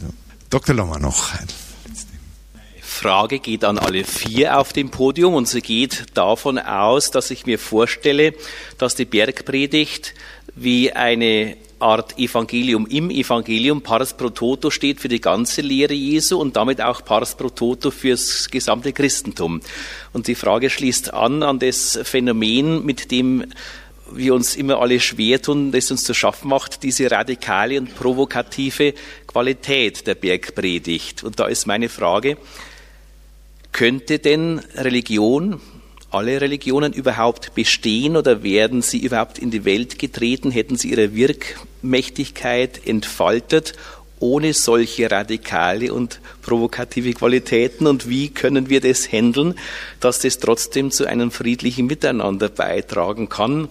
ja. 0.00 0.08
Dr. 0.50 0.74
Longer 0.74 0.98
noch. 0.98 1.30
Frage 2.82 3.38
geht 3.38 3.64
an 3.64 3.78
alle 3.78 4.02
vier 4.04 4.58
auf 4.58 4.72
dem 4.72 4.90
Podium 4.90 5.34
und 5.34 5.46
sie 5.46 5.60
geht 5.60 6.06
davon 6.14 6.58
aus, 6.58 7.10
dass 7.10 7.30
ich 7.30 7.46
mir 7.46 7.58
vorstelle, 7.58 8.34
dass 8.78 8.94
die 8.94 9.04
Bergpredigt 9.04 10.14
wie 10.54 10.92
eine 10.92 11.56
Art 11.80 12.18
Evangelium 12.18 12.86
im 12.86 13.10
Evangelium. 13.10 13.82
Pars 13.82 14.16
pro 14.16 14.30
toto 14.30 14.70
steht 14.70 15.00
für 15.00 15.08
die 15.08 15.20
ganze 15.20 15.60
Lehre 15.60 15.94
Jesu 15.94 16.38
und 16.38 16.56
damit 16.56 16.80
auch 16.80 17.04
Pars 17.04 17.36
pro 17.36 17.48
toto 17.48 17.90
fürs 17.90 18.50
gesamte 18.50 18.92
Christentum. 18.92 19.60
Und 20.12 20.26
die 20.26 20.34
Frage 20.34 20.70
schließt 20.70 21.14
an 21.14 21.42
an 21.42 21.58
das 21.58 21.98
Phänomen, 22.02 22.84
mit 22.84 23.10
dem 23.10 23.44
wir 24.12 24.34
uns 24.34 24.56
immer 24.56 24.80
alle 24.80 25.00
schwer 25.00 25.40
tun, 25.40 25.72
das 25.72 25.90
uns 25.90 26.04
zu 26.04 26.14
schaffen 26.14 26.48
macht, 26.48 26.82
diese 26.82 27.10
radikale 27.10 27.78
und 27.78 27.94
provokative 27.94 28.94
Qualität 29.26 30.06
der 30.06 30.14
Bergpredigt. 30.14 31.24
Und 31.24 31.38
da 31.38 31.46
ist 31.46 31.66
meine 31.66 31.88
Frage, 31.88 32.36
könnte 33.72 34.18
denn 34.18 34.60
Religion, 34.74 35.60
alle 36.10 36.40
Religionen 36.40 36.92
überhaupt 36.92 37.54
bestehen 37.54 38.16
oder 38.16 38.42
werden 38.42 38.80
sie 38.82 38.98
überhaupt 38.98 39.38
in 39.38 39.50
die 39.50 39.64
Welt 39.64 39.98
getreten? 39.98 40.50
Hätten 40.50 40.76
sie 40.76 40.90
ihre 40.90 41.14
Wirkmächtigkeit 41.82 42.86
entfaltet 42.86 43.74
ohne 44.20 44.52
solche 44.52 45.08
radikale 45.10 45.92
und 45.92 46.20
provokative 46.42 47.12
Qualitäten? 47.12 47.86
Und 47.86 48.08
wie 48.08 48.30
können 48.30 48.68
wir 48.68 48.80
das 48.80 49.12
handeln, 49.12 49.54
dass 50.00 50.18
das 50.20 50.38
trotzdem 50.38 50.90
zu 50.90 51.06
einem 51.06 51.30
friedlichen 51.30 51.86
Miteinander 51.86 52.48
beitragen 52.48 53.28
kann? 53.28 53.68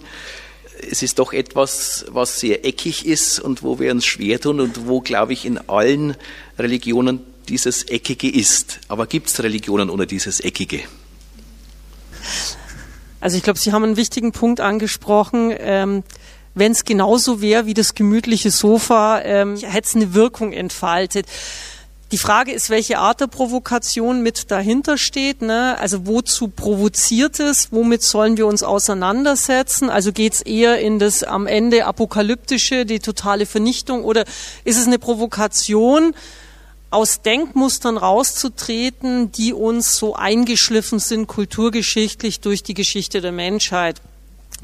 Es 0.90 1.02
ist 1.02 1.18
doch 1.18 1.32
etwas, 1.32 2.06
was 2.08 2.40
sehr 2.40 2.64
eckig 2.64 3.04
ist 3.04 3.40
und 3.40 3.62
wo 3.62 3.78
wir 3.78 3.90
uns 3.90 4.06
schwer 4.06 4.40
tun 4.40 4.60
und 4.60 4.86
wo, 4.86 5.00
glaube 5.00 5.32
ich, 5.32 5.44
in 5.44 5.58
allen 5.68 6.16
Religionen 6.58 7.20
dieses 7.48 7.82
Eckige 7.82 8.30
ist. 8.30 8.80
Aber 8.88 9.06
gibt 9.06 9.28
es 9.28 9.42
Religionen 9.42 9.90
ohne 9.90 10.06
dieses 10.06 10.40
Eckige? 10.40 10.80
Also 13.20 13.36
ich 13.36 13.42
glaube, 13.42 13.58
Sie 13.58 13.72
haben 13.72 13.82
einen 13.82 13.96
wichtigen 13.96 14.32
Punkt 14.32 14.60
angesprochen. 14.60 15.52
Ähm, 15.58 16.04
Wenn 16.58 16.72
es 16.72 16.84
genauso 16.84 17.40
wäre 17.40 17.66
wie 17.66 17.74
das 17.74 17.94
gemütliche 17.94 18.50
Sofa, 18.50 19.20
ähm, 19.22 19.56
hätte 19.56 19.88
es 19.88 19.94
eine 19.94 20.12
Wirkung 20.14 20.52
entfaltet. 20.52 21.26
Die 22.10 22.18
Frage 22.18 22.52
ist, 22.52 22.68
welche 22.68 22.98
Art 22.98 23.20
der 23.20 23.28
Provokation 23.28 24.22
mit 24.22 24.50
dahinter 24.50 24.98
steht. 24.98 25.40
Ne? 25.40 25.76
Also 25.78 26.06
wozu 26.06 26.48
provoziert 26.48 27.38
es? 27.38 27.70
Womit 27.70 28.02
sollen 28.02 28.36
wir 28.36 28.46
uns 28.46 28.64
auseinandersetzen? 28.64 29.88
Also 29.88 30.12
geht 30.12 30.32
es 30.32 30.40
eher 30.40 30.80
in 30.80 30.98
das 30.98 31.22
am 31.22 31.46
Ende 31.46 31.84
apokalyptische, 31.84 32.86
die 32.86 32.98
totale 32.98 33.46
Vernichtung, 33.46 34.02
oder 34.04 34.24
ist 34.64 34.78
es 34.78 34.86
eine 34.86 34.98
Provokation? 34.98 36.14
aus 36.90 37.20
Denkmustern 37.20 37.98
rauszutreten, 37.98 39.30
die 39.30 39.52
uns 39.52 39.98
so 39.98 40.14
eingeschliffen 40.14 40.98
sind 40.98 41.26
kulturgeschichtlich 41.26 42.40
durch 42.40 42.62
die 42.62 42.72
Geschichte 42.72 43.20
der 43.20 43.32
Menschheit. 43.32 44.00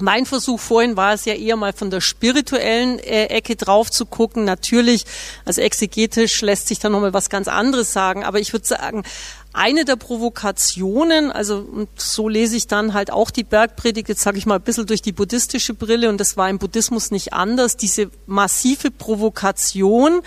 Mein 0.01 0.27
Versuch 0.27 0.59
vorhin 0.59 0.97
war 0.97 1.15
es 1.15 1.25
ja 1.25 1.35
eher 1.35 1.55
mal 1.57 1.73
von 1.73 1.91
der 1.91 2.01
spirituellen 2.01 2.99
äh, 2.99 3.27
Ecke 3.27 3.55
drauf 3.55 3.91
zu 3.91 4.07
gucken. 4.07 4.45
Natürlich, 4.45 5.05
also 5.45 5.61
exegetisch 5.61 6.41
lässt 6.41 6.67
sich 6.67 6.81
da 6.81 6.89
nochmal 6.89 7.13
was 7.13 7.31
ganz 7.31 7.47
anderes 7.47 7.93
sagen, 7.93 8.25
aber 8.25 8.41
ich 8.41 8.53
würde 8.53 8.67
sagen, 8.67 9.05
eine 9.53 9.85
der 9.85 9.95
Provokationen, 9.95 11.31
also 11.31 11.59
und 11.59 11.89
so 11.97 12.29
lese 12.29 12.57
ich 12.57 12.67
dann 12.67 12.93
halt 12.93 13.13
auch 13.13 13.31
die 13.31 13.45
Bergpredigt, 13.45 14.09
jetzt 14.09 14.23
sage 14.23 14.37
ich 14.37 14.47
mal 14.47 14.57
ein 14.57 14.63
bisschen 14.63 14.87
durch 14.87 15.01
die 15.01 15.13
buddhistische 15.13 15.75
Brille 15.75 16.09
und 16.09 16.19
das 16.19 16.37
war 16.37 16.51
im 16.51 16.59
Buddhismus 16.59 17.13
nicht 17.13 17.33
anders, 17.33 17.77
diese 17.77 18.11
massive 18.27 18.91
Provokation, 18.91 20.23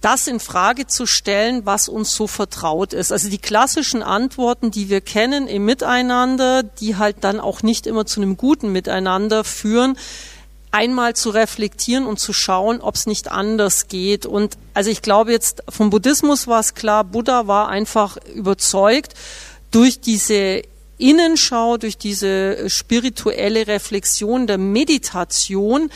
das 0.00 0.26
in 0.26 0.40
Frage 0.40 0.86
zu 0.86 1.06
stellen, 1.06 1.64
was 1.64 1.88
uns 1.88 2.14
so 2.14 2.26
vertraut 2.26 2.92
ist. 2.92 3.12
Also 3.12 3.28
die 3.28 3.38
klassischen 3.38 4.02
Antworten, 4.02 4.70
die 4.70 4.88
wir 4.88 5.00
kennen 5.00 5.48
im 5.48 5.64
Miteinander, 5.64 6.62
die 6.62 6.96
halt 6.96 7.18
dann 7.22 7.40
auch 7.40 7.62
nicht 7.62 7.86
immer 7.86 8.06
zu 8.06 8.20
einem 8.20 8.36
guten 8.36 8.72
Miteinander 8.72 9.42
führen, 9.42 9.98
einmal 10.70 11.14
zu 11.14 11.30
reflektieren 11.30 12.06
und 12.06 12.18
zu 12.18 12.32
schauen, 12.32 12.80
ob 12.80 12.96
es 12.96 13.06
nicht 13.06 13.30
anders 13.30 13.88
geht. 13.88 14.26
Und 14.26 14.58
also 14.74 14.90
ich 14.90 15.00
glaube 15.00 15.32
jetzt 15.32 15.62
vom 15.68 15.90
Buddhismus 15.90 16.46
war 16.46 16.60
es 16.60 16.74
klar, 16.74 17.02
Buddha 17.02 17.46
war 17.46 17.68
einfach 17.68 18.18
überzeugt 18.34 19.14
durch 19.70 20.00
diese 20.00 20.62
Innenschau, 20.98 21.76
durch 21.76 21.98
diese 21.98 22.68
spirituelle 22.68 23.66
Reflexion 23.66 24.46
der 24.46 24.58
Meditation, 24.58 25.90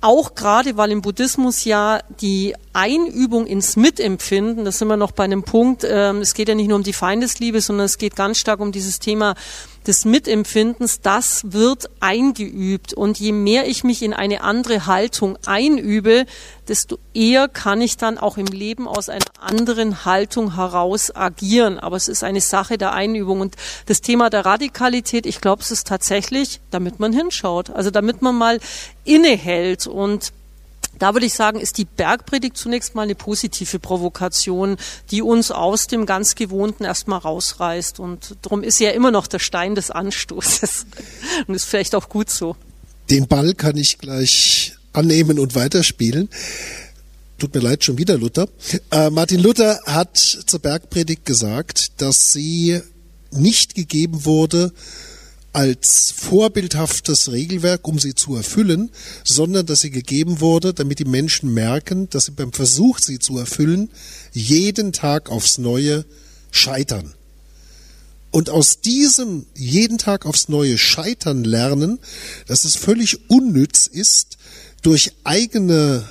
auch 0.00 0.34
gerade, 0.34 0.76
weil 0.76 0.90
im 0.90 1.02
Buddhismus 1.02 1.64
ja 1.64 2.00
die 2.20 2.54
Einübung 2.72 3.46
ins 3.46 3.76
Mitempfinden, 3.76 4.64
das 4.64 4.78
sind 4.78 4.88
wir 4.88 4.96
noch 4.96 5.12
bei 5.12 5.24
einem 5.24 5.42
Punkt, 5.42 5.84
ähm, 5.88 6.18
es 6.18 6.34
geht 6.34 6.48
ja 6.48 6.54
nicht 6.54 6.68
nur 6.68 6.76
um 6.76 6.82
die 6.82 6.92
Feindesliebe, 6.92 7.60
sondern 7.60 7.86
es 7.86 7.98
geht 7.98 8.16
ganz 8.16 8.38
stark 8.38 8.60
um 8.60 8.72
dieses 8.72 8.98
Thema 8.98 9.34
des 9.86 10.04
Mitempfindens, 10.04 11.00
das 11.00 11.42
wird 11.52 11.90
eingeübt. 12.00 12.92
Und 12.92 13.18
je 13.18 13.32
mehr 13.32 13.66
ich 13.66 13.84
mich 13.84 14.02
in 14.02 14.12
eine 14.12 14.42
andere 14.42 14.86
Haltung 14.86 15.38
einübe, 15.46 16.26
desto 16.68 16.98
eher 17.14 17.48
kann 17.48 17.80
ich 17.80 17.96
dann 17.96 18.18
auch 18.18 18.36
im 18.36 18.46
Leben 18.46 18.86
aus 18.86 19.08
einer 19.08 19.24
anderen 19.40 20.04
Haltung 20.04 20.54
heraus 20.54 21.14
agieren. 21.14 21.78
Aber 21.78 21.96
es 21.96 22.08
ist 22.08 22.22
eine 22.22 22.40
Sache 22.40 22.78
der 22.78 22.92
Einübung. 22.92 23.40
Und 23.40 23.56
das 23.86 24.00
Thema 24.00 24.30
der 24.30 24.44
Radikalität, 24.44 25.26
ich 25.26 25.40
glaube, 25.40 25.62
es 25.62 25.70
ist 25.70 25.86
tatsächlich, 25.86 26.60
damit 26.70 27.00
man 27.00 27.12
hinschaut. 27.12 27.70
Also 27.70 27.90
damit 27.90 28.22
man 28.22 28.36
mal 28.36 28.60
innehält 29.04 29.86
und 29.86 30.32
Da 31.00 31.14
würde 31.14 31.24
ich 31.24 31.32
sagen, 31.32 31.58
ist 31.58 31.78
die 31.78 31.86
Bergpredigt 31.86 32.58
zunächst 32.58 32.94
mal 32.94 33.02
eine 33.02 33.14
positive 33.14 33.78
Provokation, 33.78 34.76
die 35.10 35.22
uns 35.22 35.50
aus 35.50 35.86
dem 35.86 36.04
ganz 36.04 36.34
Gewohnten 36.34 36.84
erstmal 36.84 37.18
rausreißt. 37.18 37.98
Und 37.98 38.36
darum 38.42 38.62
ist 38.62 38.76
sie 38.76 38.84
ja 38.84 38.90
immer 38.90 39.10
noch 39.10 39.26
der 39.26 39.38
Stein 39.38 39.74
des 39.74 39.90
Anstoßes. 39.90 40.86
Und 41.46 41.54
ist 41.54 41.64
vielleicht 41.64 41.94
auch 41.94 42.10
gut 42.10 42.28
so. 42.28 42.54
Den 43.08 43.26
Ball 43.26 43.54
kann 43.54 43.78
ich 43.78 43.98
gleich 43.98 44.74
annehmen 44.92 45.38
und 45.38 45.54
weiterspielen. 45.54 46.28
Tut 47.38 47.54
mir 47.54 47.60
leid, 47.60 47.82
schon 47.82 47.96
wieder 47.96 48.18
Luther. 48.18 48.48
Äh, 48.90 49.08
Martin 49.10 49.40
Luther 49.40 49.80
hat 49.86 50.16
zur 50.18 50.60
Bergpredigt 50.60 51.24
gesagt, 51.24 52.00
dass 52.02 52.32
sie 52.32 52.80
nicht 53.32 53.74
gegeben 53.74 54.24
wurde, 54.26 54.72
als 55.52 56.12
vorbildhaftes 56.12 57.32
Regelwerk, 57.32 57.88
um 57.88 57.98
sie 57.98 58.14
zu 58.14 58.36
erfüllen, 58.36 58.90
sondern 59.24 59.66
dass 59.66 59.80
sie 59.80 59.90
gegeben 59.90 60.40
wurde, 60.40 60.72
damit 60.72 61.00
die 61.00 61.04
Menschen 61.04 61.52
merken, 61.52 62.08
dass 62.10 62.26
sie 62.26 62.32
beim 62.32 62.52
Versuch, 62.52 62.98
sie 62.98 63.18
zu 63.18 63.36
erfüllen, 63.38 63.90
jeden 64.32 64.92
Tag 64.92 65.28
aufs 65.30 65.58
Neue 65.58 66.04
scheitern. 66.52 67.14
Und 68.30 68.48
aus 68.48 68.80
diesem 68.80 69.46
jeden 69.56 69.98
Tag 69.98 70.24
aufs 70.24 70.48
Neue 70.48 70.78
scheitern 70.78 71.42
lernen, 71.42 71.98
dass 72.46 72.64
es 72.64 72.76
völlig 72.76 73.28
unnütz 73.28 73.88
ist, 73.88 74.38
durch 74.82 75.12
eigene 75.24 76.08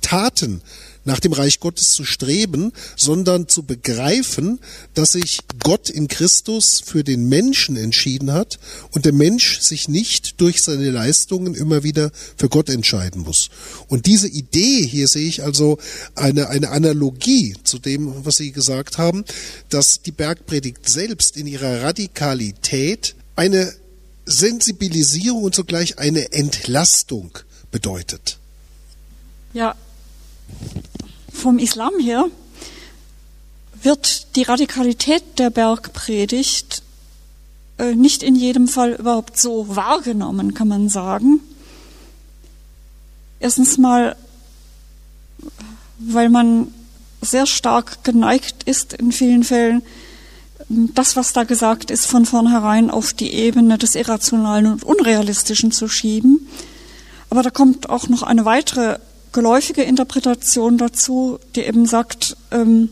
Taten 0.00 0.62
nach 1.06 1.20
dem 1.20 1.32
Reich 1.32 1.60
Gottes 1.60 1.92
zu 1.92 2.04
streben, 2.04 2.72
sondern 2.96 3.48
zu 3.48 3.62
begreifen, 3.62 4.58
dass 4.94 5.12
sich 5.12 5.40
Gott 5.62 5.88
in 5.88 6.08
Christus 6.08 6.82
für 6.84 7.04
den 7.04 7.28
Menschen 7.28 7.76
entschieden 7.76 8.32
hat 8.32 8.58
und 8.90 9.04
der 9.04 9.12
Mensch 9.12 9.60
sich 9.60 9.88
nicht 9.88 10.40
durch 10.40 10.62
seine 10.62 10.90
Leistungen 10.90 11.54
immer 11.54 11.82
wieder 11.82 12.10
für 12.36 12.48
Gott 12.48 12.68
entscheiden 12.68 13.22
muss. 13.22 13.48
Und 13.88 14.06
diese 14.06 14.28
Idee, 14.28 14.84
hier 14.84 15.08
sehe 15.08 15.28
ich 15.28 15.42
also 15.42 15.78
eine, 16.14 16.48
eine 16.48 16.70
Analogie 16.70 17.56
zu 17.62 17.78
dem, 17.78 18.24
was 18.24 18.36
Sie 18.36 18.52
gesagt 18.52 18.98
haben, 18.98 19.24
dass 19.68 20.02
die 20.02 20.12
Bergpredigt 20.12 20.88
selbst 20.88 21.36
in 21.36 21.46
ihrer 21.46 21.82
Radikalität 21.82 23.14
eine 23.36 23.72
Sensibilisierung 24.26 25.44
und 25.44 25.54
zugleich 25.54 25.98
eine 25.98 26.32
Entlastung 26.32 27.38
bedeutet. 27.70 28.38
Ja, 29.52 29.76
vom 31.32 31.58
Islam 31.58 31.92
her 32.00 32.26
wird 33.82 34.36
die 34.36 34.42
Radikalität 34.42 35.38
der 35.38 35.50
Bergpredigt 35.50 36.82
äh, 37.78 37.94
nicht 37.94 38.22
in 38.22 38.34
jedem 38.34 38.68
Fall 38.68 38.92
überhaupt 38.94 39.38
so 39.38 39.76
wahrgenommen, 39.76 40.54
kann 40.54 40.68
man 40.68 40.88
sagen. 40.88 41.40
Erstens 43.38 43.78
mal, 43.78 44.16
weil 45.98 46.30
man 46.30 46.72
sehr 47.20 47.46
stark 47.46 48.02
geneigt 48.02 48.62
ist, 48.64 48.94
in 48.94 49.12
vielen 49.12 49.44
Fällen 49.44 49.82
das, 50.68 51.16
was 51.16 51.32
da 51.32 51.44
gesagt 51.44 51.90
ist, 51.90 52.06
von 52.06 52.26
vornherein 52.26 52.90
auf 52.90 53.12
die 53.12 53.32
Ebene 53.32 53.78
des 53.78 53.94
Irrationalen 53.94 54.66
und 54.66 54.84
Unrealistischen 54.84 55.70
zu 55.70 55.86
schieben. 55.86 56.48
Aber 57.30 57.42
da 57.42 57.50
kommt 57.50 57.88
auch 57.88 58.08
noch 58.08 58.22
eine 58.22 58.44
weitere 58.44 58.98
geläufige 59.36 59.82
Interpretation 59.82 60.78
dazu, 60.78 61.38
die 61.54 61.60
eben 61.60 61.84
sagt, 61.84 62.38
ähm, 62.50 62.88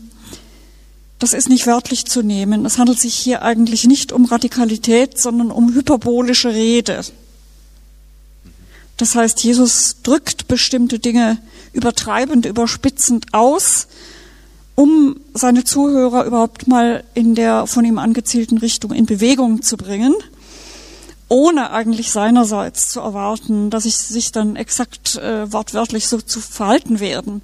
das 1.17 1.33
ist 1.33 1.49
nicht 1.49 1.65
wörtlich 1.65 2.05
zu 2.05 2.21
nehmen. 2.21 2.67
Es 2.67 2.77
handelt 2.77 2.99
sich 2.99 3.15
hier 3.15 3.41
eigentlich 3.41 3.85
nicht 3.85 4.11
um 4.11 4.25
Radikalität, 4.25 5.19
sondern 5.19 5.49
um 5.49 5.73
hyperbolische 5.73 6.53
Rede. 6.53 7.01
Das 8.97 9.15
heißt, 9.15 9.43
Jesus 9.43 9.97
drückt 10.03 10.47
bestimmte 10.47 10.99
Dinge 10.99 11.39
übertreibend, 11.73 12.45
überspitzend 12.45 13.33
aus, 13.33 13.87
um 14.75 15.19
seine 15.33 15.63
Zuhörer 15.63 16.25
überhaupt 16.25 16.67
mal 16.67 17.03
in 17.15 17.33
der 17.33 17.65
von 17.65 17.85
ihm 17.85 17.97
angezielten 17.97 18.59
Richtung 18.59 18.91
in 18.91 19.07
Bewegung 19.07 19.63
zu 19.63 19.77
bringen 19.77 20.13
ohne 21.27 21.71
eigentlich 21.71 22.11
seinerseits 22.11 22.89
zu 22.89 22.99
erwarten, 22.99 23.69
dass 23.69 23.85
ich 23.85 23.95
sich 23.95 24.31
dann 24.31 24.55
exakt 24.55 25.15
äh, 25.15 25.51
wortwörtlich 25.51 26.07
so 26.07 26.21
zu 26.21 26.39
verhalten 26.39 26.99
werden, 26.99 27.41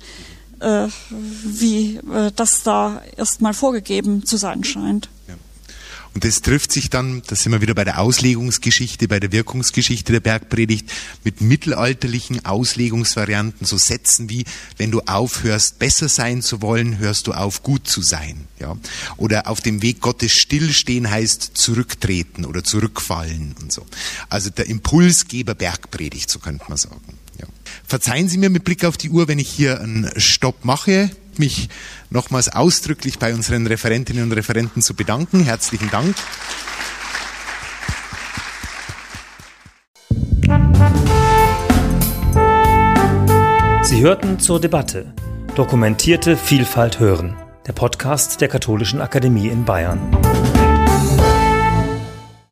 äh, 0.60 0.88
wie 1.10 1.98
äh, 1.98 2.32
das 2.36 2.64
da 2.64 3.02
erstmal 3.18 3.54
vorgegeben 3.54 4.26
zu 4.26 4.38
sein 4.38 4.64
scheint. 4.64 5.10
Und 6.14 6.26
das 6.26 6.42
trifft 6.42 6.74
sich 6.74 6.90
dann, 6.90 7.22
da 7.28 7.36
sind 7.36 7.54
wir 7.54 7.62
wieder 7.62 7.74
bei 7.74 7.86
der 7.86 8.00
Auslegungsgeschichte, 8.00 9.08
bei 9.08 9.20
der 9.20 9.32
Wirkungsgeschichte 9.32 10.12
der 10.12 10.20
Bergpredigt, 10.20 10.92
mit 11.24 11.40
mittelalterlichen 11.40 12.46
Auslegungsvarianten, 12.46 13.66
so 13.66 13.78
Sätzen 13.78 14.30
wie, 14.30 14.44
wenn 14.78 14.92
du 14.92 15.02
aufhörst, 15.02 15.80
besser 15.80 16.10
sein 16.10 16.42
zu 16.42 16.62
wollen, 16.62 16.98
hörst 16.98 17.28
du 17.28 17.34
auf, 17.34 17.64
gut 17.64 17.88
zu 17.88 18.02
sein. 18.02 18.48
Ja? 18.60 18.78
Oder 19.16 19.48
auf 19.48 19.62
dem 19.62 19.82
Weg 19.82 20.02
Gottes 20.02 20.34
stillstehen 20.34 21.10
heißt 21.10 21.52
zurücktreten 21.54 22.44
oder 22.46 22.64
zurückfallen 22.64 23.56
und 23.62 23.72
so. 23.72 23.86
Also 24.28 24.50
der 24.50 24.68
Impulsgeber 24.68 25.56
Bergpredigt, 25.56 26.30
so 26.30 26.40
könnte 26.40 26.66
man 26.68 26.78
sagen. 26.78 27.18
Ja. 27.40 27.46
Verzeihen 27.88 28.28
Sie 28.28 28.38
mir 28.38 28.50
mit 28.50 28.66
Blick 28.66 28.84
auf 28.84 28.98
die 28.98 29.10
Uhr, 29.10 29.30
wenn 29.30 29.40
ich 29.40 29.50
hier 29.50 29.80
einen 29.80 30.12
Stopp 30.18 30.66
mache 30.66 31.10
mich 31.40 31.70
nochmals 32.10 32.50
ausdrücklich 32.50 33.20
bei 33.20 33.34
unseren 33.34 33.68
Referentinnen 33.68 34.24
und 34.24 34.32
Referenten 34.34 34.82
zu 34.82 34.94
bedanken. 34.94 35.44
Herzlichen 35.44 35.90
Dank. 35.90 36.16
Sie 43.84 44.02
hörten 44.02 44.40
zur 44.40 44.62
Debatte 44.62 45.14
Dokumentierte 45.56 46.38
Vielfalt 46.38 47.02
hören, 47.02 47.36
der 47.68 47.74
Podcast 47.74 48.40
der 48.40 48.48
Katholischen 48.48 49.02
Akademie 49.02 49.50
in 49.50 49.66
Bayern. 49.66 50.00